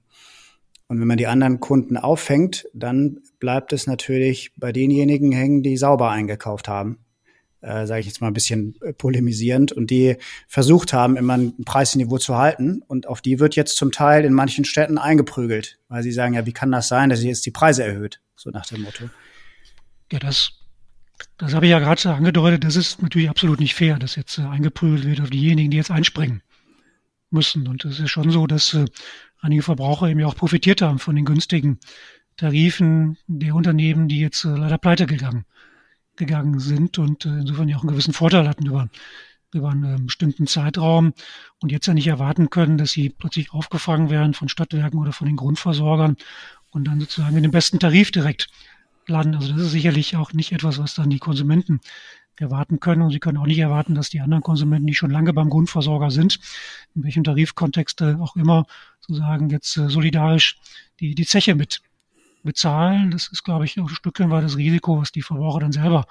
Und 0.89 1.01
wenn 1.01 1.07
man 1.09 1.17
die 1.17 1.27
anderen 1.27 1.61
Kunden 1.61 1.97
auffängt, 1.97 2.67
dann 2.75 3.21
bleibt 3.39 3.73
es 3.73 3.87
natürlich 3.87 4.53
bei 4.57 4.73
denjenigen 4.73 5.33
hängen, 5.33 5.63
die 5.63 5.77
sauber 5.77 6.11
eingekauft 6.11 6.69
haben. 6.69 7.02
Äh, 7.63 7.87
sage 7.87 8.01
ich 8.01 8.07
jetzt 8.07 8.21
mal 8.21 8.27
ein 8.27 8.33
bisschen 8.33 8.75
äh, 8.83 8.93
polemisierend 8.93 9.71
und 9.71 9.91
die 9.91 10.17
versucht 10.49 10.93
haben, 10.93 11.17
immer 11.17 11.35
ein 11.35 11.65
Preisniveau 11.65 12.19
zu 12.19 12.37
halten 12.37 12.83
und 12.89 13.07
auf 13.07 13.21
die 13.21 13.39
wird 13.39 13.55
jetzt 13.55 13.77
zum 13.77 13.93
Teil 13.93 14.25
in 14.25 14.33
manchen 14.33 14.65
Städten 14.65 14.99
eingeprügelt, 14.99 15.79
weil 15.89 16.03
sie 16.03 16.11
sagen, 16.11 16.35
ja, 16.35 16.45
wie 16.45 16.53
kann 16.53 16.73
das 16.73 16.89
sein, 16.89 17.09
dass 17.09 17.23
ihr 17.23 17.29
jetzt 17.29 17.47
die 17.47 17.53
Preise 17.53 17.85
erhöht, 17.85 18.21
so 18.35 18.51
nach 18.51 18.67
dem 18.67 18.83
Motto. 18.83 19.09
Ja, 20.11 20.19
das, 20.19 20.55
das 21.39 21.55
habe 21.55 21.67
ich 21.67 21.71
ja 21.71 21.79
gerade 21.79 22.11
angedeutet, 22.11 22.65
das 22.65 22.75
ist 22.75 23.01
natürlich 23.01 23.31
absolut 23.31 23.61
nicht 23.61 23.75
fair, 23.75 23.97
dass 23.97 24.17
jetzt 24.17 24.39
äh, 24.39 24.43
eingeprügelt 24.43 25.05
wird 25.05 25.21
auf 25.21 25.31
diejenigen, 25.31 25.71
die 25.71 25.77
jetzt 25.77 25.93
einspringen 25.93 26.43
müssen. 27.31 27.69
Und 27.69 27.85
es 27.85 28.01
ist 28.01 28.11
schon 28.11 28.33
so, 28.33 28.49
dass 28.49 28.75
äh, 28.75 28.87
einige 29.41 29.63
Verbraucher 29.63 30.09
eben 30.09 30.19
ja 30.19 30.27
auch 30.27 30.35
profitiert 30.35 30.83
haben 30.83 30.99
von 30.99 31.15
den 31.15 31.25
günstigen 31.25 31.79
Tarifen 32.37 33.19
der 33.29 33.55
Unternehmen, 33.55 34.09
die 34.09 34.19
jetzt 34.19 34.45
äh, 34.45 34.49
leider 34.49 34.79
pleite 34.79 35.07
gegangen, 35.07 35.45
gegangen 36.17 36.59
sind 36.59 36.99
und 36.99 37.25
äh, 37.25 37.31
insofern 37.41 37.69
ja 37.69 37.77
auch 37.77 37.83
einen 37.83 37.91
gewissen 37.91 38.15
Vorteil 38.15 38.49
hatten 38.49 38.67
über, 38.67 38.89
über 39.53 39.71
einen 39.71 39.97
äh, 39.97 39.99
bestimmten 40.01 40.47
Zeitraum 40.47 41.15
und 41.61 41.73
jetzt 41.73 41.87
ja 41.87 41.95
nicht 41.95 42.07
erwarten 42.07 42.51
können, 42.51 42.79
dass 42.79 42.93
sie 42.93 43.11
plötzlich 43.11 43.53
aufgefangen 43.53 44.11
werden 44.11 44.35
von 44.35 44.49
Stadtwerken 44.49 44.99
oder 44.99 45.13
von 45.13 45.27
den 45.27 45.37
Grundversorgern 45.37 46.17
und 46.71 46.85
dann 46.85 47.01
sozusagen 47.01 47.37
in 47.37 47.43
den 47.43 47.53
besten 47.53 47.79
Tarif 47.79 48.11
direkt 48.11 48.49
landen. 49.07 49.35
Also 49.35 49.53
das 49.53 49.63
ist 49.63 49.73
sicherlich 49.73 50.17
auch 50.17 50.33
nicht 50.33 50.53
etwas, 50.53 50.79
was 50.79 50.95
dann 50.95 51.11
die 51.11 51.19
Konsumenten 51.19 51.81
erwarten 52.37 52.81
können. 52.81 53.03
Und 53.03 53.11
Sie 53.11 53.21
können 53.21 53.39
auch 53.39 53.47
nicht 53.47 53.59
erwarten, 53.59 53.95
dass 53.95 54.11
die 54.11 54.21
anderen 54.21 54.43
Konsumenten, 54.43 54.87
die 54.87 54.95
schon 54.95 55.11
lange 55.11 55.33
beim 55.33 55.51
Grundversorger 55.51 56.11
sind, 56.11 56.39
in 56.95 57.05
welchem 57.05 57.25
Tarifkontext 57.25 58.01
äh, 58.01 58.15
auch 58.15 58.37
immer, 58.37 58.67
sozusagen 59.01 59.51
jetzt 59.51 59.77
äh, 59.77 59.89
solidarisch 59.89 60.59
die, 61.01 61.15
die 61.15 61.27
Zeche 61.27 61.55
mit 61.55 61.83
bezahlen. 62.43 63.11
Das 63.11 63.29
ist, 63.29 63.45
glaube 63.45 63.65
ich, 63.65 63.79
auch 63.81 63.89
ein 63.89 63.95
Stückchen 63.95 64.31
weit 64.31 64.45
das 64.45 64.57
Risiko, 64.57 65.01
was 65.01 65.13
die 65.13 65.23
Verbraucher 65.23 65.61
dann 65.61 65.73
selber 65.73 66.07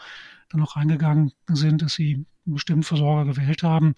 dann 0.50 0.62
auch 0.62 0.76
eingegangen 0.76 1.32
sind, 1.48 1.82
dass 1.82 1.94
sie 1.94 2.26
einen 2.46 2.56
bestimmten 2.56 2.84
Versorger 2.84 3.34
gewählt 3.34 3.64
haben 3.64 3.94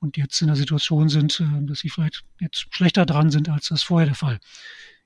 und 0.00 0.16
jetzt 0.16 0.40
in 0.40 0.48
der 0.48 0.56
Situation 0.56 1.08
sind, 1.08 1.40
äh, 1.40 1.66
dass 1.66 1.80
sie 1.80 1.90
vielleicht 1.90 2.24
jetzt 2.40 2.66
schlechter 2.70 3.06
dran 3.06 3.30
sind, 3.30 3.48
als 3.48 3.68
das 3.68 3.82
vorher 3.82 4.06
der 4.06 4.16
Fall 4.16 4.40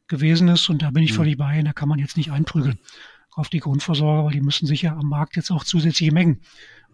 gewesen 0.09 0.49
ist. 0.49 0.69
Und 0.69 0.83
da 0.83 0.91
bin 0.91 1.03
ich 1.03 1.13
mhm. 1.13 1.17
völlig 1.17 1.37
bei 1.37 1.63
da 1.63 1.73
kann 1.73 1.89
man 1.89 1.99
jetzt 1.99 2.17
nicht 2.17 2.31
einprügeln 2.31 2.79
auf 3.33 3.51
die 3.51 3.61
Grundversorger, 3.61 4.25
weil 4.25 4.33
die 4.33 4.41
müssen 4.41 4.67
sich 4.67 4.83
ja 4.83 4.97
am 4.97 5.09
Markt 5.09 5.37
jetzt 5.37 5.51
auch 5.51 5.65
zusätzliche 5.65 6.13
Mengen 6.13 6.41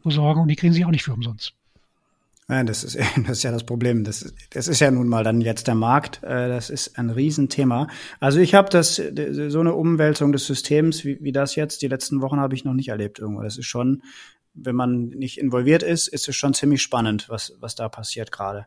besorgen 0.02 0.40
und 0.40 0.48
die 0.48 0.56
kriegen 0.56 0.72
sie 0.72 0.84
auch 0.84 0.90
nicht 0.90 1.04
für 1.04 1.12
umsonst. 1.12 1.54
Ja, 2.52 2.64
das 2.64 2.84
ist, 2.84 2.98
das 3.26 3.38
ist 3.38 3.42
ja 3.44 3.50
das 3.50 3.64
Problem. 3.64 4.04
Das, 4.04 4.32
das 4.50 4.68
ist 4.68 4.80
ja 4.80 4.90
nun 4.90 5.08
mal 5.08 5.24
dann 5.24 5.40
jetzt 5.40 5.66
der 5.66 5.74
Markt. 5.74 6.22
Äh, 6.22 6.48
das 6.48 6.68
ist 6.68 6.98
ein 6.98 7.08
Riesenthema. 7.08 7.88
Also 8.20 8.40
ich 8.40 8.54
habe 8.54 8.68
das, 8.68 8.96
so 8.96 9.60
eine 9.60 9.74
Umwälzung 9.74 10.32
des 10.32 10.46
Systems 10.46 11.04
wie, 11.04 11.18
wie 11.22 11.32
das 11.32 11.56
jetzt, 11.56 11.80
die 11.80 11.88
letzten 11.88 12.20
Wochen 12.20 12.40
habe 12.40 12.54
ich 12.54 12.64
noch 12.64 12.74
nicht 12.74 12.88
erlebt 12.88 13.18
irgendwo. 13.18 13.42
Das 13.42 13.56
ist 13.56 13.66
schon, 13.66 14.02
wenn 14.52 14.76
man 14.76 15.08
nicht 15.08 15.38
involviert 15.38 15.82
ist, 15.82 16.08
ist 16.08 16.28
es 16.28 16.36
schon 16.36 16.52
ziemlich 16.52 16.82
spannend, 16.82 17.30
was, 17.30 17.54
was 17.58 17.74
da 17.74 17.88
passiert 17.88 18.32
gerade. 18.32 18.66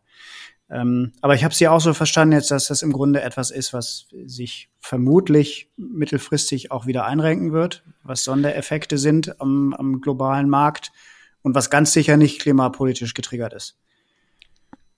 Ähm, 0.67 1.11
aber 1.21 1.35
ich 1.35 1.43
habe 1.43 1.53
sie 1.53 1.67
auch 1.67 1.79
so 1.79 1.93
verstanden 1.93 2.33
jetzt, 2.33 2.49
dass 2.49 2.69
das 2.69 2.81
im 2.81 2.91
Grunde 2.91 3.21
etwas 3.21 3.51
ist, 3.51 3.71
was 3.71 4.07
sich 4.25 4.71
vermutlich 4.79 5.69
mittelfristig 5.77 6.71
auch 6.71 6.87
wieder 6.87 7.05
einrenken 7.05 7.51
wird, 7.51 7.83
was 8.01 8.23
Sondereffekte 8.23 8.97
sind 8.97 9.39
am, 9.39 9.75
am 9.75 10.01
globalen 10.01 10.49
Markt 10.49 10.91
und 11.45 11.53
was 11.53 11.69
ganz 11.69 11.93
sicher 11.93 12.17
nicht 12.17 12.41
klimapolitisch 12.41 13.13
getriggert 13.13 13.53
ist. 13.53 13.77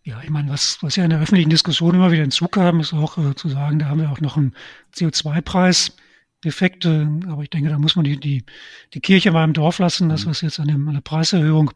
Ja, 0.04 0.22
ich 0.24 0.30
meine, 0.30 0.50
was, 0.50 0.78
was 0.82 0.96
ja 0.96 1.04
in 1.04 1.10
der 1.10 1.20
öffentlichen 1.20 1.50
Diskussion 1.50 1.94
immer 1.94 2.10
wieder 2.10 2.22
hinzukam, 2.22 2.80
ist 2.80 2.94
auch 2.94 3.18
äh, 3.18 3.36
zu 3.36 3.50
sagen, 3.50 3.80
da 3.80 3.88
haben 3.88 4.00
wir 4.00 4.10
auch 4.10 4.22
noch 4.22 4.38
einen 4.38 4.56
CO2-Preis. 4.96 5.98
Defekte, 6.46 7.10
aber 7.28 7.42
ich 7.42 7.50
denke, 7.50 7.70
da 7.70 7.80
muss 7.80 7.96
man 7.96 8.06
die, 8.06 8.18
die, 8.20 8.46
die 8.94 9.00
Kirche 9.00 9.32
mal 9.32 9.44
im 9.44 9.54
Dorf 9.54 9.80
lassen, 9.80 10.08
das, 10.08 10.24
mhm. 10.24 10.30
was 10.30 10.42
jetzt 10.42 10.60
an, 10.60 10.68
dem, 10.68 10.88
an 10.88 10.94
der 10.94 11.02
Preiserhöhung 11.02 11.72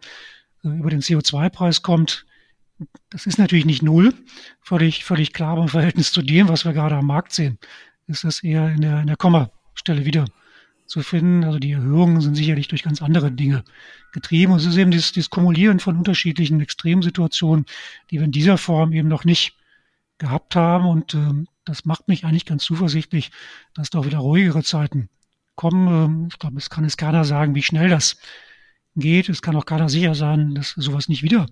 äh, 0.64 0.68
über 0.68 0.92
den 0.92 1.02
CO2-Preis 1.02 1.82
kommt. 1.82 2.26
Das 3.10 3.26
ist 3.26 3.40
natürlich 3.40 3.66
nicht 3.66 3.82
null, 3.82 4.14
völlig, 4.62 5.04
völlig 5.04 5.34
klar, 5.34 5.54
aber 5.54 5.64
im 5.64 5.68
Verhältnis 5.68 6.12
zu 6.14 6.22
dem, 6.22 6.48
was 6.48 6.64
wir 6.64 6.74
gerade 6.74 6.96
am 6.96 7.08
Markt 7.08 7.34
sehen, 7.34 7.58
ist 8.08 8.24
das 8.24 8.44
eher 8.44 8.70
in 8.70 8.82
der, 8.82 9.02
in 9.02 9.08
der 9.08 9.18
Kommastelle 9.18 10.06
wieder 10.06 10.26
zu 10.86 11.02
finden. 11.02 11.44
Also 11.44 11.60
die 11.60 11.72
Erhöhungen 11.72 12.22
sind 12.22 12.36
sicherlich 12.36 12.68
durch 12.68 12.84
ganz 12.84 13.02
andere 13.02 13.32
Dinge 13.32 13.64
getrieben. 14.12 14.54
Und 14.54 14.60
es 14.60 14.66
ist 14.66 14.78
eben 14.78 14.92
dieses, 14.92 15.12
dieses 15.12 15.30
Kumulieren 15.30 15.80
von 15.80 15.98
unterschiedlichen 15.98 16.60
Extremsituationen, 16.62 17.66
die 18.10 18.18
wir 18.18 18.26
in 18.26 18.32
dieser 18.32 18.58
Form 18.58 18.92
eben 18.94 19.08
noch 19.08 19.26
nicht 19.26 19.56
gehabt 20.18 20.56
haben. 20.56 20.86
Und 20.86 21.14
ähm, 21.14 21.48
das 21.66 21.86
macht 21.86 22.08
mich 22.08 22.26
eigentlich 22.26 22.46
ganz 22.46 22.64
zuversichtlich, 22.64 23.32
dass 23.74 23.90
da 23.90 24.06
wieder 24.06 24.20
ruhigere 24.20 24.64
Zeiten 24.64 25.10
kommen. 25.56 25.88
Ähm, 25.88 26.28
ich 26.32 26.40
glaube, 26.40 26.58
es 26.58 26.70
kann 26.70 26.86
es 26.86 26.98
keiner 26.98 27.26
sagen, 27.26 27.56
wie 27.56 27.64
schnell 27.64 27.90
das 27.90 28.18
geht. 28.96 29.30
Es 29.30 29.42
kann 29.42 29.56
auch 29.56 29.66
keiner 29.66 29.90
sicher 29.90 30.16
sein, 30.16 30.56
dass 30.56 30.72
sowas 30.72 31.08
nicht 31.08 31.24
wieder 31.24 31.46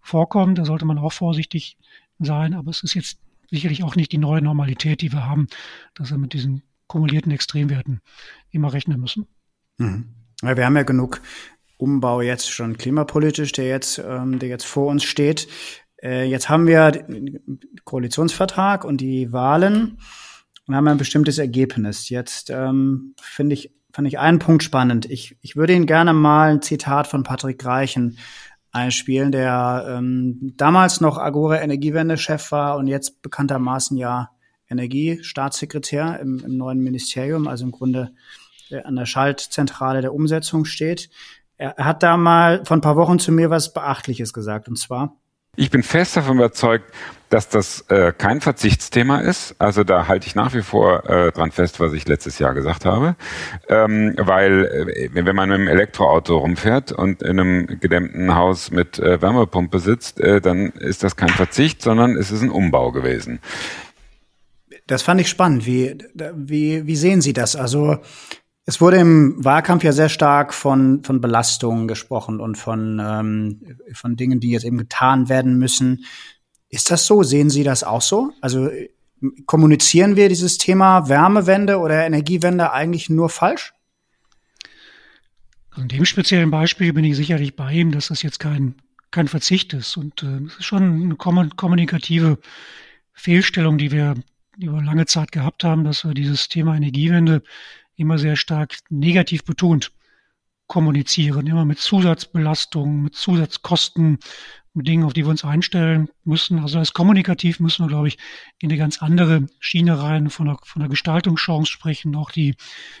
vorkommt. 0.00 0.58
Da 0.58 0.64
sollte 0.64 0.84
man 0.84 0.98
auch 0.98 1.12
vorsichtig 1.12 1.76
sein. 2.18 2.54
Aber 2.54 2.70
es 2.70 2.82
ist 2.82 2.94
jetzt 2.94 3.18
sicherlich 3.50 3.82
auch 3.82 3.96
nicht 3.96 4.12
die 4.12 4.18
neue 4.18 4.42
Normalität, 4.42 5.00
die 5.00 5.12
wir 5.12 5.26
haben, 5.26 5.46
dass 5.94 6.10
wir 6.10 6.18
mit 6.18 6.32
diesen 6.32 6.62
kumulierten 6.88 7.30
Extremwerten 7.30 8.00
immer 8.50 8.72
rechnen 8.72 9.00
müssen. 9.00 9.28
Mhm. 9.76 10.08
Ja, 10.42 10.56
wir 10.56 10.64
haben 10.66 10.76
ja 10.76 10.82
genug 10.82 11.20
Umbau 11.76 12.20
jetzt 12.20 12.50
schon 12.50 12.76
klimapolitisch, 12.76 13.52
der 13.52 13.68
jetzt, 13.68 13.98
ähm, 13.98 14.38
der 14.38 14.48
jetzt 14.48 14.66
vor 14.66 14.88
uns 14.88 15.04
steht. 15.04 15.48
Äh, 16.02 16.24
jetzt 16.24 16.48
haben 16.48 16.66
wir 16.66 16.90
den 16.90 17.40
Koalitionsvertrag 17.84 18.84
und 18.84 19.00
die 19.00 19.32
Wahlen 19.32 19.98
und 20.66 20.74
haben 20.74 20.88
ein 20.88 20.98
bestimmtes 20.98 21.38
Ergebnis. 21.38 22.08
Jetzt 22.08 22.50
ähm, 22.50 23.14
finde 23.20 23.54
ich, 23.54 23.72
fand 23.92 24.08
ich 24.08 24.18
einen 24.18 24.38
Punkt 24.38 24.62
spannend. 24.62 25.06
Ich, 25.10 25.36
ich 25.40 25.56
würde 25.56 25.72
Ihnen 25.72 25.86
gerne 25.86 26.12
mal 26.12 26.50
ein 26.50 26.62
Zitat 26.62 27.06
von 27.06 27.22
Patrick 27.22 27.64
Reichen 27.64 28.18
einspielen, 28.70 29.32
der 29.32 29.86
ähm, 29.88 30.52
damals 30.56 31.00
noch 31.00 31.16
Agora 31.16 31.60
Energiewende-Chef 31.60 32.52
war 32.52 32.76
und 32.76 32.86
jetzt 32.86 33.22
bekanntermaßen 33.22 33.96
ja 33.96 34.30
Energiestaatssekretär 34.68 36.20
im, 36.20 36.42
im 36.44 36.56
neuen 36.56 36.78
Ministerium, 36.78 37.48
also 37.48 37.64
im 37.64 37.72
Grunde 37.72 38.12
äh, 38.70 38.82
an 38.82 38.96
der 38.96 39.06
Schaltzentrale 39.06 40.00
der 40.00 40.14
Umsetzung 40.14 40.64
steht. 40.64 41.10
Er, 41.56 41.74
hat 41.76 42.02
da 42.02 42.16
mal 42.16 42.64
vor 42.64 42.76
ein 42.76 42.82
paar 42.82 42.96
Wochen 42.96 43.18
zu 43.18 43.32
mir 43.32 43.50
was 43.50 43.72
Beachtliches 43.72 44.32
gesagt, 44.32 44.68
und 44.68 44.76
zwar, 44.76 45.16
ich 45.60 45.72
bin 45.72 45.82
fest 45.82 46.16
davon 46.16 46.36
überzeugt, 46.36 46.84
dass 47.30 47.48
das 47.48 47.80
äh, 47.88 48.12
kein 48.16 48.40
Verzichtsthema 48.40 49.18
ist. 49.18 49.56
Also 49.58 49.82
da 49.82 50.06
halte 50.06 50.28
ich 50.28 50.36
nach 50.36 50.54
wie 50.54 50.62
vor 50.62 51.10
äh, 51.10 51.32
dran 51.32 51.50
fest, 51.50 51.80
was 51.80 51.92
ich 51.94 52.06
letztes 52.06 52.38
Jahr 52.38 52.54
gesagt 52.54 52.84
habe. 52.84 53.16
Ähm, 53.68 54.14
weil 54.18 54.66
äh, 54.66 55.10
wenn 55.12 55.34
man 55.34 55.48
mit 55.48 55.58
einem 55.58 55.66
Elektroauto 55.66 56.38
rumfährt 56.38 56.92
und 56.92 57.22
in 57.22 57.40
einem 57.40 57.66
gedämmten 57.80 58.36
Haus 58.36 58.70
mit 58.70 59.00
äh, 59.00 59.20
Wärmepumpe 59.20 59.80
sitzt, 59.80 60.20
äh, 60.20 60.40
dann 60.40 60.68
ist 60.70 61.02
das 61.02 61.16
kein 61.16 61.30
Verzicht, 61.30 61.82
sondern 61.82 62.16
es 62.16 62.30
ist 62.30 62.42
ein 62.42 62.50
Umbau 62.50 62.92
gewesen. 62.92 63.40
Das 64.88 65.02
fand 65.02 65.20
ich 65.20 65.28
spannend. 65.28 65.66
Wie, 65.66 65.96
wie, 66.34 66.86
wie 66.86 66.96
sehen 66.96 67.20
Sie 67.20 67.34
das? 67.34 67.54
Also 67.54 67.98
es 68.64 68.80
wurde 68.80 68.96
im 68.96 69.42
Wahlkampf 69.44 69.84
ja 69.84 69.92
sehr 69.92 70.08
stark 70.08 70.52
von, 70.52 71.04
von 71.04 71.20
Belastungen 71.20 71.86
gesprochen 71.86 72.40
und 72.40 72.56
von, 72.56 72.98
ähm, 73.00 73.60
von 73.92 74.16
Dingen, 74.16 74.40
die 74.40 74.50
jetzt 74.50 74.64
eben 74.64 74.78
getan 74.78 75.28
werden 75.28 75.58
müssen. 75.58 76.04
Ist 76.70 76.90
das 76.90 77.06
so? 77.06 77.22
Sehen 77.22 77.50
Sie 77.50 77.64
das 77.64 77.84
auch 77.84 78.00
so? 78.02 78.32
Also 78.40 78.70
kommunizieren 79.46 80.16
wir 80.16 80.28
dieses 80.30 80.56
Thema 80.56 81.08
Wärmewende 81.08 81.78
oder 81.78 82.06
Energiewende 82.06 82.72
eigentlich 82.72 83.10
nur 83.10 83.28
falsch? 83.28 83.74
Also 85.70 85.82
in 85.82 85.88
dem 85.88 86.06
speziellen 86.06 86.50
Beispiel 86.50 86.94
bin 86.94 87.04
ich 87.04 87.16
sicherlich 87.16 87.56
bei 87.56 87.72
ihm, 87.72 87.92
dass 87.92 88.08
das 88.08 88.22
jetzt 88.22 88.40
kein, 88.40 88.76
kein 89.10 89.28
Verzicht 89.28 89.74
ist. 89.74 89.98
Und 89.98 90.22
äh, 90.22 90.46
es 90.46 90.56
ist 90.56 90.64
schon 90.64 91.02
eine 91.02 91.16
kommunikative 91.16 92.38
Fehlstellung, 93.12 93.76
die 93.76 93.90
wir 93.90 94.14
über 94.58 94.82
lange 94.82 95.06
Zeit 95.06 95.32
gehabt 95.32 95.64
haben, 95.64 95.84
dass 95.84 96.04
wir 96.04 96.14
dieses 96.14 96.48
Thema 96.48 96.76
Energiewende 96.76 97.42
immer 97.96 98.18
sehr 98.18 98.36
stark 98.36 98.76
negativ 98.90 99.44
betont 99.44 99.92
kommunizieren, 100.66 101.46
immer 101.46 101.64
mit 101.64 101.78
Zusatzbelastungen, 101.78 103.02
mit 103.02 103.14
Zusatzkosten, 103.14 104.18
mit 104.74 104.86
Dingen, 104.86 105.04
auf 105.04 105.14
die 105.14 105.24
wir 105.24 105.30
uns 105.30 105.44
einstellen 105.44 106.08
müssen. 106.24 106.58
Also 106.58 106.78
als 106.78 106.92
kommunikativ 106.92 107.58
müssen 107.58 107.84
wir, 107.84 107.88
glaube 107.88 108.08
ich, 108.08 108.18
in 108.58 108.70
eine 108.70 108.78
ganz 108.78 109.02
andere 109.02 109.46
Schiene 109.58 110.00
rein, 110.00 110.28
von 110.28 110.46
der, 110.46 110.58
von 110.62 110.80
der 110.80 110.90
Gestaltungschance 110.90 111.72
sprechen, 111.72 112.14
auch 112.14 112.30
die, 112.30 112.54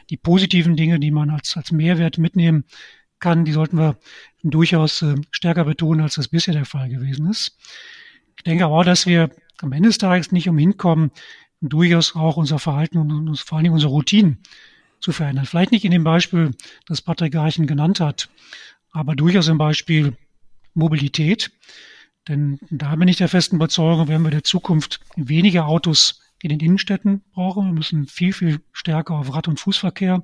die 0.08 0.16
positiven 0.16 0.76
Dinge, 0.76 0.98
die 0.98 1.10
man 1.10 1.30
als, 1.30 1.56
als 1.56 1.70
Mehrwert 1.70 2.18
mitnehmen 2.18 2.64
kann, 3.20 3.44
die 3.44 3.52
sollten 3.52 3.78
wir 3.78 3.98
durchaus 4.42 5.02
äh, 5.02 5.16
stärker 5.30 5.64
betonen, 5.64 6.00
als 6.00 6.14
das 6.14 6.28
bisher 6.28 6.54
der 6.54 6.64
Fall 6.64 6.88
gewesen 6.88 7.28
ist. 7.28 7.58
Ich 8.36 8.44
denke 8.44 8.64
aber 8.64 8.76
auch, 8.76 8.84
dass 8.84 9.06
wir 9.06 9.30
am 9.60 9.72
Ende 9.72 9.88
des 9.88 9.98
Tages 9.98 10.32
nicht 10.32 10.48
umhin 10.48 10.76
kommen, 11.60 11.70
durchaus 11.70 12.14
auch 12.14 12.36
unser 12.36 12.58
Verhalten 12.58 12.98
und 12.98 13.28
uns, 13.28 13.40
vor 13.40 13.56
allen 13.56 13.64
Dingen 13.64 13.74
unsere 13.74 13.92
Routinen 13.92 14.38
zu 15.00 15.12
verändern. 15.12 15.46
Vielleicht 15.46 15.72
nicht 15.72 15.84
in 15.84 15.92
dem 15.92 16.04
Beispiel, 16.04 16.52
das 16.86 17.02
Patrick 17.02 17.32
Garchen 17.32 17.66
genannt 17.66 18.00
hat, 18.00 18.28
aber 18.90 19.14
durchaus 19.14 19.48
im 19.48 19.58
Beispiel 19.58 20.16
Mobilität. 20.74 21.50
Denn 22.26 22.58
da 22.70 22.94
bin 22.96 23.08
ich 23.08 23.16
der 23.16 23.28
festen 23.28 23.56
Überzeugung, 23.56 24.08
werden 24.08 24.24
wir 24.24 24.30
der 24.30 24.44
Zukunft 24.44 25.00
weniger 25.16 25.66
Autos 25.66 26.20
in 26.42 26.50
den 26.50 26.60
Innenstädten 26.60 27.22
brauchen. 27.32 27.66
Wir 27.66 27.72
müssen 27.72 28.06
viel, 28.06 28.32
viel 28.32 28.60
stärker 28.72 29.14
auf 29.14 29.34
Rad- 29.34 29.48
und 29.48 29.60
Fußverkehr 29.60 30.22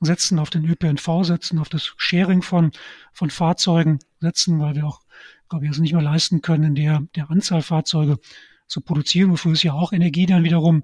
setzen, 0.00 0.38
auf 0.38 0.50
den 0.50 0.64
ÖPNV 0.64 1.24
setzen, 1.24 1.58
auf 1.58 1.68
das 1.68 1.94
Sharing 1.96 2.42
von, 2.42 2.72
von 3.12 3.30
Fahrzeugen 3.30 3.98
setzen, 4.20 4.60
weil 4.60 4.74
wir 4.74 4.86
auch, 4.86 5.00
glaube 5.48 5.64
ich, 5.64 5.70
es 5.70 5.78
nicht 5.78 5.92
mehr 5.92 6.02
leisten 6.02 6.42
können, 6.42 6.64
in 6.64 6.74
der, 6.74 7.02
der 7.14 7.30
Anzahl 7.30 7.62
Fahrzeuge 7.62 8.18
zu 8.72 8.80
produzieren, 8.80 9.30
wofür 9.30 9.52
es 9.52 9.62
ja 9.62 9.72
auch 9.72 9.92
Energie 9.92 10.26
dann 10.26 10.44
wiederum 10.44 10.82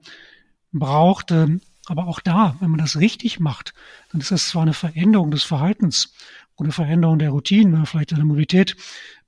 braucht. 0.72 1.30
Ähm, 1.30 1.60
aber 1.86 2.06
auch 2.06 2.20
da, 2.20 2.56
wenn 2.60 2.70
man 2.70 2.78
das 2.78 2.98
richtig 2.98 3.40
macht, 3.40 3.72
dann 4.12 4.20
ist 4.20 4.30
das 4.30 4.48
zwar 4.48 4.62
eine 4.62 4.74
Veränderung 4.74 5.30
des 5.30 5.42
Verhaltens 5.42 6.12
eine 6.60 6.72
Veränderung 6.72 7.18
der 7.18 7.30
Routinen, 7.30 7.86
vielleicht 7.86 8.12
eine 8.12 8.24
Mobilität, 8.24 8.76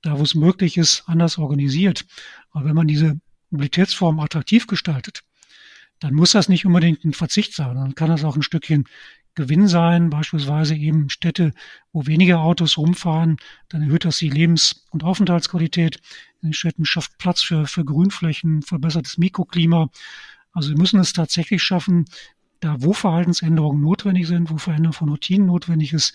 da 0.01 0.19
wo 0.19 0.23
es 0.23 0.35
möglich 0.35 0.77
ist, 0.77 1.03
anders 1.07 1.37
organisiert. 1.37 2.05
Aber 2.51 2.65
wenn 2.65 2.75
man 2.75 2.87
diese 2.87 3.19
Mobilitätsform 3.51 4.19
attraktiv 4.19 4.67
gestaltet, 4.67 5.23
dann 5.99 6.13
muss 6.13 6.31
das 6.31 6.49
nicht 6.49 6.65
unbedingt 6.65 7.05
ein 7.05 7.13
Verzicht 7.13 7.53
sein. 7.53 7.75
Dann 7.75 7.95
kann 7.95 8.09
das 8.09 8.23
auch 8.23 8.35
ein 8.35 8.41
Stückchen 8.41 8.85
Gewinn 9.35 9.67
sein, 9.67 10.09
beispielsweise 10.09 10.75
eben 10.75 11.09
Städte, 11.09 11.53
wo 11.93 12.05
weniger 12.05 12.41
Autos 12.41 12.77
rumfahren, 12.77 13.37
dann 13.69 13.81
erhöht 13.83 14.05
das 14.05 14.17
die 14.17 14.29
Lebens- 14.29 14.85
und 14.91 15.03
Aufenthaltsqualität 15.03 15.97
in 16.41 16.49
den 16.49 16.53
Städten, 16.53 16.85
schafft 16.85 17.17
Platz 17.17 17.41
für, 17.41 17.65
für 17.65 17.85
Grünflächen, 17.85 18.61
verbessert 18.61 19.05
das 19.05 19.17
Mikroklima. 19.17 19.89
Also 20.51 20.69
wir 20.69 20.77
müssen 20.77 20.99
es 20.99 21.13
tatsächlich 21.13 21.63
schaffen, 21.63 22.05
da 22.59 22.81
wo 22.81 22.93
Verhaltensänderungen 22.93 23.81
notwendig 23.81 24.27
sind, 24.27 24.49
wo 24.49 24.57
Veränderung 24.57 24.93
von 24.93 25.09
Routinen 25.09 25.47
notwendig 25.47 25.93
ist, 25.93 26.13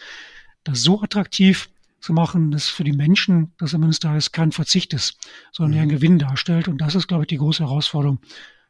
das 0.64 0.82
so 0.82 1.00
attraktiv 1.00 1.70
zu 2.00 2.12
machen, 2.12 2.50
dass 2.50 2.68
für 2.68 2.84
die 2.84 2.92
Menschen 2.92 3.52
das 3.58 3.74
am 3.74 3.82
Ende 3.82 3.92
des 3.92 4.00
Tages 4.00 4.30
kein 4.30 4.52
Verzicht 4.52 4.92
ist, 4.92 5.18
sondern 5.52 5.74
eher 5.74 5.82
ein 5.82 5.88
mhm. 5.88 5.92
Gewinn 5.92 6.18
darstellt. 6.18 6.68
Und 6.68 6.80
das 6.80 6.94
ist, 6.94 7.08
glaube 7.08 7.24
ich, 7.24 7.28
die 7.28 7.38
große 7.38 7.64
Herausforderung, 7.64 8.20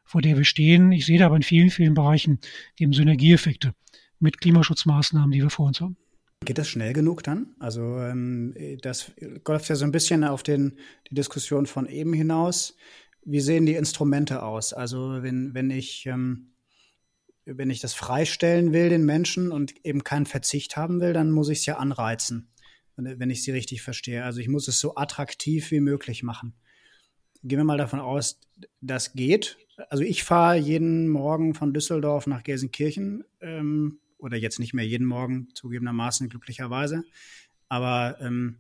vor 0.05 0.23
der 0.23 0.37
wir 0.37 0.45
stehen. 0.45 0.93
Ich 0.93 1.05
sehe 1.05 1.19
da 1.19 1.27
aber 1.27 1.37
in 1.37 1.43
vielen, 1.43 1.71
vielen 1.71 1.95
Bereichen 1.95 2.39
eben 2.79 2.93
Synergieeffekte 2.93 3.75
mit 4.19 4.41
Klimaschutzmaßnahmen, 4.41 5.31
die 5.31 5.43
wir 5.43 5.51
vor 5.51 5.67
uns 5.67 5.81
haben. 5.81 5.97
Geht 6.45 6.59
das 6.59 6.69
schnell 6.69 6.93
genug 6.93 7.23
dann? 7.23 7.55
Also 7.59 7.99
ähm, 7.99 8.55
das 8.83 9.13
läuft 9.47 9.69
ja 9.69 9.75
so 9.75 9.85
ein 9.85 9.93
bisschen 9.93 10.23
auf 10.23 10.43
den, 10.43 10.79
die 11.11 11.15
Diskussion 11.15 11.67
von 11.67 11.87
eben 11.87 12.13
hinaus. 12.13 12.77
Wie 13.25 13.41
sehen 13.41 13.67
die 13.67 13.75
Instrumente 13.75 14.43
aus? 14.43 14.73
Also 14.73 15.23
wenn, 15.23 15.55
wenn 15.55 15.71
ich 15.71 16.07
ähm, 16.07 16.53
wenn 17.47 17.71
ich 17.71 17.81
das 17.81 17.95
freistellen 17.95 18.73
will, 18.73 18.89
den 18.89 19.05
Menschen 19.05 19.53
und 19.53 19.75
eben 19.85 20.05
keinen 20.05 20.27
Verzicht 20.27 20.77
haben 20.77 21.01
will, 21.01 21.13
dann 21.13 21.31
muss 21.31 21.49
ich 21.49 21.61
es 21.61 21.67
ja 21.67 21.79
anreizen, 21.79 22.51
wenn 22.97 23.31
ich 23.31 23.45
sie 23.45 23.53
richtig 23.53 23.83
verstehe. 23.83 24.25
Also 24.25 24.41
ich 24.41 24.49
muss 24.49 24.69
es 24.69 24.81
so 24.81 24.97
attraktiv 24.97 25.71
wie 25.71 25.81
möglich 25.81 26.25
machen. 26.25 26.55
Gehen 27.45 27.59
wir 27.59 27.65
mal 27.65 27.79
davon 27.79 28.01
aus, 28.01 28.41
das 28.81 29.13
geht. 29.13 29.59
Also 29.91 30.03
ich 30.03 30.25
fahre 30.25 30.57
jeden 30.57 31.09
Morgen 31.09 31.55
von 31.55 31.73
Düsseldorf 31.73 32.27
nach 32.27 32.43
Gelsenkirchen 32.43 33.25
ähm, 33.41 34.01
oder 34.19 34.37
jetzt 34.37 34.59
nicht 34.59 34.75
mehr 34.75 34.87
jeden 34.87 35.07
Morgen, 35.07 35.49
zugegebenermaßen 35.55 36.29
glücklicherweise. 36.29 37.05
Aber 37.69 38.17
ähm, 38.21 38.59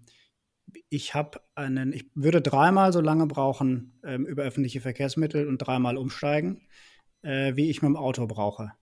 ich 0.88 1.14
habe 1.14 1.40
einen, 1.54 1.92
ich 1.92 2.10
würde 2.14 2.42
dreimal 2.42 2.92
so 2.92 3.00
lange 3.00 3.26
brauchen 3.26 4.00
ähm, 4.02 4.26
über 4.26 4.42
öffentliche 4.42 4.80
Verkehrsmittel 4.80 5.46
und 5.46 5.58
dreimal 5.58 5.96
umsteigen 5.96 6.60
äh, 7.26 7.56
wie 7.56 7.70
ich 7.70 7.82
mit 7.82 7.90
dem 7.90 7.96
Auto 7.96 8.26
brauche. 8.26 8.72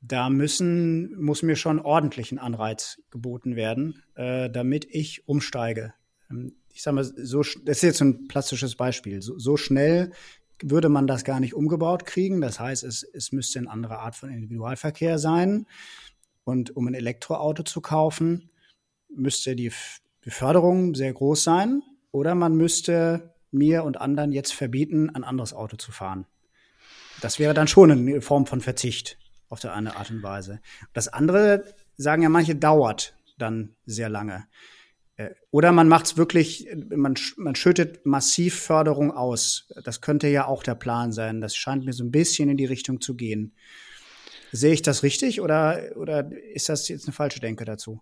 Da 0.00 0.30
müssen, 0.30 1.20
muss 1.20 1.42
mir 1.42 1.56
schon 1.56 1.80
ordentlich 1.80 2.32
ein 2.32 2.38
Anreiz 2.38 3.02
geboten 3.10 3.56
werden, 3.56 4.02
äh, 4.14 4.48
damit 4.48 4.86
ich 4.90 5.28
umsteige. 5.28 5.94
Ähm, 6.30 6.54
ich 6.72 6.82
sag 6.82 6.94
mal, 6.94 7.04
so, 7.04 7.42
das 7.42 7.78
ist 7.78 7.82
jetzt 7.82 8.00
ein 8.00 8.28
plastisches 8.28 8.76
Beispiel, 8.76 9.20
so, 9.20 9.38
so 9.38 9.56
schnell 9.56 10.12
würde 10.62 10.88
man 10.88 11.06
das 11.06 11.24
gar 11.24 11.40
nicht 11.40 11.54
umgebaut 11.54 12.04
kriegen. 12.04 12.40
Das 12.40 12.60
heißt, 12.60 12.84
es, 12.84 13.02
es 13.02 13.32
müsste 13.32 13.58
eine 13.58 13.70
andere 13.70 13.98
Art 13.98 14.16
von 14.16 14.30
Individualverkehr 14.30 15.18
sein. 15.18 15.66
Und 16.44 16.76
um 16.76 16.86
ein 16.86 16.94
Elektroauto 16.94 17.62
zu 17.62 17.80
kaufen, 17.80 18.50
müsste 19.08 19.54
die 19.54 19.72
Beförderung 20.20 20.94
sehr 20.94 21.12
groß 21.12 21.44
sein. 21.44 21.82
Oder 22.10 22.34
man 22.34 22.56
müsste 22.56 23.34
mir 23.50 23.84
und 23.84 24.00
anderen 24.00 24.32
jetzt 24.32 24.52
verbieten, 24.52 25.10
ein 25.10 25.24
anderes 25.24 25.52
Auto 25.52 25.76
zu 25.76 25.92
fahren. 25.92 26.26
Das 27.20 27.38
wäre 27.38 27.54
dann 27.54 27.68
schon 27.68 27.90
eine 27.90 28.20
Form 28.20 28.46
von 28.46 28.60
Verzicht 28.60 29.18
auf 29.48 29.60
der 29.60 29.74
eine 29.74 29.96
Art 29.96 30.10
und 30.10 30.22
Weise. 30.22 30.60
Das 30.92 31.08
andere, 31.08 31.64
sagen 31.96 32.22
ja 32.22 32.28
manche, 32.28 32.54
dauert 32.54 33.14
dann 33.38 33.74
sehr 33.86 34.08
lange. 34.08 34.46
Äh, 35.18 35.30
oder 35.50 35.72
man 35.72 35.88
macht 35.88 36.06
es 36.06 36.16
wirklich, 36.16 36.66
man, 36.96 37.14
man 37.36 37.54
schüttet 37.54 38.06
massiv 38.06 38.58
Förderung 38.58 39.10
aus. 39.10 39.68
Das 39.84 40.00
könnte 40.00 40.28
ja 40.28 40.46
auch 40.46 40.62
der 40.62 40.76
Plan 40.76 41.12
sein. 41.12 41.42
Das 41.42 41.54
scheint 41.54 41.84
mir 41.84 41.92
so 41.92 42.04
ein 42.04 42.10
bisschen 42.10 42.48
in 42.48 42.56
die 42.56 42.64
Richtung 42.64 43.02
zu 43.02 43.14
gehen. 43.14 43.52
Sehe 44.50 44.72
ich 44.72 44.80
das 44.80 45.02
richtig 45.02 45.42
oder, 45.42 45.90
oder 45.96 46.30
ist 46.54 46.70
das 46.70 46.88
jetzt 46.88 47.06
eine 47.06 47.12
falsche 47.12 47.40
Denke 47.40 47.66
dazu? 47.66 48.00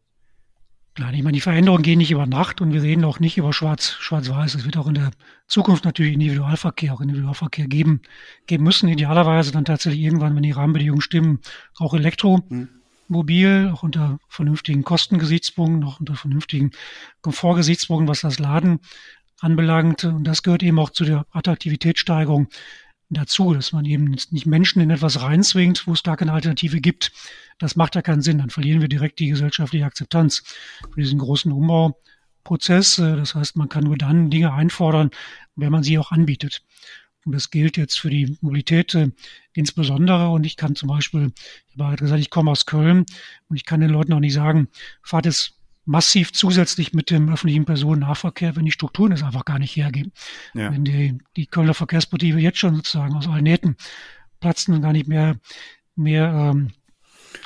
Klar, 0.94 1.12
ich 1.12 1.22
meine, 1.22 1.34
die 1.34 1.42
Veränderungen 1.42 1.82
gehen 1.82 1.98
nicht 1.98 2.10
über 2.10 2.26
Nacht 2.26 2.62
und 2.62 2.72
wir 2.72 2.82
reden 2.82 3.04
auch 3.04 3.20
nicht 3.20 3.36
über 3.36 3.52
Schwarz, 3.52 3.96
Schwarz-Weiß. 3.98 4.54
Es 4.54 4.64
wird 4.64 4.78
auch 4.78 4.86
in 4.86 4.94
der 4.94 5.10
Zukunft 5.46 5.84
natürlich 5.84 6.14
Individualverkehr, 6.14 6.94
auch 6.94 7.02
Individualverkehr 7.02 7.66
geben, 7.66 8.00
geben 8.46 8.64
müssen. 8.64 8.88
Idealerweise 8.88 9.52
dann 9.52 9.66
tatsächlich 9.66 10.00
irgendwann, 10.00 10.34
wenn 10.34 10.42
die 10.42 10.52
Rahmenbedingungen 10.52 11.02
stimmen, 11.02 11.40
auch 11.78 11.92
Elektromobil, 13.06 13.70
auch 13.72 13.82
unter 13.82 14.18
vernünftigen 14.28 14.82
Kostengesichtspunkten, 14.82 15.84
auch 15.84 16.00
unter 16.00 16.16
vernünftigen 16.16 16.72
Komfortgesichtspunkten, 17.22 18.08
was 18.08 18.20
das 18.20 18.38
Laden 18.38 18.80
anbelangt. 19.40 20.04
Und 20.04 20.24
das 20.24 20.42
gehört 20.42 20.62
eben 20.62 20.78
auch 20.78 20.90
zu 20.90 21.04
der 21.04 21.26
Attraktivitätssteigerung 21.30 22.48
dazu, 23.08 23.54
dass 23.54 23.72
man 23.72 23.84
eben 23.84 24.04
nicht 24.04 24.46
Menschen 24.46 24.82
in 24.82 24.90
etwas 24.90 25.22
reinzwingt, 25.22 25.86
wo 25.86 25.92
es 25.92 26.02
da 26.02 26.16
keine 26.16 26.32
Alternative 26.32 26.80
gibt. 26.80 27.12
Das 27.58 27.76
macht 27.76 27.94
ja 27.94 28.02
keinen 28.02 28.22
Sinn. 28.22 28.38
Dann 28.38 28.50
verlieren 28.50 28.80
wir 28.80 28.88
direkt 28.88 29.20
die 29.20 29.28
gesellschaftliche 29.28 29.84
Akzeptanz 29.84 30.42
für 30.92 31.00
diesen 31.00 31.20
großen 31.20 31.52
Umbauprozess. 31.52 32.96
Das 32.96 33.34
heißt, 33.36 33.56
man 33.56 33.68
kann 33.68 33.84
nur 33.84 33.96
dann 33.96 34.30
Dinge 34.30 34.52
einfordern, 34.52 35.10
wenn 35.54 35.70
man 35.70 35.84
sie 35.84 35.98
auch 35.98 36.10
anbietet. 36.10 36.62
Und 37.26 37.34
das 37.34 37.50
gilt 37.50 37.76
jetzt 37.76 37.98
für 37.98 38.08
die 38.08 38.38
Mobilität 38.40 38.94
äh, 38.94 39.10
insbesondere. 39.52 40.30
Und 40.30 40.46
ich 40.46 40.56
kann 40.56 40.76
zum 40.76 40.88
Beispiel, 40.88 41.32
ich 41.66 41.74
habe 41.74 41.90
gerade 41.90 41.96
gesagt, 41.96 42.20
ich 42.20 42.30
komme 42.30 42.52
aus 42.52 42.66
Köln 42.66 43.04
und 43.48 43.56
ich 43.56 43.64
kann 43.64 43.80
den 43.80 43.90
Leuten 43.90 44.12
auch 44.12 44.20
nicht 44.20 44.32
sagen, 44.32 44.68
fahrt 45.02 45.26
jetzt 45.26 45.54
massiv 45.84 46.32
zusätzlich 46.32 46.92
mit 46.92 47.10
dem 47.10 47.28
öffentlichen 47.28 47.64
Personennahverkehr, 47.64 48.56
wenn 48.56 48.64
die 48.64 48.72
Strukturen 48.72 49.12
es 49.12 49.22
einfach 49.22 49.44
gar 49.44 49.58
nicht 49.58 49.74
hergeben. 49.76 50.12
Ja. 50.54 50.72
Wenn 50.72 50.84
die, 50.84 51.18
die 51.36 51.46
Kölner 51.46 51.74
Verkehrsbetriebe 51.74 52.40
jetzt 52.40 52.58
schon 52.58 52.76
sozusagen 52.76 53.14
aus 53.14 53.28
allen 53.28 53.44
Nähten 53.44 53.76
platzen 54.40 54.74
und 54.74 54.82
gar 54.82 54.92
nicht 54.92 55.08
mehr, 55.08 55.36
mehr 55.96 56.52
ähm, 56.54 56.70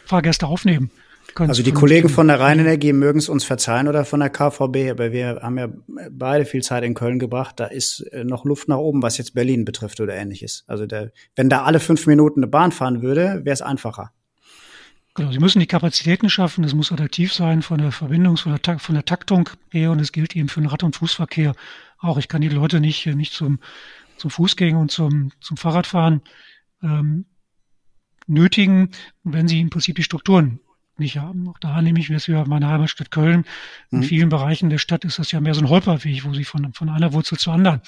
Fahrgäste 0.04 0.46
aufnehmen. 0.46 0.90
Also 1.36 1.62
die 1.62 1.72
Kollegen 1.72 2.08
von 2.08 2.28
der 2.28 2.40
Rheinenergie 2.40 2.92
mögen 2.92 3.18
es 3.18 3.28
uns 3.28 3.44
verzeihen 3.44 3.88
oder 3.88 4.04
von 4.04 4.20
der 4.20 4.30
KVB, 4.30 4.90
aber 4.90 5.12
wir 5.12 5.40
haben 5.42 5.58
ja 5.58 5.68
beide 6.10 6.44
viel 6.44 6.62
Zeit 6.62 6.84
in 6.84 6.94
Köln 6.94 7.18
gebracht. 7.18 7.60
Da 7.60 7.66
ist 7.66 8.00
äh, 8.12 8.24
noch 8.24 8.44
Luft 8.44 8.68
nach 8.68 8.78
oben, 8.78 9.02
was 9.02 9.18
jetzt 9.18 9.34
Berlin 9.34 9.64
betrifft 9.64 10.00
oder 10.00 10.14
ähnliches. 10.14 10.64
Also 10.66 10.86
der, 10.86 11.12
wenn 11.36 11.48
da 11.48 11.62
alle 11.64 11.80
fünf 11.80 12.06
Minuten 12.06 12.40
eine 12.40 12.48
Bahn 12.48 12.72
fahren 12.72 13.02
würde, 13.02 13.40
wäre 13.44 13.54
es 13.54 13.62
einfacher. 13.62 14.12
Genau, 15.14 15.32
sie 15.32 15.38
müssen 15.38 15.58
die 15.58 15.66
Kapazitäten 15.66 16.30
schaffen, 16.30 16.62
es 16.64 16.74
muss 16.74 16.92
attraktiv 16.92 17.32
sein 17.32 17.62
von 17.62 17.78
der 17.78 17.90
Verbindung, 17.90 18.36
von 18.36 18.56
der, 18.56 18.78
von 18.78 18.94
der 18.94 19.04
Taktung 19.04 19.50
her 19.70 19.90
und 19.90 19.98
es 20.00 20.12
gilt 20.12 20.36
eben 20.36 20.48
für 20.48 20.60
den 20.60 20.68
Rad- 20.68 20.84
und 20.84 20.96
Fußverkehr 20.96 21.54
auch. 21.98 22.16
Ich 22.18 22.28
kann 22.28 22.40
die 22.40 22.48
Leute 22.48 22.80
nicht, 22.80 23.06
nicht 23.06 23.32
zum, 23.32 23.58
zum 24.16 24.30
Fußgänger 24.30 24.78
und 24.78 24.90
zum, 24.90 25.32
zum 25.40 25.56
Fahrradfahren 25.56 26.22
ähm, 26.82 27.26
nötigen, 28.26 28.90
wenn 29.24 29.48
sie 29.48 29.60
im 29.60 29.70
Prinzip 29.70 29.96
die 29.96 30.04
Strukturen 30.04 30.60
nicht 31.00 31.18
haben. 31.18 31.48
Auch 31.48 31.58
da 31.58 31.82
nehme 31.82 31.98
ich 31.98 32.08
mir 32.08 32.16
das 32.16 32.28
wie 32.28 32.32
meine 32.32 32.68
Heimatstadt 32.68 33.10
Köln. 33.10 33.44
In 33.90 33.98
mhm. 33.98 34.02
vielen 34.04 34.28
Bereichen 34.28 34.70
der 34.70 34.78
Stadt 34.78 35.04
ist 35.04 35.18
das 35.18 35.32
ja 35.32 35.40
mehr 35.40 35.54
so 35.54 35.60
ein 35.60 35.68
Holperweg, 35.68 36.24
wo 36.24 36.32
sie 36.32 36.44
von, 36.44 36.72
von 36.72 36.88
einer 36.88 37.12
Wurzel 37.12 37.38
zur 37.38 37.54
anderen 37.54 37.80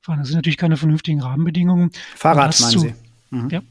fahren. 0.00 0.18
Das 0.18 0.28
sind 0.28 0.36
natürlich 0.36 0.58
keine 0.58 0.76
vernünftigen 0.76 1.22
Rahmenbedingungen. 1.22 1.90
Fahrrad 2.14 2.60
meinen 2.60 2.70
zu, 2.70 2.78
Sie? 2.78 2.94
Mhm. 3.30 3.48
Ja. 3.50 3.62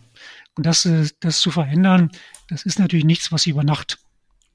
Und 0.56 0.66
das, 0.66 0.86
äh, 0.86 1.08
das 1.20 1.40
zu 1.40 1.52
verändern, 1.52 2.12
das 2.50 2.64
ist 2.64 2.80
natürlich 2.80 3.06
nichts, 3.06 3.32
was 3.32 3.44
Sie 3.44 3.52
über 3.52 3.64
Nacht 3.64 4.00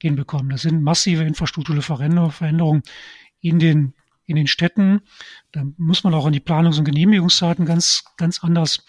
hinbekommen. 0.01 0.49
Das 0.49 0.61
sind 0.61 0.83
massive 0.83 1.23
infrastrukturelle 1.23 1.81
Veränderungen 1.81 2.83
in 3.41 3.59
den, 3.59 3.93
in 4.25 4.35
den 4.35 4.47
Städten. 4.47 5.01
Da 5.51 5.63
muss 5.77 6.03
man 6.03 6.13
auch 6.13 6.25
an 6.25 6.33
die 6.33 6.39
Planungs- 6.39 6.77
und 6.77 6.85
Genehmigungszeiten 6.85 7.65
ganz, 7.65 8.03
ganz 8.17 8.43
anders 8.43 8.85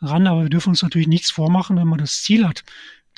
ran. 0.00 0.26
Aber 0.26 0.42
wir 0.42 0.50
dürfen 0.50 0.70
uns 0.70 0.82
natürlich 0.82 1.08
nichts 1.08 1.30
vormachen, 1.30 1.76
wenn 1.76 1.88
man 1.88 1.98
das 1.98 2.22
Ziel 2.22 2.46
hat, 2.46 2.64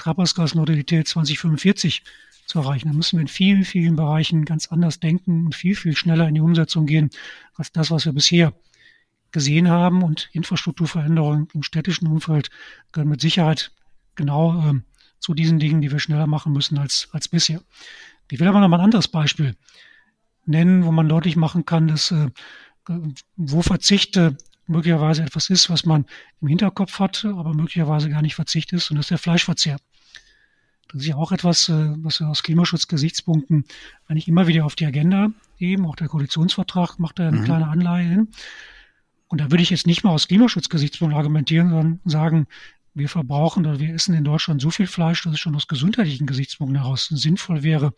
Treibhausgasneutralität 0.01 1.07
2045 1.09 2.03
zu 2.47 2.59
erreichen. 2.59 2.89
Dann 2.89 2.97
müssen 2.97 3.19
wir 3.19 3.23
in 3.23 3.29
vielen, 3.29 3.65
vielen 3.65 3.97
Bereichen 3.97 4.45
ganz 4.45 4.69
anders 4.69 5.01
denken 5.01 5.47
und 5.47 5.55
viel, 5.55 5.77
viel 5.77 5.97
schneller 5.97 6.29
in 6.29 6.35
die 6.35 6.41
Umsetzung 6.41 6.87
gehen, 6.87 7.11
als 7.55 7.73
das, 7.73 7.91
was 7.91 8.05
wir 8.07 8.13
bisher 8.13 8.53
gesehen 9.31 9.69
haben. 9.69 10.03
Und 10.03 10.29
Infrastrukturveränderungen 10.33 11.49
im 11.55 11.63
städtischen 11.63 12.09
Umfeld 12.09 12.51
gehören 12.93 13.09
mit 13.09 13.21
Sicherheit 13.21 13.73
genau 14.17 14.61
ähm, 14.69 14.85
zu 15.21 15.35
diesen 15.35 15.59
Dingen, 15.59 15.81
die 15.81 15.93
wir 15.93 15.99
schneller 15.99 16.27
machen 16.27 16.53
müssen 16.53 16.79
als, 16.79 17.09
als 17.13 17.29
bisher. 17.29 17.63
Ich 18.31 18.41
will 18.41 18.49
aber 18.49 18.61
noch 18.61 18.69
mal 18.69 18.79
ein 18.79 18.85
anderes 18.85 19.09
Beispiel 19.09 19.57
nennen, 20.47 20.85
wo 20.85 20.93
man 20.93 21.09
deutlich 21.09 21.37
machen 21.37 21.65
kann, 21.65 21.89
dass 21.89 22.11
äh, 22.11 22.31
wo 23.37 23.63
Verzichte 23.63 24.37
möglicherweise 24.67 25.23
etwas 25.23 25.51
ist, 25.51 25.69
was 25.69 25.85
man 25.85 26.07
im 26.41 26.49
Hinterkopf 26.49 26.99
hat, 26.99 27.25
aber 27.25 27.55
möglicherweise 27.55 28.09
gar 28.09 28.23
nicht 28.23 28.35
Verzicht 28.35 28.73
ist, 28.73 28.91
und 28.91 28.97
das 28.97 29.07
ist 29.07 29.11
der 29.11 29.19
Fleischverzehr. 29.19 29.79
Das 30.93 31.03
ist 31.03 31.09
ja 31.09 31.17
auch 31.17 31.33
etwas, 31.33 31.69
äh, 31.69 31.95
was 31.99 32.21
wir 32.21 32.29
aus 32.29 32.43
Klimaschutzgesichtspunkten 32.43 33.65
eigentlich 34.09 34.29
immer 34.29 34.47
wieder 34.47 34.65
auf 34.65 34.75
die 34.75 34.87
Agenda 34.87 35.31
heben. 35.57 35.87
Auch 35.87 35.97
der 35.97 36.09
Koalitionsvertrag 36.09 36.99
macht 36.99 37.19
da 37.19 37.29
eine 37.29 37.39
mhm. 37.39 37.45
kleine 37.45 37.69
Anleihe 37.69 38.09
hin. 38.09 38.29
Und 39.29 39.41
da 39.41 39.51
würde 39.51 39.63
ich 39.63 39.71
jetzt 39.71 39.87
nicht 39.87 40.03
mal 40.03 40.11
aus 40.11 40.27
Klimaschutzgesichtspunkten 40.27 41.17
argumentieren, 41.17 41.71
sondern 41.71 42.01
sagen, 42.05 42.47
wir 42.95 43.09
verbrauchen 43.09 43.65
oder 43.65 43.79
wir 43.79 43.95
essen 43.95 44.15
in 44.15 44.25
Deutschland 44.25 44.61
so 44.61 44.71
viel 44.71 44.89
Fleisch, 44.89 45.23
dass 45.23 45.35
es 45.35 45.41
schon 45.41 45.55
aus 45.55 45.69
gesundheitlichen 45.69 46.27
Gesichtspunkten 46.27 46.81
heraus 46.81 47.07
sinnvoll 47.07 47.63
wäre, 47.63 47.95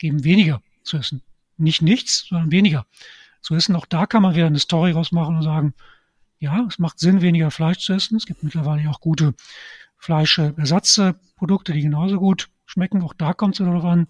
eben 0.00 0.22
weniger 0.22 0.62
zu 0.84 0.96
essen. 0.98 1.22
Nicht 1.56 1.82
nichts, 1.82 2.26
sondern 2.28 2.52
weniger 2.52 2.86
zu 3.40 3.56
essen. 3.56 3.74
Auch 3.74 3.86
da 3.86 4.06
kann 4.06 4.22
man 4.22 4.36
wieder 4.36 4.46
eine 4.46 4.60
Story 4.60 4.92
rausmachen 4.92 5.36
und 5.36 5.42
sagen, 5.42 5.74
ja, 6.38 6.64
es 6.68 6.78
macht 6.78 7.00
Sinn, 7.00 7.20
weniger 7.20 7.50
Fleisch 7.50 7.78
zu 7.78 7.92
essen. 7.92 8.16
Es 8.16 8.26
gibt 8.26 8.44
mittlerweile 8.44 8.88
auch 8.88 9.00
gute 9.00 9.34
Fleischersatzprodukte, 9.98 11.72
die 11.72 11.82
genauso 11.82 12.18
gut 12.18 12.48
schmecken. 12.64 13.02
Auch 13.02 13.14
da 13.14 13.32
kommt 13.32 13.58
es 13.58 13.64
darauf 13.64 13.84
an, 13.84 14.06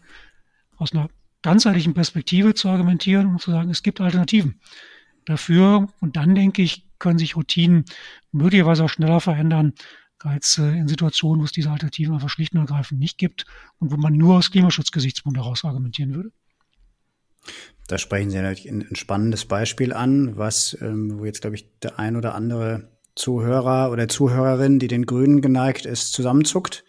aus 0.76 0.92
einer 0.92 1.08
ganzheitlichen 1.42 1.94
Perspektive 1.94 2.54
zu 2.54 2.68
argumentieren 2.68 3.26
und 3.26 3.40
zu 3.40 3.50
sagen, 3.50 3.70
es 3.70 3.82
gibt 3.82 4.00
Alternativen 4.00 4.60
dafür. 5.24 5.88
Und 6.00 6.16
dann 6.16 6.34
denke 6.34 6.62
ich, 6.62 6.86
können 6.98 7.18
sich 7.18 7.36
Routinen 7.36 7.84
möglicherweise 8.32 8.84
auch 8.84 8.88
schneller 8.88 9.20
verändern, 9.20 9.74
als 10.20 10.58
äh, 10.58 10.64
in 10.64 10.88
Situationen, 10.88 11.40
wo 11.40 11.44
es 11.44 11.52
diese 11.52 11.70
Alternativen 11.70 12.14
einfach 12.14 12.28
schlicht 12.28 12.52
und 12.54 12.60
ergreifend 12.60 13.00
nicht 13.00 13.18
gibt 13.18 13.44
und 13.78 13.92
wo 13.92 13.96
man 13.96 14.14
nur 14.14 14.36
aus 14.36 14.50
Klimaschutzgesichtspunkten 14.50 15.42
heraus 15.42 15.64
argumentieren 15.64 16.14
würde. 16.14 16.32
Da 17.86 17.98
sprechen 17.98 18.30
Sie 18.30 18.36
natürlich 18.36 18.70
ein, 18.70 18.96
spannendes 18.96 19.46
Beispiel 19.46 19.92
an, 19.92 20.36
was, 20.36 20.76
ähm, 20.80 21.18
wo 21.18 21.24
jetzt, 21.24 21.40
glaube 21.40 21.56
ich, 21.56 21.66
der 21.80 21.98
ein 21.98 22.16
oder 22.16 22.34
andere 22.34 22.97
Zuhörer 23.18 23.90
oder 23.90 24.08
Zuhörerin, 24.08 24.78
die 24.78 24.88
den 24.88 25.06
Grünen 25.06 25.42
geneigt 25.42 25.86
ist, 25.86 26.12
zusammenzuckt. 26.12 26.84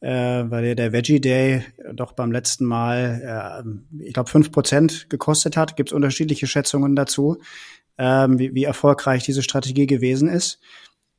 Äh, 0.00 0.44
weil 0.50 0.74
der, 0.74 0.92
Veggie 0.92 1.20
Day 1.20 1.64
doch 1.92 2.12
beim 2.12 2.30
letzten 2.30 2.66
Mal, 2.66 3.64
äh, 3.64 4.04
ich 4.04 4.12
glaube, 4.12 4.30
fünf 4.30 4.52
Prozent 4.52 5.08
gekostet 5.08 5.56
hat. 5.56 5.76
Gibt 5.76 5.90
es 5.90 5.94
unterschiedliche 5.94 6.46
Schätzungen 6.46 6.94
dazu, 6.94 7.38
äh, 7.96 8.28
wie, 8.30 8.54
wie 8.54 8.64
erfolgreich 8.64 9.24
diese 9.24 9.42
Strategie 9.42 9.86
gewesen 9.86 10.28
ist 10.28 10.60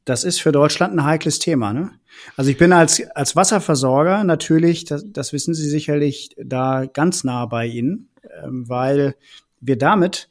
das 0.08 0.24
ist 0.24 0.42
für 0.42 0.54
Deutschland 0.54 0.94
ein 0.94 1.04
heikles 1.04 1.40
Thema. 1.40 1.74
Ne? 1.74 1.92
Also 2.38 2.50
ich 2.50 2.58
bin 2.58 2.72
als, 2.72 3.04
als 3.12 3.36
Wasserversorger 3.36 4.24
natürlich, 4.24 4.86
das, 4.86 5.04
das 5.06 5.34
wissen 5.34 5.54
Sie 5.54 5.70
sicherlich, 5.70 6.30
da 6.42 6.86
ganz 6.86 7.26
nah 7.26 7.46
bei 7.46 7.66
Ihnen, 7.66 8.10
ähm, 8.42 8.68
weil 8.70 9.16
wir 9.60 9.78
damit 9.78 10.30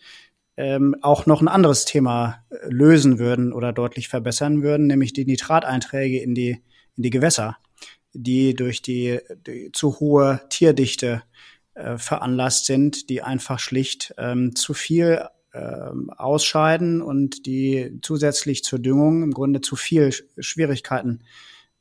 ähm, 0.56 0.96
auch 1.02 1.26
noch 1.26 1.40
ein 1.40 1.48
anderes 1.48 1.84
Thema 1.84 2.44
äh, 2.50 2.68
lösen 2.68 3.18
würden 3.18 3.52
oder 3.52 3.72
deutlich 3.72 4.08
verbessern 4.08 4.62
würden, 4.62 4.86
nämlich 4.86 5.12
die 5.12 5.26
Nitrateinträge 5.26 6.20
in 6.20 6.34
die, 6.34 6.62
in 6.96 7.02
die 7.02 7.10
Gewässer, 7.10 7.58
die 8.12 8.54
durch 8.54 8.82
die, 8.82 9.18
die 9.46 9.70
zu 9.72 10.00
hohe 10.00 10.40
Tierdichte 10.48 11.22
äh, 11.74 11.98
veranlasst 11.98 12.66
sind, 12.66 13.10
die 13.10 13.22
einfach 13.22 13.58
schlicht 13.58 14.14
ähm, 14.16 14.56
zu 14.56 14.72
viel 14.72 15.28
ähm, 15.52 16.10
ausscheiden 16.10 17.02
und 17.02 17.46
die 17.46 17.98
zusätzlich 18.02 18.64
zur 18.64 18.78
Düngung 18.78 19.22
im 19.22 19.32
Grunde 19.32 19.60
zu 19.60 19.76
viel 19.76 20.12
Schwierigkeiten 20.38 21.20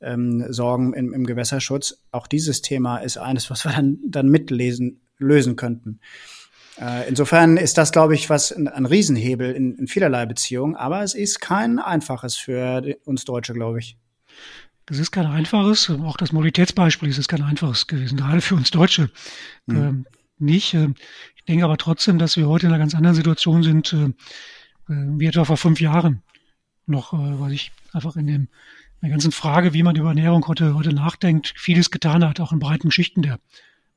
ähm, 0.02 0.46
sorgen 0.52 0.94
im, 0.94 1.14
im 1.14 1.26
Gewässerschutz. 1.26 2.04
Auch 2.12 2.28
dieses 2.28 2.62
Thema 2.62 2.98
ist 2.98 3.18
eines, 3.18 3.50
was 3.50 3.66
wir 3.66 3.72
dann, 3.72 4.00
dann 4.08 4.28
mitlesen, 4.28 5.02
lösen 5.18 5.56
könnten. 5.56 6.00
Äh, 6.80 7.08
insofern 7.08 7.58
ist 7.58 7.78
das, 7.78 7.92
glaube 7.92 8.16
ich, 8.16 8.30
was 8.30 8.52
ein, 8.52 8.86
Riesenhebel 8.86 9.52
in, 9.54 9.76
in 9.76 9.88
vielerlei 9.88 10.26
Beziehungen, 10.26 10.76
aber 10.76 11.04
es 11.04 11.14
ist 11.14 11.40
kein 11.40 11.80
einfaches 11.80 12.36
für 12.36 12.98
uns 13.06 13.26
Deutsche, 13.26 13.54
glaube 13.54 13.80
ich. 13.80 13.98
Das 14.86 15.00
ist 15.00 15.12
kein 15.12 15.26
einfaches, 15.26 15.90
auch 15.90 16.18
das 16.18 16.32
Mobilitätsbeispiel 16.32 17.10
ist 17.10 17.28
kein 17.28 17.42
einfaches 17.42 17.88
gewesen, 17.88 18.18
gerade 18.18 18.42
für 18.42 18.56
uns 18.56 18.70
Deutsche 18.72 19.10
mhm. 19.66 19.76
ähm, 19.78 20.06
nicht. 20.38 20.74
Ähm, 20.74 20.96
ich 21.36 21.44
denke 21.46 21.66
aber 21.66 21.78
trotzdem, 21.78 22.20
dass 22.20 22.38
wir 22.38 22.48
heute 22.48 22.68
in 22.68 22.72
einer 22.72 22.80
ganz 22.80 22.94
anderen 22.94 23.16
Situation 23.16 23.64
sind, 23.64 23.94
äh, 23.94 24.06
äh, 24.92 25.08
wie 25.18 25.26
etwa 25.26 25.46
vor 25.46 25.58
fünf 25.58 25.82
Jahren 25.82 26.22
noch, 26.86 27.14
äh, 27.14 27.40
weil 27.40 27.54
ich 27.54 27.72
einfach 27.94 28.16
in 28.16 28.28
dem 28.28 28.48
in 29.02 29.10
der 29.10 29.18
ganzen 29.18 29.32
Frage, 29.32 29.74
wie 29.74 29.84
man 29.84 29.96
über 29.96 30.10
Ernährung 30.10 30.48
heute, 30.48 30.74
heute 30.74 30.94
nachdenkt, 30.94 31.54
vieles 31.58 31.92
getan 31.92 32.26
hat, 32.28 32.40
auch 32.40 32.52
in 32.52 32.60
breiten 32.60 32.92
Schichten 32.92 33.22
der 33.22 33.40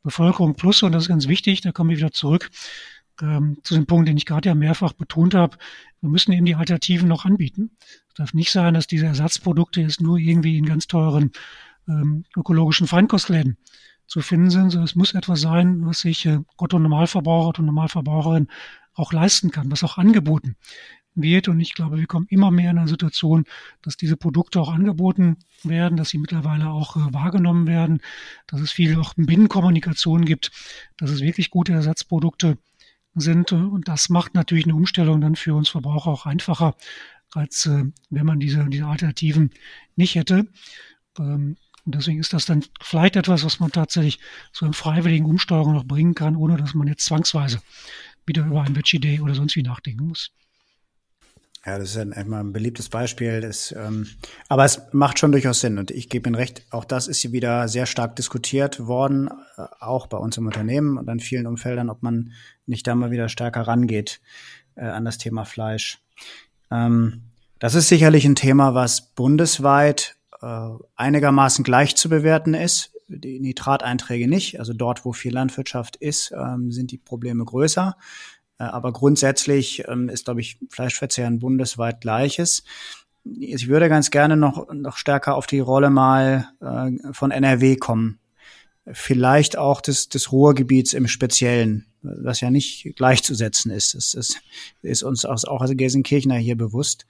Bevölkerung. 0.08 0.54
Plus, 0.54 0.82
und 0.82 0.92
das 0.92 1.04
ist 1.04 1.08
ganz 1.08 1.28
wichtig, 1.28 1.60
da 1.60 1.72
kommen 1.72 1.90
wir 1.90 1.96
wieder 1.96 2.12
zurück 2.12 2.50
ähm, 3.22 3.58
zu 3.62 3.74
dem 3.74 3.86
Punkt, 3.86 4.08
den 4.08 4.16
ich 4.16 4.26
gerade 4.26 4.48
ja 4.48 4.54
mehrfach 4.54 4.92
betont 4.92 5.34
habe, 5.34 5.56
wir 6.00 6.10
müssen 6.10 6.32
eben 6.32 6.46
die 6.46 6.54
Alternativen 6.54 7.08
noch 7.08 7.24
anbieten. 7.24 7.70
Es 8.08 8.14
darf 8.14 8.34
nicht 8.34 8.52
sein, 8.52 8.74
dass 8.74 8.86
diese 8.86 9.06
Ersatzprodukte 9.06 9.80
jetzt 9.80 10.00
nur 10.00 10.18
irgendwie 10.18 10.58
in 10.58 10.66
ganz 10.66 10.86
teuren 10.86 11.32
ähm, 11.88 12.24
ökologischen 12.36 12.86
Feinkostläden 12.86 13.56
zu 14.06 14.20
finden 14.20 14.50
sind, 14.50 14.70
sondern 14.70 14.84
es 14.84 14.94
muss 14.94 15.14
etwas 15.14 15.40
sein, 15.40 15.84
was 15.84 16.00
sich 16.00 16.26
äh, 16.26 16.38
Otto 16.56 16.78
Normalverbraucher 16.78 17.58
und 17.58 17.66
Normalverbraucherin 17.66 18.48
auch 18.94 19.12
leisten 19.12 19.50
kann, 19.50 19.70
was 19.70 19.84
auch 19.84 19.98
angeboten 19.98 20.56
wird. 21.22 21.48
Und 21.48 21.60
ich 21.60 21.74
glaube, 21.74 21.98
wir 21.98 22.06
kommen 22.06 22.26
immer 22.28 22.50
mehr 22.50 22.70
in 22.70 22.78
eine 22.78 22.88
Situation, 22.88 23.44
dass 23.82 23.96
diese 23.96 24.16
Produkte 24.16 24.60
auch 24.60 24.72
angeboten 24.72 25.36
werden, 25.64 25.96
dass 25.96 26.10
sie 26.10 26.18
mittlerweile 26.18 26.70
auch 26.70 26.96
äh, 26.96 27.12
wahrgenommen 27.12 27.66
werden, 27.66 28.00
dass 28.46 28.60
es 28.60 28.72
viel 28.72 28.98
auch 28.98 29.14
Binnenkommunikation 29.16 30.24
gibt, 30.24 30.50
dass 30.96 31.10
es 31.10 31.20
wirklich 31.20 31.50
gute 31.50 31.72
Ersatzprodukte 31.72 32.58
sind. 33.14 33.52
Und 33.52 33.88
das 33.88 34.08
macht 34.08 34.34
natürlich 34.34 34.64
eine 34.64 34.74
Umstellung 34.74 35.20
dann 35.20 35.36
für 35.36 35.54
uns 35.54 35.68
Verbraucher 35.68 36.10
auch 36.10 36.26
einfacher, 36.26 36.76
als 37.32 37.66
äh, 37.66 37.84
wenn 38.10 38.26
man 38.26 38.40
diese, 38.40 38.64
diese 38.68 38.86
Alternativen 38.86 39.50
nicht 39.96 40.14
hätte. 40.14 40.46
Ähm, 41.18 41.56
und 41.84 41.94
deswegen 41.94 42.20
ist 42.20 42.34
das 42.34 42.44
dann 42.44 42.64
vielleicht 42.82 43.16
etwas, 43.16 43.44
was 43.44 43.60
man 43.60 43.72
tatsächlich 43.72 44.18
so 44.52 44.66
im 44.66 44.74
freiwilligen 44.74 45.24
Umsteuerung 45.24 45.72
noch 45.72 45.86
bringen 45.86 46.14
kann, 46.14 46.36
ohne 46.36 46.58
dass 46.58 46.74
man 46.74 46.86
jetzt 46.86 47.06
zwangsweise 47.06 47.62
wieder 48.26 48.44
über 48.44 48.62
ein 48.62 48.76
Veggie 48.76 48.98
Day 48.98 49.20
oder 49.20 49.34
sonst 49.34 49.56
wie 49.56 49.62
nachdenken 49.62 50.06
muss. 50.06 50.30
Ja, 51.68 51.78
das 51.78 51.90
ist 51.90 51.98
ein, 51.98 52.14
ein 52.14 52.52
beliebtes 52.54 52.88
Beispiel. 52.88 53.42
Das, 53.42 53.72
ähm, 53.72 54.06
aber 54.48 54.64
es 54.64 54.80
macht 54.92 55.18
schon 55.18 55.32
durchaus 55.32 55.60
Sinn 55.60 55.76
und 55.76 55.90
ich 55.90 56.08
gebe 56.08 56.26
Ihnen 56.26 56.34
recht, 56.34 56.62
auch 56.70 56.86
das 56.86 57.08
ist 57.08 57.18
hier 57.18 57.32
wieder 57.32 57.68
sehr 57.68 57.84
stark 57.84 58.16
diskutiert 58.16 58.86
worden, 58.86 59.28
äh, 59.58 59.64
auch 59.78 60.06
bei 60.06 60.16
uns 60.16 60.38
im 60.38 60.46
Unternehmen 60.46 60.96
und 60.96 61.10
an 61.10 61.20
vielen 61.20 61.46
Umfeldern, 61.46 61.90
ob 61.90 62.02
man 62.02 62.32
nicht 62.64 62.86
da 62.86 62.94
mal 62.94 63.10
wieder 63.10 63.28
stärker 63.28 63.68
rangeht 63.68 64.22
äh, 64.76 64.86
an 64.86 65.04
das 65.04 65.18
Thema 65.18 65.44
Fleisch. 65.44 66.00
Ähm, 66.70 67.24
das 67.58 67.74
ist 67.74 67.88
sicherlich 67.88 68.24
ein 68.24 68.34
Thema, 68.34 68.72
was 68.74 69.12
bundesweit 69.14 70.16
äh, 70.40 70.70
einigermaßen 70.96 71.64
gleich 71.64 71.96
zu 71.96 72.08
bewerten 72.08 72.54
ist. 72.54 72.94
Die 73.08 73.40
Nitrateinträge 73.40 74.26
nicht. 74.26 74.58
Also 74.58 74.72
dort, 74.72 75.04
wo 75.04 75.12
viel 75.12 75.34
Landwirtschaft 75.34 75.96
ist, 75.96 76.32
ähm, 76.32 76.72
sind 76.72 76.92
die 76.92 76.98
Probleme 76.98 77.44
größer. 77.44 77.94
Äh, 78.58 78.64
aber 78.64 78.92
grundsätzlich 78.92 79.84
ähm, 79.88 80.08
ist, 80.08 80.26
glaube 80.26 80.40
ich, 80.40 80.58
Fleischverzehren 80.70 81.38
bundesweit 81.38 82.00
gleiches. 82.00 82.64
Ich 83.24 83.68
würde 83.68 83.88
ganz 83.88 84.10
gerne 84.10 84.36
noch, 84.36 84.72
noch 84.72 84.96
stärker 84.96 85.34
auf 85.34 85.46
die 85.46 85.60
Rolle 85.60 85.90
mal 85.90 86.48
äh, 86.60 87.12
von 87.12 87.30
NRW 87.30 87.76
kommen. 87.76 88.18
Vielleicht 88.90 89.58
auch 89.58 89.80
des, 89.80 90.08
des 90.08 90.32
Ruhrgebiets 90.32 90.94
im 90.94 91.08
Speziellen, 91.08 91.86
was 92.00 92.40
ja 92.40 92.50
nicht 92.50 92.94
gleichzusetzen 92.96 93.70
ist. 93.70 93.94
Das 93.94 94.14
ist, 94.14 94.40
ist 94.80 95.02
uns 95.02 95.26
auch 95.26 95.60
als 95.60 95.76
Gelsenkirchener 95.76 96.36
hier 96.36 96.56
bewusst. 96.56 97.04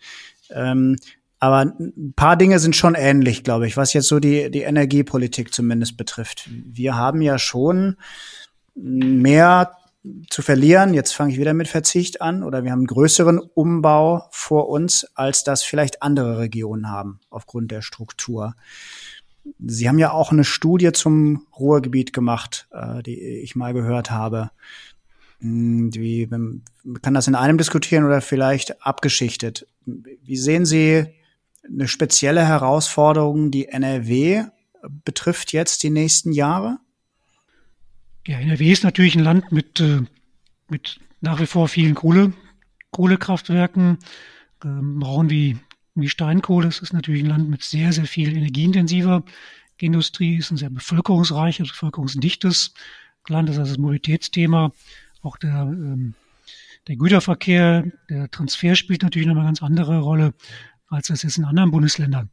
Ähm, 0.51 0.97
aber 1.39 1.73
ein 1.79 2.15
paar 2.17 2.37
Dinge 2.37 2.59
sind 2.59 2.75
schon 2.75 2.97
ähnlich, 2.97 3.45
glaube 3.45 3.69
ich, 3.69 3.77
was 3.77 3.93
jetzt 3.93 4.09
so 4.09 4.19
die, 4.19 4.51
die 4.51 4.63
Energiepolitik 4.63 5.55
zumindest 5.55 5.97
betrifft. 5.97 6.51
Wir 6.51 6.97
haben 6.97 7.23
ja 7.23 7.39
schon 7.39 7.97
mehr 8.75 9.77
zu 10.31 10.43
verlieren. 10.43 10.95
Jetzt 10.95 11.13
fange 11.13 11.33
ich 11.33 11.39
wieder 11.39 11.55
mit 11.55 11.69
Verzicht 11.69 12.21
an 12.21 12.43
oder 12.43 12.65
wir 12.65 12.71
haben 12.71 12.81
einen 12.81 12.87
größeren 12.87 13.39
Umbau 13.39 14.27
vor 14.31 14.69
uns, 14.69 15.07
als 15.15 15.45
das 15.45 15.63
vielleicht 15.63 16.03
andere 16.03 16.39
Regionen 16.39 16.91
haben 16.91 17.21
aufgrund 17.31 17.71
der 17.71 17.83
Struktur. 17.83 18.55
Sie 19.65 19.89
haben 19.89 19.99
ja 19.99 20.13
auch 20.13 20.33
eine 20.33 20.45
Studie 20.45 20.93
zum 20.93 21.47
Ruhrgebiet 21.59 22.13
gemacht, 22.13 22.69
äh, 22.73 23.03
die 23.03 23.19
ich 23.19 23.57
mal 23.57 23.73
gehört 23.73 24.11
habe. 24.11 24.51
Hm, 25.41 25.95
wie, 25.95 26.27
man 26.27 26.63
kann 27.03 27.15
das 27.15 27.29
in 27.29 27.35
einem 27.35 27.59
diskutieren 27.59 28.05
oder 28.05 28.21
vielleicht 28.21 28.83
abgeschichtet. 28.85 29.67
Wie 29.85 30.37
sehen 30.37 30.67
Sie 30.67 31.07
eine 31.65 31.89
spezielle 31.89 32.47
Herausforderung, 32.47 33.51
die 33.51 33.69
NRW 33.69 34.45
betrifft 35.05 35.53
jetzt 35.53 35.83
die 35.83 35.91
nächsten 35.91 36.33
Jahre? 36.33 36.79
Ja, 38.29 38.39
NRW 38.41 38.71
ist 38.71 38.85
natürlich 38.85 39.17
ein 39.17 39.25
Land 39.25 39.53
mit, 39.53 39.81
äh, 39.81 40.03
mit 40.69 41.01
nach 41.23 41.41
wie 41.41 41.47
vor 41.47 41.67
vielen 41.67 41.95
Kohle, 41.95 42.35
Kohlekraftwerken, 42.91 43.97
ähm, 44.63 44.99
brauchen 44.99 45.31
wie, 45.31 45.57
wie 45.95 46.11
Steinkohle. 46.11 46.69
Es 46.69 46.81
ist 46.81 46.93
natürlich 46.93 47.23
ein 47.23 47.31
Land 47.31 47.49
mit 47.49 47.63
sehr, 47.63 47.91
sehr 47.95 48.05
viel 48.05 48.37
energieintensiver 48.37 49.25
Industrie, 49.79 50.37
ist 50.37 50.51
ein 50.51 50.59
sehr 50.59 50.69
bevölkerungsreiches, 50.69 51.69
bevölkerungsdichtes 51.69 52.75
Land. 53.29 53.49
Das 53.49 53.57
ist 53.57 53.61
also 53.61 53.73
das 53.73 53.79
Mobilitätsthema. 53.79 54.73
Auch 55.23 55.39
der, 55.39 55.63
ähm, 55.63 56.13
der 56.87 56.97
Güterverkehr, 56.97 57.91
der 58.11 58.31
Transfer 58.31 58.75
spielt 58.75 59.05
natürlich 59.05 59.27
noch 59.27 59.37
eine 59.37 59.45
ganz 59.47 59.63
andere 59.63 60.01
Rolle, 60.01 60.35
als 60.89 61.07
das 61.07 61.23
jetzt 61.23 61.39
in 61.39 61.47
anderen 61.47 61.71
Bundesländern 61.71 62.29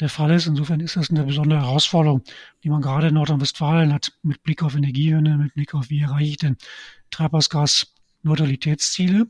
der 0.00 0.08
Fall 0.08 0.32
ist. 0.32 0.46
Insofern 0.46 0.80
ist 0.80 0.96
das 0.96 1.10
eine 1.10 1.24
besondere 1.24 1.60
Herausforderung, 1.60 2.22
die 2.62 2.70
man 2.70 2.82
gerade 2.82 3.08
in 3.08 3.14
Nordrhein-Westfalen 3.14 3.92
hat, 3.92 4.12
mit 4.22 4.42
Blick 4.42 4.62
auf 4.62 4.74
Energiewende, 4.74 5.36
mit 5.36 5.54
Blick 5.54 5.74
auf, 5.74 5.90
wie 5.90 6.00
erreiche 6.00 6.30
ich 6.30 6.38
denn 6.38 6.56
Treibhausgas-Neutralitätsziele. 7.10 9.26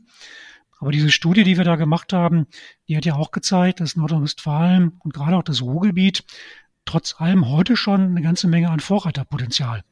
Aber 0.79 0.91
diese 0.91 1.09
Studie, 1.09 1.43
die 1.43 1.57
wir 1.57 1.63
da 1.63 1.75
gemacht 1.75 2.13
haben, 2.13 2.47
die 2.87 2.97
hat 2.97 3.05
ja 3.05 3.15
auch 3.15 3.31
gezeigt, 3.31 3.79
dass 3.79 3.95
Nordrhein-Westfalen 3.95 4.99
und 4.99 5.13
gerade 5.13 5.37
auch 5.37 5.43
das 5.43 5.61
Ruhrgebiet 5.61 6.23
trotz 6.85 7.19
allem 7.19 7.49
heute 7.49 7.77
schon 7.77 8.01
eine 8.01 8.21
ganze 8.21 8.47
Menge 8.47 8.69
an 8.69 8.79
Vorreiterpotenzial 8.79 9.83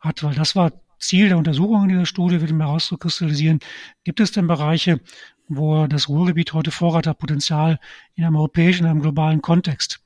hat, 0.00 0.22
weil 0.22 0.34
das 0.34 0.54
war 0.54 0.72
Ziel 0.98 1.28
der 1.28 1.38
Untersuchung 1.38 1.84
in 1.84 1.88
dieser 1.90 2.06
Studie, 2.06 2.40
wird 2.40 2.52
mir 2.52 2.64
herauszukristallisieren, 2.64 3.58
gibt 4.04 4.20
es 4.20 4.32
denn 4.32 4.46
Bereiche, 4.46 5.00
wo 5.48 5.86
das 5.86 6.08
Ruhrgebiet 6.08 6.52
heute 6.52 6.70
Vorreiterpotenzial 6.70 7.78
in 8.14 8.24
einem 8.24 8.36
europäischen, 8.36 8.84
in 8.84 8.90
einem 8.90 9.02
globalen 9.02 9.42
Kontext 9.42 10.00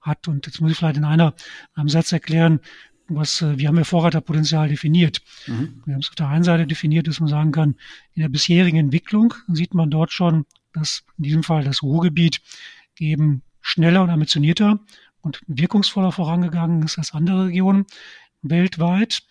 hat. 0.00 0.28
Und 0.28 0.46
jetzt 0.46 0.60
muss 0.60 0.72
ich 0.72 0.78
vielleicht 0.78 0.96
in 0.96 1.04
einer, 1.04 1.34
einem 1.74 1.88
Satz 1.88 2.12
erklären, 2.12 2.60
was, 3.08 3.42
äh, 3.42 3.58
wie 3.58 3.68
haben 3.68 3.76
wir 3.76 3.84
Vorreiterpotenzial 3.84 4.68
definiert? 4.68 5.22
Mhm. 5.46 5.82
Wir 5.84 5.94
haben 5.94 6.00
es 6.00 6.08
auf 6.08 6.14
der 6.14 6.28
einen 6.28 6.44
Seite 6.44 6.66
definiert, 6.66 7.06
dass 7.06 7.20
man 7.20 7.28
sagen 7.28 7.52
kann, 7.52 7.76
in 8.14 8.22
der 8.22 8.28
bisherigen 8.28 8.78
Entwicklung 8.78 9.34
sieht 9.48 9.74
man 9.74 9.90
dort 9.90 10.12
schon, 10.12 10.44
dass 10.72 11.04
in 11.16 11.24
diesem 11.24 11.42
Fall 11.42 11.64
das 11.64 11.82
Ruhrgebiet 11.82 12.40
eben 12.98 13.42
schneller 13.60 14.02
und 14.02 14.10
ambitionierter 14.10 14.80
und 15.20 15.40
wirkungsvoller 15.46 16.12
vorangegangen 16.12 16.82
ist 16.82 16.98
als 16.98 17.12
andere 17.12 17.46
Regionen 17.46 17.86
weltweit, 18.42 19.22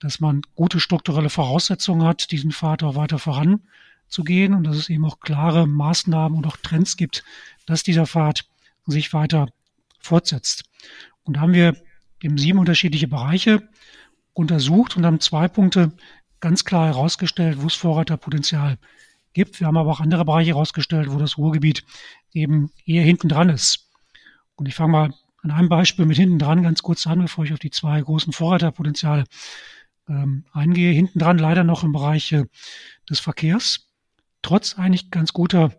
dass 0.00 0.20
man 0.20 0.42
gute 0.54 0.80
strukturelle 0.80 1.30
Voraussetzungen 1.30 2.06
hat, 2.06 2.30
diesen 2.30 2.52
Pfad 2.52 2.82
auch 2.82 2.96
weiter 2.96 3.18
voran 3.18 3.60
zu 4.16 4.24
gehen 4.24 4.54
und 4.54 4.64
dass 4.64 4.76
es 4.76 4.88
eben 4.88 5.04
auch 5.04 5.20
klare 5.20 5.66
Maßnahmen 5.66 6.38
und 6.38 6.46
auch 6.46 6.56
Trends 6.56 6.96
gibt, 6.96 7.22
dass 7.66 7.82
dieser 7.82 8.06
Pfad 8.06 8.46
sich 8.86 9.12
weiter 9.12 9.48
fortsetzt. 10.00 10.64
Und 11.24 11.36
da 11.36 11.40
haben 11.42 11.52
wir 11.52 11.76
eben 12.22 12.38
sieben 12.38 12.58
unterschiedliche 12.58 13.08
Bereiche 13.08 13.68
untersucht 14.32 14.96
und 14.96 15.04
haben 15.04 15.20
zwei 15.20 15.48
Punkte 15.48 15.92
ganz 16.40 16.64
klar 16.64 16.86
herausgestellt, 16.86 17.60
wo 17.60 17.66
es 17.66 17.74
Vorreiterpotenzial 17.74 18.78
gibt. 19.34 19.60
Wir 19.60 19.66
haben 19.66 19.76
aber 19.76 19.90
auch 19.90 20.00
andere 20.00 20.24
Bereiche 20.24 20.52
herausgestellt, 20.52 21.12
wo 21.12 21.18
das 21.18 21.36
Ruhrgebiet 21.36 21.84
eben 22.32 22.70
eher 22.86 23.02
hinten 23.02 23.28
dran 23.28 23.50
ist. 23.50 23.90
Und 24.54 24.66
ich 24.66 24.74
fange 24.74 24.92
mal 24.92 25.14
an 25.42 25.50
einem 25.50 25.68
Beispiel 25.68 26.06
mit 26.06 26.16
hinten 26.16 26.38
dran 26.38 26.62
ganz 26.62 26.82
kurz 26.82 27.06
an, 27.06 27.20
bevor 27.20 27.44
ich 27.44 27.52
auf 27.52 27.58
die 27.58 27.70
zwei 27.70 28.00
großen 28.00 28.32
Vorreiterpotenziale 28.32 29.24
ähm, 30.08 30.46
eingehe. 30.52 30.92
Hinten 30.92 31.18
dran 31.18 31.36
leider 31.36 31.64
noch 31.64 31.84
im 31.84 31.92
Bereich 31.92 32.32
äh, 32.32 32.44
des 33.10 33.20
Verkehrs 33.20 33.85
trotz 34.46 34.78
eigentlich 34.78 35.10
ganz 35.10 35.32
guter, 35.32 35.72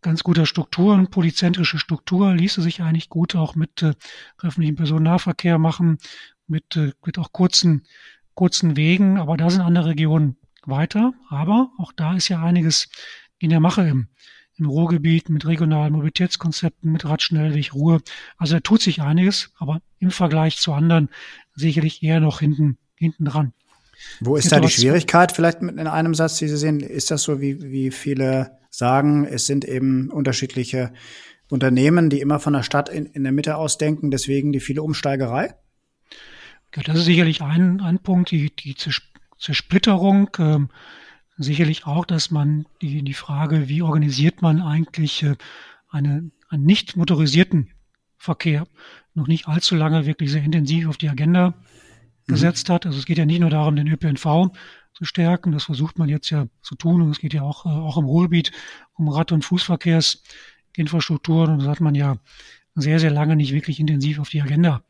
ganz 0.00 0.22
guter 0.22 0.46
Strukturen, 0.46 1.10
polyzentrische 1.10 1.78
Struktur, 1.78 2.34
ließe 2.34 2.62
sich 2.62 2.80
eigentlich 2.80 3.10
gut 3.10 3.36
auch 3.36 3.54
mit 3.54 3.82
äh, 3.82 3.92
öffentlichem 4.42 4.76
Personennahverkehr 4.76 5.58
machen, 5.58 5.98
mit, 6.46 6.76
äh, 6.76 6.92
mit 7.04 7.18
auch 7.18 7.32
kurzen, 7.32 7.86
kurzen 8.32 8.76
Wegen. 8.76 9.18
Aber 9.18 9.36
da 9.36 9.50
sind 9.50 9.60
andere 9.60 9.90
Regionen 9.90 10.38
weiter. 10.64 11.12
Aber 11.28 11.72
auch 11.76 11.92
da 11.92 12.16
ist 12.16 12.28
ja 12.28 12.42
einiges 12.42 12.88
in 13.38 13.50
der 13.50 13.60
Mache 13.60 13.86
im, 13.86 14.08
im 14.56 14.64
Ruhrgebiet 14.64 15.28
mit 15.28 15.46
regionalen 15.46 15.92
Mobilitätskonzepten, 15.92 16.90
mit 16.90 17.04
Radschnellweg, 17.04 17.74
Ruhe. 17.74 18.00
Also 18.38 18.54
da 18.54 18.60
tut 18.60 18.80
sich 18.80 19.02
einiges, 19.02 19.52
aber 19.58 19.82
im 19.98 20.10
Vergleich 20.10 20.56
zu 20.56 20.72
anderen 20.72 21.10
sicherlich 21.54 22.02
eher 22.02 22.20
noch 22.20 22.40
hinten, 22.40 22.78
hinten 22.96 23.26
dran. 23.26 23.52
Wo 24.20 24.36
ist 24.36 24.52
da 24.52 24.60
die 24.60 24.68
Schwierigkeit 24.68 25.32
vielleicht 25.32 25.60
in 25.62 25.86
einem 25.86 26.14
Satz, 26.14 26.36
die 26.38 26.48
Sie 26.48 26.56
sehen? 26.56 26.80
Ist 26.80 27.10
das 27.10 27.22
so, 27.22 27.40
wie, 27.40 27.60
wie 27.62 27.90
viele 27.90 28.58
sagen, 28.70 29.24
es 29.24 29.46
sind 29.46 29.64
eben 29.64 30.10
unterschiedliche 30.10 30.92
Unternehmen, 31.50 32.10
die 32.10 32.20
immer 32.20 32.38
von 32.38 32.52
der 32.52 32.62
Stadt 32.62 32.88
in, 32.88 33.06
in 33.06 33.24
der 33.24 33.32
Mitte 33.32 33.56
ausdenken, 33.56 34.10
deswegen 34.10 34.52
die 34.52 34.60
viele 34.60 34.82
Umsteigerei? 34.82 35.54
Ja, 36.74 36.82
das 36.84 36.98
ist 36.98 37.04
sicherlich 37.06 37.42
ein, 37.42 37.80
ein 37.80 37.98
Punkt, 37.98 38.30
die, 38.30 38.54
die 38.54 38.76
Zersplitterung. 39.38 40.30
Ähm, 40.38 40.68
sicherlich 41.36 41.86
auch, 41.86 42.04
dass 42.04 42.30
man 42.30 42.66
die, 42.80 43.02
die 43.02 43.14
Frage, 43.14 43.68
wie 43.68 43.82
organisiert 43.82 44.42
man 44.42 44.60
eigentlich 44.60 45.22
äh, 45.22 45.34
eine, 45.88 46.30
einen 46.48 46.64
nicht 46.64 46.96
motorisierten 46.96 47.70
Verkehr, 48.16 48.66
noch 49.14 49.26
nicht 49.26 49.48
allzu 49.48 49.74
lange 49.74 50.06
wirklich 50.06 50.30
sehr 50.30 50.42
intensiv 50.42 50.88
auf 50.88 50.98
die 50.98 51.08
Agenda 51.08 51.54
mhm. 52.30 52.34
gesetzt 52.34 52.70
hat. 52.70 52.86
Also 52.86 52.98
es 52.98 53.06
geht 53.06 53.18
ja 53.18 53.26
nicht 53.26 53.40
nur 53.40 53.50
darum, 53.50 53.76
den 53.76 53.88
ÖPNV 53.88 54.50
zu 54.92 55.04
stärken, 55.04 55.52
das 55.52 55.64
versucht 55.64 55.98
man 55.98 56.08
jetzt 56.08 56.30
ja 56.30 56.46
zu 56.62 56.74
tun 56.74 57.02
und 57.02 57.10
es 57.10 57.18
geht 57.18 57.34
ja 57.34 57.42
auch, 57.42 57.66
äh, 57.66 57.68
auch 57.68 57.96
im 57.96 58.06
Ruhrgebiet 58.06 58.50
um 58.94 59.08
Rad- 59.08 59.32
und 59.32 59.44
Fußverkehrsinfrastrukturen 59.44 61.52
und 61.52 61.58
das 61.60 61.68
hat 61.68 61.80
man 61.80 61.94
ja 61.94 62.16
sehr, 62.74 62.98
sehr 62.98 63.10
lange 63.10 63.36
nicht 63.36 63.52
wirklich 63.52 63.80
intensiv 63.80 64.18
auf 64.18 64.30
die 64.30 64.42
Agenda 64.42 64.82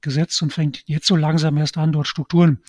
gesetzt 0.00 0.40
und 0.42 0.52
fängt 0.52 0.82
jetzt 0.86 1.06
so 1.06 1.16
langsam 1.16 1.56
erst 1.56 1.78
an, 1.78 1.92
dort 1.92 2.06
Strukturen 2.06 2.60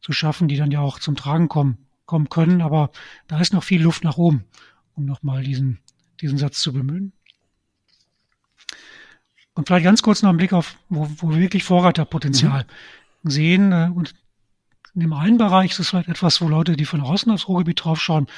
zu 0.00 0.12
schaffen, 0.12 0.48
die 0.48 0.56
dann 0.56 0.70
ja 0.70 0.80
auch 0.80 0.98
zum 0.98 1.16
Tragen 1.16 1.48
kommen, 1.48 1.86
kommen 2.04 2.28
können. 2.28 2.60
Aber 2.60 2.90
da 3.28 3.40
ist 3.40 3.52
noch 3.52 3.64
viel 3.64 3.82
Luft 3.82 4.04
nach 4.04 4.18
oben, 4.18 4.44
um 4.94 5.04
nochmal 5.04 5.42
diesen, 5.42 5.78
diesen 6.20 6.38
Satz 6.38 6.60
zu 6.60 6.72
bemühen. 6.72 7.12
Und 9.54 9.68
vielleicht 9.68 9.84
ganz 9.84 10.02
kurz 10.02 10.22
noch 10.22 10.28
einen 10.28 10.38
Blick 10.38 10.52
auf, 10.52 10.76
wo, 10.90 11.08
wo 11.16 11.30
wir 11.30 11.38
wirklich 11.38 11.64
Vorreiterpotenzial 11.64 12.64
mhm. 12.64 12.68
Sehen. 13.30 13.72
Äh, 13.72 13.90
und 13.94 14.14
in 14.94 15.00
dem 15.00 15.12
einen 15.12 15.36
Bereich 15.36 15.72
ist 15.72 15.80
es 15.80 15.90
vielleicht 15.90 16.08
etwas, 16.08 16.40
wo 16.40 16.48
Leute, 16.48 16.74
die 16.76 16.86
von 16.86 17.02
außen 17.02 17.30
aufs 17.30 17.48
Ruhrgebiet 17.48 17.84
draufschauen, 17.84 18.28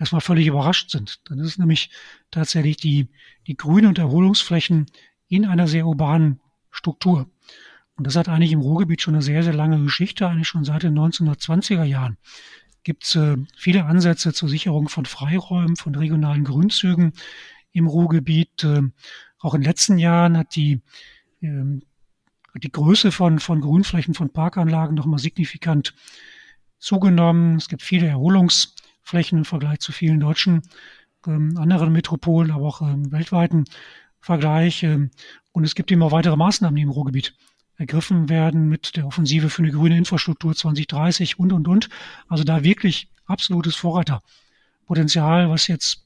erstmal 0.00 0.20
völlig 0.20 0.48
überrascht 0.48 0.90
sind. 0.90 1.20
Dann 1.28 1.38
ist 1.38 1.46
es 1.46 1.58
nämlich 1.58 1.90
tatsächlich 2.32 2.76
die, 2.76 3.08
die 3.46 3.56
Grün- 3.56 3.86
und 3.86 3.98
Erholungsflächen 3.98 4.86
in 5.28 5.46
einer 5.46 5.68
sehr 5.68 5.86
urbanen 5.86 6.40
Struktur. 6.70 7.30
Und 7.94 8.06
das 8.06 8.16
hat 8.16 8.28
eigentlich 8.28 8.52
im 8.52 8.60
Ruhrgebiet 8.60 9.02
schon 9.02 9.14
eine 9.14 9.22
sehr, 9.22 9.42
sehr 9.42 9.54
lange 9.54 9.82
Geschichte, 9.82 10.28
eigentlich 10.28 10.48
schon 10.48 10.64
seit 10.64 10.82
den 10.82 10.98
1920er 10.98 11.84
Jahren. 11.84 12.16
Gibt 12.82 13.04
es 13.04 13.16
äh, 13.16 13.36
viele 13.56 13.84
Ansätze 13.84 14.32
zur 14.32 14.48
Sicherung 14.48 14.88
von 14.88 15.04
Freiräumen, 15.04 15.76
von 15.76 15.94
regionalen 15.94 16.44
Grünzügen 16.44 17.12
im 17.72 17.86
Ruhrgebiet. 17.86 18.64
Äh, 18.64 18.82
auch 19.40 19.54
in 19.54 19.60
den 19.60 19.68
letzten 19.68 19.98
Jahren 19.98 20.36
hat 20.36 20.56
die, 20.56 20.80
äh, 21.42 21.80
die 22.54 22.72
Größe 22.72 23.12
von, 23.12 23.38
von 23.38 23.60
Grünflächen, 23.60 24.14
von 24.14 24.30
Parkanlagen 24.30 24.94
nochmal 24.94 25.18
signifikant 25.18 25.94
zugenommen. 26.78 27.56
Es 27.56 27.68
gibt 27.68 27.82
viele 27.82 28.06
Erholungsflächen 28.06 29.38
im 29.38 29.44
Vergleich 29.44 29.80
zu 29.80 29.92
vielen 29.92 30.20
deutschen 30.20 30.62
ähm, 31.26 31.56
anderen 31.58 31.92
Metropolen, 31.92 32.50
aber 32.50 32.66
auch 32.66 32.80
im 32.80 33.12
weltweiten 33.12 33.64
Vergleich. 34.20 34.82
Ähm, 34.82 35.10
und 35.52 35.64
es 35.64 35.74
gibt 35.74 35.90
immer 35.90 36.12
weitere 36.12 36.36
Maßnahmen, 36.36 36.76
die 36.76 36.82
im 36.82 36.90
Ruhrgebiet 36.90 37.34
ergriffen 37.76 38.28
werden 38.28 38.68
mit 38.68 38.96
der 38.96 39.06
Offensive 39.06 39.50
für 39.50 39.62
eine 39.62 39.70
grüne 39.70 39.96
Infrastruktur 39.96 40.54
2030 40.54 41.38
und, 41.38 41.52
und, 41.52 41.68
und. 41.68 41.88
Also 42.28 42.44
da 42.44 42.64
wirklich 42.64 43.08
absolutes 43.26 43.76
Vorreiterpotenzial, 43.76 45.48
was 45.48 45.68
jetzt 45.68 46.04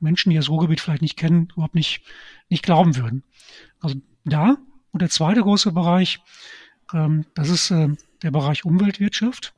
Menschen, 0.00 0.30
die 0.30 0.36
das 0.36 0.48
Ruhrgebiet 0.48 0.80
vielleicht 0.80 1.02
nicht 1.02 1.16
kennen, 1.16 1.48
überhaupt 1.52 1.76
nicht, 1.76 2.02
nicht 2.48 2.64
glauben 2.64 2.96
würden. 2.96 3.22
Also 3.80 3.96
da. 4.24 4.56
Und 4.92 5.02
der 5.02 5.10
zweite 5.10 5.42
große 5.42 5.72
Bereich, 5.72 6.20
ähm, 6.92 7.24
das 7.34 7.48
ist 7.48 7.70
äh, 7.70 7.88
der 8.22 8.30
Bereich 8.30 8.64
Umweltwirtschaft. 8.64 9.54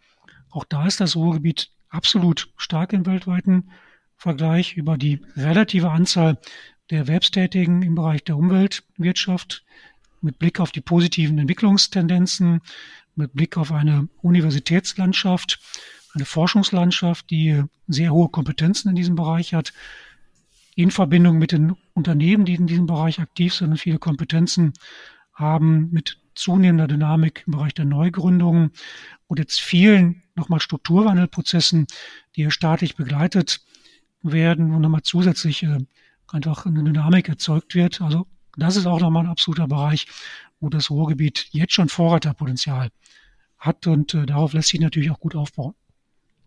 Auch 0.51 0.65
da 0.65 0.87
ist 0.87 1.01
das 1.01 1.17
Ruhrgebiet 1.17 1.71
absolut 1.89 2.49
stark 2.57 2.93
im 2.93 3.07
weltweiten 3.07 3.71
Vergleich 4.17 4.77
über 4.77 4.97
die 4.97 5.21
relative 5.37 5.91
Anzahl 5.91 6.39
der 6.91 7.01
Erwerbstätigen 7.01 7.83
im 7.83 7.95
Bereich 7.95 8.25
der 8.25 8.37
Umweltwirtschaft, 8.37 9.65
mit 10.21 10.39
Blick 10.39 10.61
auf 10.61 10.73
die 10.73 10.81
positiven 10.81 11.39
Entwicklungstendenzen, 11.39 12.61
mit 13.17 13.35
Blick 13.35 13.57
auf 13.57 13.73
eine 13.73 14.09
Universitätslandschaft, 14.23 15.61
eine 16.15 16.25
Forschungslandschaft, 16.25 17.31
die 17.31 17.63
sehr 17.89 18.13
hohe 18.13 18.29
Kompetenzen 18.29 18.91
in 18.91 18.97
diesem 18.97 19.17
Bereich 19.17 19.55
hat, 19.55 19.73
in 20.77 20.91
Verbindung 20.91 21.39
mit 21.39 21.53
den 21.53 21.77
Unternehmen, 21.93 22.45
die 22.45 22.55
in 22.55 22.67
diesem 22.67 22.87
Bereich 22.87 23.21
aktiv 23.21 23.55
sind 23.55 23.71
und 23.71 23.79
viele 23.79 23.99
Kompetenzen 23.99 24.73
haben, 25.35 25.91
mit 25.91 26.19
zunehmender 26.35 26.87
Dynamik 26.87 27.45
im 27.47 27.53
Bereich 27.53 27.75
der 27.75 27.85
Neugründungen 27.85 28.73
und 29.27 29.39
jetzt 29.39 29.61
vielen 29.61 30.23
nochmal 30.35 30.61
Strukturwandelprozessen, 30.61 31.87
die 32.35 32.43
hier 32.43 32.51
staatlich 32.51 32.97
begleitet 32.97 33.61
werden 34.23 34.73
und 34.73 34.83
nochmal 34.83 35.03
zusätzlich 35.03 35.63
äh, 35.63 35.79
einfach 36.29 36.67
eine 36.67 36.83
Dynamik 36.83 37.29
erzeugt 37.29 37.75
wird. 37.75 38.01
Also 38.01 38.27
das 38.57 38.77
ist 38.77 38.87
auch 38.87 39.01
nochmal 39.01 39.25
ein 39.25 39.31
absoluter 39.31 39.69
Bereich, 39.69 40.07
wo 40.61 40.69
das 40.69 40.91
Ruhrgebiet 40.91 41.49
jetzt 41.51 41.73
schon 41.73 41.89
Vorreiterpotenzial 41.89 42.89
hat 43.59 43.87
und 43.87 44.15
äh, 44.15 44.27
darauf 44.27 44.53
lässt 44.53 44.69
sich 44.69 44.81
natürlich 44.81 45.11
auch 45.11 45.21
gut 45.21 45.37
aufbauen. 45.37 45.75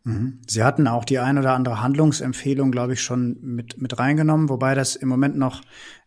Mhm. 0.04 0.40
Sie 0.48 0.64
hatten 0.64 0.88
auch 0.88 1.06
die 1.06 1.20
ein 1.20 1.38
oder 1.38 1.54
andere 1.54 1.82
Handlungsempfehlung, 1.82 2.72
glaube 2.72 2.94
ich, 2.94 3.02
schon 3.02 3.38
mit, 3.42 3.82
mit 3.82 4.00
reingenommen, 4.00 4.50
wobei 4.50 4.76
das 4.76 4.96
im 4.96 5.10
Moment 5.10 5.38
noch, 5.38 5.62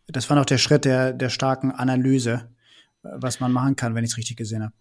das 0.07 0.29
war 0.31 0.37
noch 0.37 0.47
der 0.47 0.59
Schritt 0.59 0.85
der, 0.85 1.13
der 1.13 1.29
starken 1.29 1.71
Analyse, 1.71 2.49
was 3.03 3.41
man 3.41 3.53
machen 3.53 3.77
kann, 3.77 3.95
wenn 3.95 4.05
ich 4.05 4.11
es 4.11 4.17
richtig 4.17 4.37
gesehen 4.37 4.63
habe. 4.63 4.75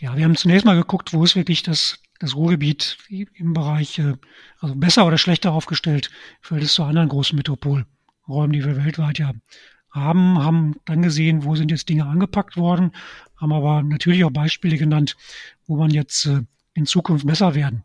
Ja, 0.00 0.16
wir 0.16 0.24
haben 0.24 0.36
zunächst 0.36 0.64
mal 0.64 0.76
geguckt, 0.76 1.12
wo 1.12 1.22
ist 1.24 1.36
wirklich 1.36 1.62
das, 1.62 1.98
das 2.18 2.34
Ruhrgebiet 2.34 2.96
im 3.08 3.52
Bereich, 3.52 3.98
äh, 3.98 4.14
also 4.60 4.74
besser 4.74 5.06
oder 5.06 5.18
schlechter 5.18 5.52
aufgestellt, 5.52 6.10
fällt 6.40 6.62
es 6.62 6.74
zu 6.74 6.84
anderen 6.84 7.08
großen 7.08 7.36
Metropolräumen, 7.36 8.52
die 8.52 8.64
wir 8.64 8.76
weltweit 8.76 9.18
ja 9.18 9.32
haben, 9.90 10.38
haben 10.38 10.76
dann 10.84 11.02
gesehen, 11.02 11.44
wo 11.44 11.56
sind 11.56 11.70
jetzt 11.70 11.88
Dinge 11.88 12.06
angepackt 12.06 12.56
worden, 12.56 12.92
haben 13.36 13.52
aber 13.52 13.82
natürlich 13.82 14.24
auch 14.24 14.30
Beispiele 14.30 14.78
genannt, 14.78 15.16
wo 15.66 15.76
man 15.76 15.90
jetzt 15.90 16.26
äh, 16.26 16.42
in 16.74 16.86
Zukunft 16.86 17.26
besser 17.26 17.54
werden 17.54 17.84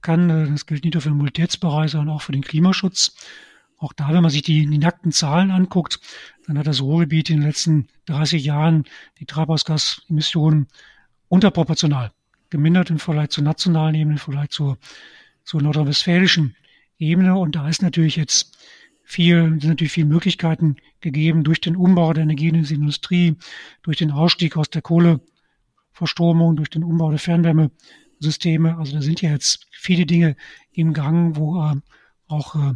kann. 0.00 0.30
Äh, 0.30 0.50
das 0.50 0.66
gilt 0.66 0.84
nicht 0.84 0.94
nur 0.94 1.02
für 1.02 1.10
den 1.10 1.18
Mobilitätsbereich, 1.18 1.90
sondern 1.90 2.14
auch 2.14 2.22
für 2.22 2.32
den 2.32 2.42
Klimaschutz. 2.42 3.14
Auch 3.84 3.92
da, 3.92 4.14
wenn 4.14 4.22
man 4.22 4.30
sich 4.30 4.40
die, 4.40 4.64
die 4.64 4.78
nackten 4.78 5.12
Zahlen 5.12 5.50
anguckt, 5.50 6.00
dann 6.46 6.56
hat 6.56 6.66
das 6.66 6.80
Ruhrgebiet 6.80 7.28
in 7.28 7.40
den 7.40 7.46
letzten 7.46 7.88
30 8.06 8.42
Jahren 8.42 8.84
die 9.18 9.26
Treibhausgasemissionen 9.26 10.68
unterproportional 11.28 12.10
gemindert 12.48 12.88
im 12.88 12.98
Vergleich 12.98 13.28
zur 13.28 13.44
nationalen 13.44 13.94
Ebene, 13.94 14.14
im 14.14 14.18
Vergleich 14.18 14.48
zur, 14.48 14.78
zur 15.44 15.60
nordrhein-westfälischen 15.60 16.56
Ebene. 16.96 17.36
Und 17.36 17.56
da 17.56 17.68
ist 17.68 17.82
natürlich 17.82 18.16
jetzt 18.16 18.56
viel, 19.02 19.50
sind 19.60 19.64
natürlich 19.68 19.92
viele 19.92 20.06
Möglichkeiten 20.06 20.76
gegeben 21.02 21.44
durch 21.44 21.60
den 21.60 21.76
Umbau 21.76 22.14
der 22.14 22.22
Energieindustrie, 22.22 23.36
durch 23.82 23.98
den 23.98 24.12
Ausstieg 24.12 24.56
aus 24.56 24.70
der 24.70 24.80
Kohleverstromung, 24.80 26.56
durch 26.56 26.70
den 26.70 26.84
Umbau 26.84 27.10
der 27.10 27.18
Fernwärmesysteme. 27.18 28.78
Also 28.78 28.94
da 28.94 29.02
sind 29.02 29.20
ja 29.20 29.28
jetzt 29.28 29.66
viele 29.72 30.06
Dinge 30.06 30.36
im 30.72 30.94
Gang, 30.94 31.36
wo 31.36 31.62
äh, 31.62 31.74
auch 32.28 32.54
äh, 32.54 32.72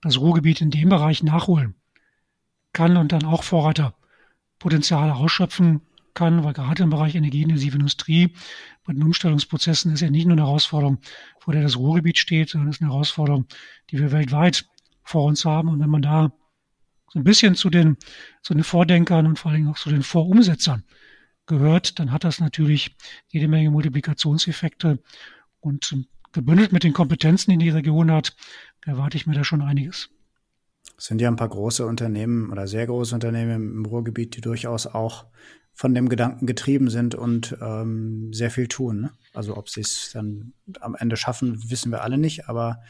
das 0.00 0.18
Ruhrgebiet 0.18 0.60
in 0.60 0.70
dem 0.70 0.88
Bereich 0.88 1.22
nachholen 1.22 1.74
kann 2.72 2.96
und 2.96 3.12
dann 3.12 3.24
auch 3.24 3.42
Vorreiterpotenziale 3.42 5.14
ausschöpfen 5.14 5.82
kann, 6.14 6.44
weil 6.44 6.52
gerade 6.52 6.82
im 6.82 6.90
Bereich 6.90 7.14
energieintensive 7.14 7.76
Industrie 7.76 8.34
bei 8.84 8.92
den 8.92 9.02
Umstellungsprozessen 9.02 9.92
ist 9.92 10.00
ja 10.00 10.10
nicht 10.10 10.26
nur 10.26 10.34
eine 10.34 10.46
Herausforderung, 10.46 10.98
vor 11.40 11.54
der 11.54 11.62
das 11.62 11.76
Ruhrgebiet 11.76 12.18
steht, 12.18 12.50
sondern 12.50 12.70
es 12.70 12.76
ist 12.76 12.82
eine 12.82 12.90
Herausforderung, 12.90 13.46
die 13.90 13.98
wir 13.98 14.12
weltweit 14.12 14.66
vor 15.04 15.24
uns 15.24 15.44
haben. 15.44 15.68
Und 15.68 15.80
wenn 15.80 15.90
man 15.90 16.02
da 16.02 16.32
so 17.10 17.18
ein 17.18 17.24
bisschen 17.24 17.54
zu 17.54 17.70
den, 17.70 17.96
zu 18.42 18.54
den 18.54 18.64
Vordenkern 18.64 19.26
und 19.26 19.38
vor 19.38 19.52
Dingen 19.52 19.68
auch 19.68 19.78
zu 19.78 19.90
den 19.90 20.02
Vorumsetzern 20.02 20.84
gehört, 21.46 21.98
dann 21.98 22.12
hat 22.12 22.24
das 22.24 22.40
natürlich 22.40 22.96
jede 23.28 23.48
Menge 23.48 23.70
Multiplikationseffekte. 23.70 25.02
Und 25.60 25.94
gebündelt 26.32 26.72
mit 26.72 26.82
den 26.82 26.92
Kompetenzen, 26.92 27.52
die 27.52 27.58
die 27.58 27.70
Region 27.70 28.10
hat, 28.10 28.34
erwarte 28.84 29.16
ich 29.16 29.26
mir 29.26 29.34
da 29.34 29.44
schon 29.44 29.62
einiges. 29.62 30.10
Es 30.98 31.06
sind 31.06 31.20
ja 31.20 31.28
ein 31.28 31.36
paar 31.36 31.48
große 31.48 31.86
Unternehmen 31.86 32.50
oder 32.50 32.66
sehr 32.66 32.86
große 32.86 33.14
Unternehmen 33.14 33.72
im 33.72 33.86
Ruhrgebiet, 33.86 34.36
die 34.36 34.40
durchaus 34.40 34.86
auch 34.86 35.26
von 35.74 35.94
dem 35.94 36.08
Gedanken 36.08 36.46
getrieben 36.46 36.90
sind 36.90 37.14
und 37.14 37.56
ähm, 37.60 38.32
sehr 38.32 38.50
viel 38.50 38.68
tun. 38.68 39.00
Ne? 39.00 39.10
Also 39.32 39.56
ob 39.56 39.68
sie 39.68 39.80
es 39.80 40.10
dann 40.12 40.52
am 40.80 40.94
Ende 40.94 41.16
schaffen, 41.16 41.70
wissen 41.70 41.90
wir 41.90 42.02
alle 42.02 42.18
nicht, 42.18 42.48
aber 42.48 42.80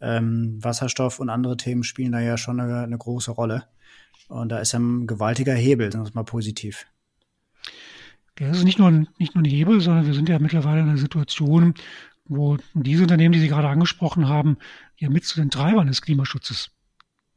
ähm, 0.00 0.58
Wasserstoff 0.62 1.18
und 1.18 1.28
andere 1.28 1.56
Themen 1.56 1.82
spielen 1.82 2.12
da 2.12 2.20
ja 2.20 2.38
schon 2.38 2.60
eine, 2.60 2.82
eine 2.82 2.98
große 2.98 3.32
Rolle. 3.32 3.64
Und 4.28 4.50
da 4.50 4.58
ist 4.58 4.74
ein 4.74 5.06
gewaltiger 5.06 5.54
Hebel, 5.54 5.90
sagen 5.90 6.04
wir 6.04 6.08
es 6.08 6.14
mal 6.14 6.22
positiv. 6.22 6.86
Ja, 8.38 8.48
das 8.48 8.58
ist 8.58 8.64
nicht 8.64 8.78
nur, 8.78 8.88
ein, 8.88 9.08
nicht 9.18 9.34
nur 9.34 9.42
ein 9.42 9.50
Hebel, 9.50 9.80
sondern 9.80 10.06
wir 10.06 10.14
sind 10.14 10.28
ja 10.28 10.38
mittlerweile 10.38 10.80
in 10.80 10.88
einer 10.88 10.98
Situation, 10.98 11.74
wo 12.24 12.56
diese 12.74 13.02
Unternehmen, 13.02 13.32
die 13.32 13.40
Sie 13.40 13.48
gerade 13.48 13.68
angesprochen 13.68 14.28
haben, 14.28 14.56
ja 15.00 15.10
mit 15.10 15.24
zu 15.24 15.40
den 15.40 15.50
Treibern 15.50 15.86
des 15.86 16.02
Klimaschutzes 16.02 16.70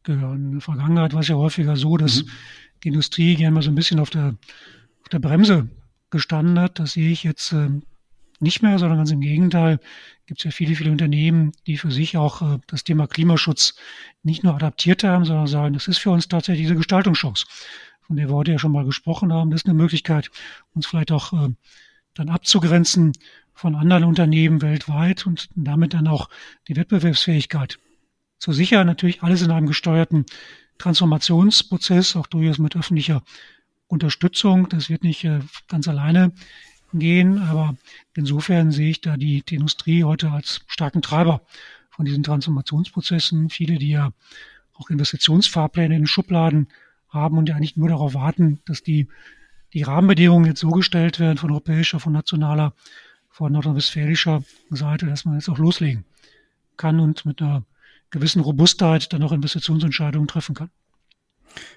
gehören. 0.04 0.46
In 0.46 0.52
der 0.52 0.62
Vergangenheit 0.62 1.14
war 1.14 1.22
es 1.22 1.30
ja 1.30 1.36
häufiger 1.36 1.76
so, 1.76 1.98
dass 1.98 2.24
mhm. 2.24 2.30
die 2.84 2.90
Industrie 2.90 3.36
gerne 3.36 3.56
mal 3.56 3.64
so 3.64 3.72
ein 3.72 3.76
bisschen 3.76 4.00
auf 4.00 4.10
der, 4.10 4.36
auf 5.02 5.10
der 5.10 5.20
Bremse 5.20 5.70
gestanden 6.10 6.60
hat. 6.60 6.78
Das 6.80 6.94
sehe 6.94 7.10
ich 7.10 7.24
jetzt 7.24 7.54
äh, 7.54 7.70
nicht 8.40 8.62
mehr, 8.62 8.78
sondern 8.78 8.98
ganz 9.00 9.12
im 9.12 9.22
Gegenteil 9.22 9.80
gibt 10.26 10.42
es 10.42 10.44
ja 10.44 10.52
viele, 10.52 10.76
viele 10.76 10.92
Unternehmen, 10.92 11.54
die 11.66 11.78
für 11.78 11.92
sich 11.92 12.18
auch 12.18 12.42
äh, 12.42 12.60
das 12.68 12.84
Thema 12.84 13.08
Klimaschutz 13.08 13.76
nicht 14.24 14.44
nur 14.44 14.54
adaptiert 14.54 15.04
haben, 15.04 15.26
sondern 15.26 15.48
sagen, 15.48 15.74
das 15.74 15.88
ist 15.88 16.00
für 16.00 16.12
uns 16.12 16.28
tatsächlich 16.28 16.66
diese 16.66 16.76
Gestaltungschance, 16.76 17.46
von 18.02 18.18
der 18.18 18.28
wir 18.28 18.36
heute 18.36 18.52
ja 18.52 18.60
schon 18.60 18.74
mal 18.74 18.86
gesprochen 18.86 19.32
haben. 19.32 19.50
Das 19.50 19.62
ist 19.62 19.68
eine 19.68 19.76
Möglichkeit, 19.76 20.30
uns 20.74 20.86
vielleicht 20.86 21.12
auch 21.14 21.32
äh, 21.32 21.50
dann 22.14 22.30
abzugrenzen 22.30 23.14
von 23.54 23.76
anderen 23.76 24.04
Unternehmen 24.04 24.62
weltweit 24.62 25.26
und 25.26 25.50
damit 25.56 25.94
dann 25.94 26.08
auch 26.08 26.30
die 26.68 26.76
Wettbewerbsfähigkeit 26.76 27.80
zu 28.40 28.52
sichern. 28.52 28.88
Natürlich 28.88 29.24
alles 29.24 29.42
in 29.42 29.52
einem 29.52 29.68
gesteuerten 29.68 30.26
Transformationsprozess, 30.78 32.16
auch 32.16 32.28
durchaus 32.28 32.58
mit 32.58 32.76
öffentlicher 32.76 33.24
Unterstützung. 33.88 34.68
Das 34.70 34.90
wird 34.90 35.04
nicht 35.04 35.24
äh, 35.24 35.40
ganz 35.68 35.88
alleine 35.88 36.34
gehen, 36.94 37.40
aber 37.40 37.76
insofern 38.16 38.72
sehe 38.72 38.90
ich 38.90 39.02
da 39.02 39.18
die, 39.18 39.44
die 39.44 39.56
Industrie 39.56 40.04
heute 40.04 40.32
als 40.32 40.62
starken 40.68 41.02
Treiber 41.02 41.42
von 41.90 42.06
diesen 42.06 42.24
Transformationsprozessen. 42.24 43.50
Viele, 43.50 43.78
die 43.78 43.90
ja 43.90 44.12
auch 44.74 44.90
Investitionsfahrpläne 44.90 45.96
in 45.96 46.02
den 46.02 46.08
Schubladen 46.08 46.68
haben 47.10 47.38
und 47.38 47.50
ja 47.50 47.56
eigentlich 47.56 47.78
nur 47.78 47.90
darauf 47.90 48.14
warten, 48.14 48.60
dass 48.66 48.84
die, 48.84 49.08
die 49.74 49.84
Rahmenbedingungen 49.84 50.46
jetzt 50.46 50.60
so 50.60 50.70
gestellt 50.70 51.20
werden 51.20 51.38
von 51.38 51.52
europäischer, 51.52 52.00
von 52.00 52.14
nationaler, 52.14 52.74
von 53.34 53.52
nordrhein-westfälischer 53.52 54.44
Seite, 54.70 55.08
dass 55.08 55.26
man 55.26 55.34
jetzt 55.34 55.50
auch 55.50 55.58
loslegen 55.58 56.06
kann 56.78 57.00
und 57.00 57.26
mit 57.26 57.42
einer 57.42 57.64
gewissen 58.12 58.42
Robustheit 58.42 59.12
dann 59.12 59.24
auch 59.24 59.32
Investitionsentscheidungen 59.32 60.28
treffen 60.28 60.54
kann. 60.54 60.70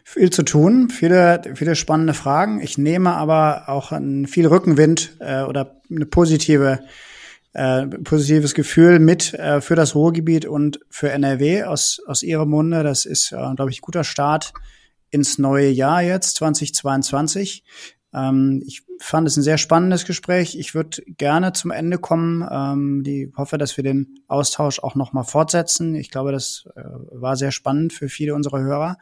Viel 0.05 0.31
zu 0.31 0.43
tun, 0.43 0.91
viele, 0.91 1.43
viele 1.55 1.75
spannende 1.75 2.13
Fragen. 2.13 2.61
Ich 2.61 2.77
nehme 2.77 3.15
aber 3.15 3.69
auch 3.69 3.91
ein 3.91 4.27
viel 4.27 4.47
Rückenwind 4.47 5.17
äh, 5.19 5.43
oder 5.43 5.81
eine 5.91 6.05
positive, 6.05 6.81
äh, 7.55 7.87
positives 7.87 8.55
Gefühl 8.55 8.99
mit 8.99 9.33
äh, 9.33 9.63
für 9.63 9.77
das 9.77 9.95
Ruhrgebiet 9.95 10.45
und 10.45 10.81
für 10.91 11.11
NRW 11.11 11.65
aus, 11.65 12.03
aus 12.07 12.23
Ihrem 12.23 12.51
Munde. 12.51 12.83
Das 12.83 13.07
ist, 13.07 13.33
äh, 13.33 13.37
glaube 13.55 13.71
ich, 13.71 13.79
ein 13.79 13.83
guter 13.83 14.05
Start 14.05 14.53
ins 15.11 15.39
neue 15.39 15.71
Jahr 15.71 16.03
jetzt, 16.03 16.37
2022. 16.37 17.65
Ähm, 18.17 18.63
ich 18.67 18.83
fand 18.99 19.29
es 19.29 19.37
ein 19.37 19.43
sehr 19.43 19.59
spannendes 19.59 20.07
Gespräch. 20.07 20.59
Ich 20.59 20.75
würde 20.75 21.03
gerne 21.07 21.53
zum 21.53 21.71
Ende 21.71 21.99
kommen. 21.99 22.47
Ähm, 22.51 23.03
die 23.05 23.31
hoffe, 23.37 23.59
dass 23.59 23.77
wir 23.77 23.85
den 23.85 24.21
Austausch 24.27 24.81
auch 24.81 24.95
noch 24.95 25.13
mal 25.13 25.25
fortsetzen. 25.25 25.95
Ich 25.95 26.11
glaube, 26.11 26.33
das 26.33 26.67
äh, 26.75 26.83
war 27.13 27.37
sehr 27.37 27.53
spannend 27.53 27.93
für 27.93 28.09
viele 28.09 28.35
unserer 28.35 28.61
Hörer. 28.61 28.99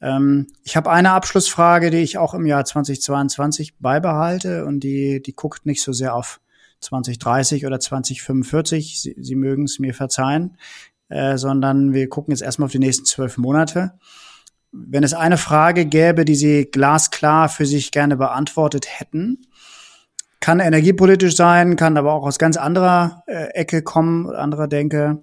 Ähm, 0.00 0.48
ich 0.64 0.76
habe 0.76 0.90
eine 0.90 1.12
Abschlussfrage, 1.12 1.90
die 1.90 1.98
ich 1.98 2.18
auch 2.18 2.34
im 2.34 2.44
Jahr 2.44 2.64
2022 2.64 3.78
beibehalte 3.78 4.64
und 4.64 4.80
die, 4.80 5.22
die 5.22 5.34
guckt 5.34 5.64
nicht 5.64 5.82
so 5.82 5.92
sehr 5.92 6.16
auf 6.16 6.40
2030 6.80 7.64
oder 7.64 7.78
2045. 7.78 9.00
Sie, 9.00 9.14
Sie 9.16 9.36
mögen 9.36 9.64
es 9.64 9.78
mir 9.78 9.94
verzeihen, 9.94 10.56
äh, 11.08 11.38
sondern 11.38 11.92
wir 11.92 12.08
gucken 12.08 12.32
jetzt 12.32 12.42
erstmal 12.42 12.66
auf 12.66 12.72
die 12.72 12.80
nächsten 12.80 13.04
zwölf 13.04 13.38
Monate. 13.38 13.92
Wenn 14.72 15.04
es 15.04 15.12
eine 15.12 15.36
Frage 15.36 15.84
gäbe, 15.84 16.24
die 16.24 16.34
Sie 16.34 16.64
glasklar 16.64 17.50
für 17.50 17.66
sich 17.66 17.92
gerne 17.92 18.16
beantwortet 18.16 18.86
hätten, 18.88 19.46
kann 20.40 20.60
energiepolitisch 20.60 21.36
sein, 21.36 21.76
kann 21.76 21.96
aber 21.96 22.12
auch 22.12 22.24
aus 22.24 22.38
ganz 22.38 22.56
anderer 22.56 23.22
äh, 23.26 23.48
Ecke 23.54 23.82
kommen, 23.82 24.28
anderer 24.30 24.66
Denke. 24.66 25.22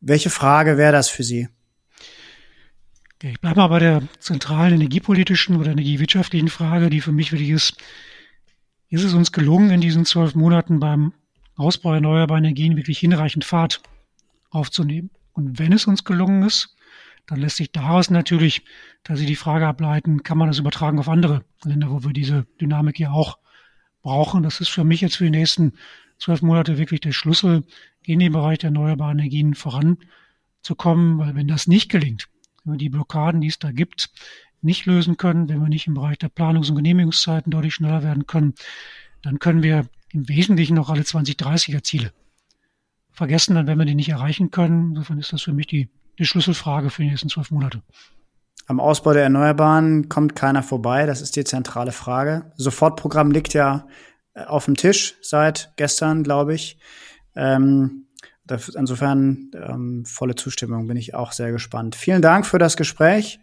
Welche 0.00 0.30
Frage 0.30 0.76
wäre 0.76 0.92
das 0.92 1.08
für 1.08 1.24
Sie? 1.24 1.48
Ich 3.22 3.40
bleibe 3.40 3.60
mal 3.60 3.68
bei 3.68 3.78
der 3.78 4.02
zentralen 4.18 4.74
energiepolitischen 4.74 5.56
oder 5.56 5.70
energiewirtschaftlichen 5.70 6.48
Frage, 6.48 6.90
die 6.90 7.00
für 7.00 7.12
mich 7.12 7.32
wichtig 7.32 7.50
ist. 7.50 7.76
Ist 8.88 9.04
es 9.04 9.14
uns 9.14 9.32
gelungen, 9.32 9.70
in 9.70 9.80
diesen 9.80 10.04
zwölf 10.04 10.34
Monaten 10.34 10.80
beim 10.80 11.12
Ausbau 11.56 11.94
erneuerbarer 11.94 12.38
Energien 12.38 12.76
wirklich 12.76 12.98
hinreichend 12.98 13.44
Fahrt 13.44 13.80
aufzunehmen? 14.50 15.10
Und 15.32 15.58
wenn 15.58 15.72
es 15.72 15.86
uns 15.86 16.04
gelungen 16.04 16.42
ist, 16.42 16.76
dann 17.26 17.40
lässt 17.40 17.56
sich 17.56 17.72
daraus 17.72 18.10
natürlich, 18.10 18.64
dass 19.04 19.18
Sie 19.18 19.26
die 19.26 19.36
Frage 19.36 19.66
ableiten, 19.66 20.22
kann 20.22 20.38
man 20.38 20.48
das 20.48 20.58
übertragen 20.58 20.98
auf 20.98 21.08
andere 21.08 21.44
Länder, 21.64 21.90
wo 21.90 22.02
wir 22.04 22.12
diese 22.12 22.46
Dynamik 22.60 22.98
ja 22.98 23.10
auch 23.10 23.38
brauchen. 24.02 24.42
Das 24.42 24.60
ist 24.60 24.70
für 24.70 24.84
mich 24.84 25.00
jetzt 25.00 25.16
für 25.16 25.24
die 25.24 25.30
nächsten 25.30 25.72
zwölf 26.18 26.42
Monate 26.42 26.78
wirklich 26.78 27.00
der 27.00 27.12
Schlüssel, 27.12 27.64
in 28.04 28.18
den 28.18 28.32
Bereich 28.32 28.58
der 28.58 28.68
erneuerbaren 28.68 29.18
Energien 29.18 29.54
voranzukommen, 29.54 31.18
weil 31.18 31.34
wenn 31.34 31.48
das 31.48 31.66
nicht 31.66 31.88
gelingt, 31.88 32.28
wenn 32.64 32.74
wir 32.74 32.78
die 32.78 32.88
Blockaden, 32.88 33.40
die 33.40 33.48
es 33.48 33.58
da 33.58 33.70
gibt, 33.70 34.10
nicht 34.60 34.86
lösen 34.86 35.16
können, 35.16 35.48
wenn 35.48 35.60
wir 35.60 35.68
nicht 35.68 35.86
im 35.86 35.94
Bereich 35.94 36.18
der 36.18 36.28
Planungs- 36.28 36.70
und 36.70 36.76
Genehmigungszeiten 36.76 37.50
deutlich 37.50 37.74
schneller 37.74 38.02
werden 38.02 38.26
können, 38.26 38.54
dann 39.22 39.38
können 39.38 39.62
wir 39.62 39.86
im 40.10 40.28
Wesentlichen 40.28 40.74
noch 40.74 40.90
alle 40.90 41.02
2030er 41.02 41.82
Ziele 41.82 42.12
vergessen, 43.10 43.54
dann 43.54 43.66
werden 43.66 43.78
wir 43.78 43.86
die 43.86 43.94
nicht 43.94 44.08
erreichen 44.08 44.50
können. 44.50 44.90
Insofern 44.90 45.18
ist 45.18 45.32
das 45.32 45.42
für 45.42 45.52
mich 45.52 45.66
die, 45.66 45.88
die 46.18 46.26
Schlüsselfrage 46.26 46.90
für 46.90 47.02
die 47.02 47.10
nächsten 47.10 47.28
zwölf 47.28 47.50
Monate. 47.50 47.82
Am 48.66 48.80
Ausbau 48.80 49.12
der 49.12 49.24
Erneuerbaren 49.24 50.08
kommt 50.08 50.36
keiner 50.36 50.62
vorbei. 50.62 51.06
Das 51.06 51.20
ist 51.20 51.36
die 51.36 51.44
zentrale 51.44 51.92
Frage. 51.92 52.52
Sofortprogramm 52.56 53.30
liegt 53.30 53.54
ja 53.54 53.86
äh, 54.34 54.44
auf 54.44 54.66
dem 54.66 54.76
Tisch 54.76 55.16
seit 55.20 55.72
gestern, 55.76 56.22
glaube 56.22 56.54
ich. 56.54 56.78
Ähm, 57.34 58.06
Insofern 58.74 59.50
ähm, 59.54 60.04
volle 60.04 60.34
Zustimmung, 60.34 60.86
bin 60.86 60.96
ich 60.96 61.14
auch 61.14 61.32
sehr 61.32 61.52
gespannt. 61.52 61.94
Vielen 61.94 62.22
Dank 62.22 62.44
für 62.44 62.58
das 62.58 62.76
Gespräch 62.76 63.40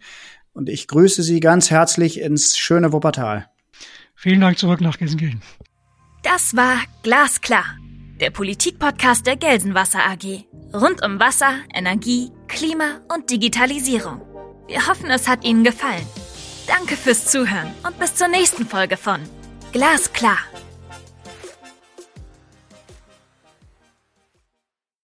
und 0.54 0.70
ich 0.70 0.88
grüße 0.88 1.24
Sie 1.24 1.40
ganz 1.40 1.72
herzlich 1.72 2.20
ins 2.20 2.58
schöne 2.58 2.92
Wuppertal. 2.92 3.50
Vielen 4.16 4.42
Dank 4.42 4.58
zurück 4.58 4.82
nach 4.82 4.98
Gelsenkirchen. 4.98 5.42
Das 6.24 6.56
war 6.56 6.78
Glasklar, 7.02 7.64
der 8.20 8.30
Politikpodcast 8.30 9.26
der 9.26 9.38
Gelsenwasser 9.38 10.00
AG. 10.00 10.44
Rund 10.74 11.04
um 11.04 11.20
Wasser, 11.20 11.54
Energie, 11.74 12.30
Klima 12.50 13.00
und 13.14 13.30
Digitalisierung. 13.30 14.22
Wir 14.68 14.88
hoffen, 14.88 15.10
es 15.10 15.28
hat 15.28 15.46
Ihnen 15.46 15.64
gefallen. 15.64 16.06
Danke 16.68 16.98
fürs 16.98 17.26
Zuhören 17.26 17.72
und 17.88 17.98
bis 17.98 18.16
zur 18.16 18.28
nächsten 18.28 18.68
Folge 18.68 18.98
von 18.98 19.22
Glasklar. 19.72 20.40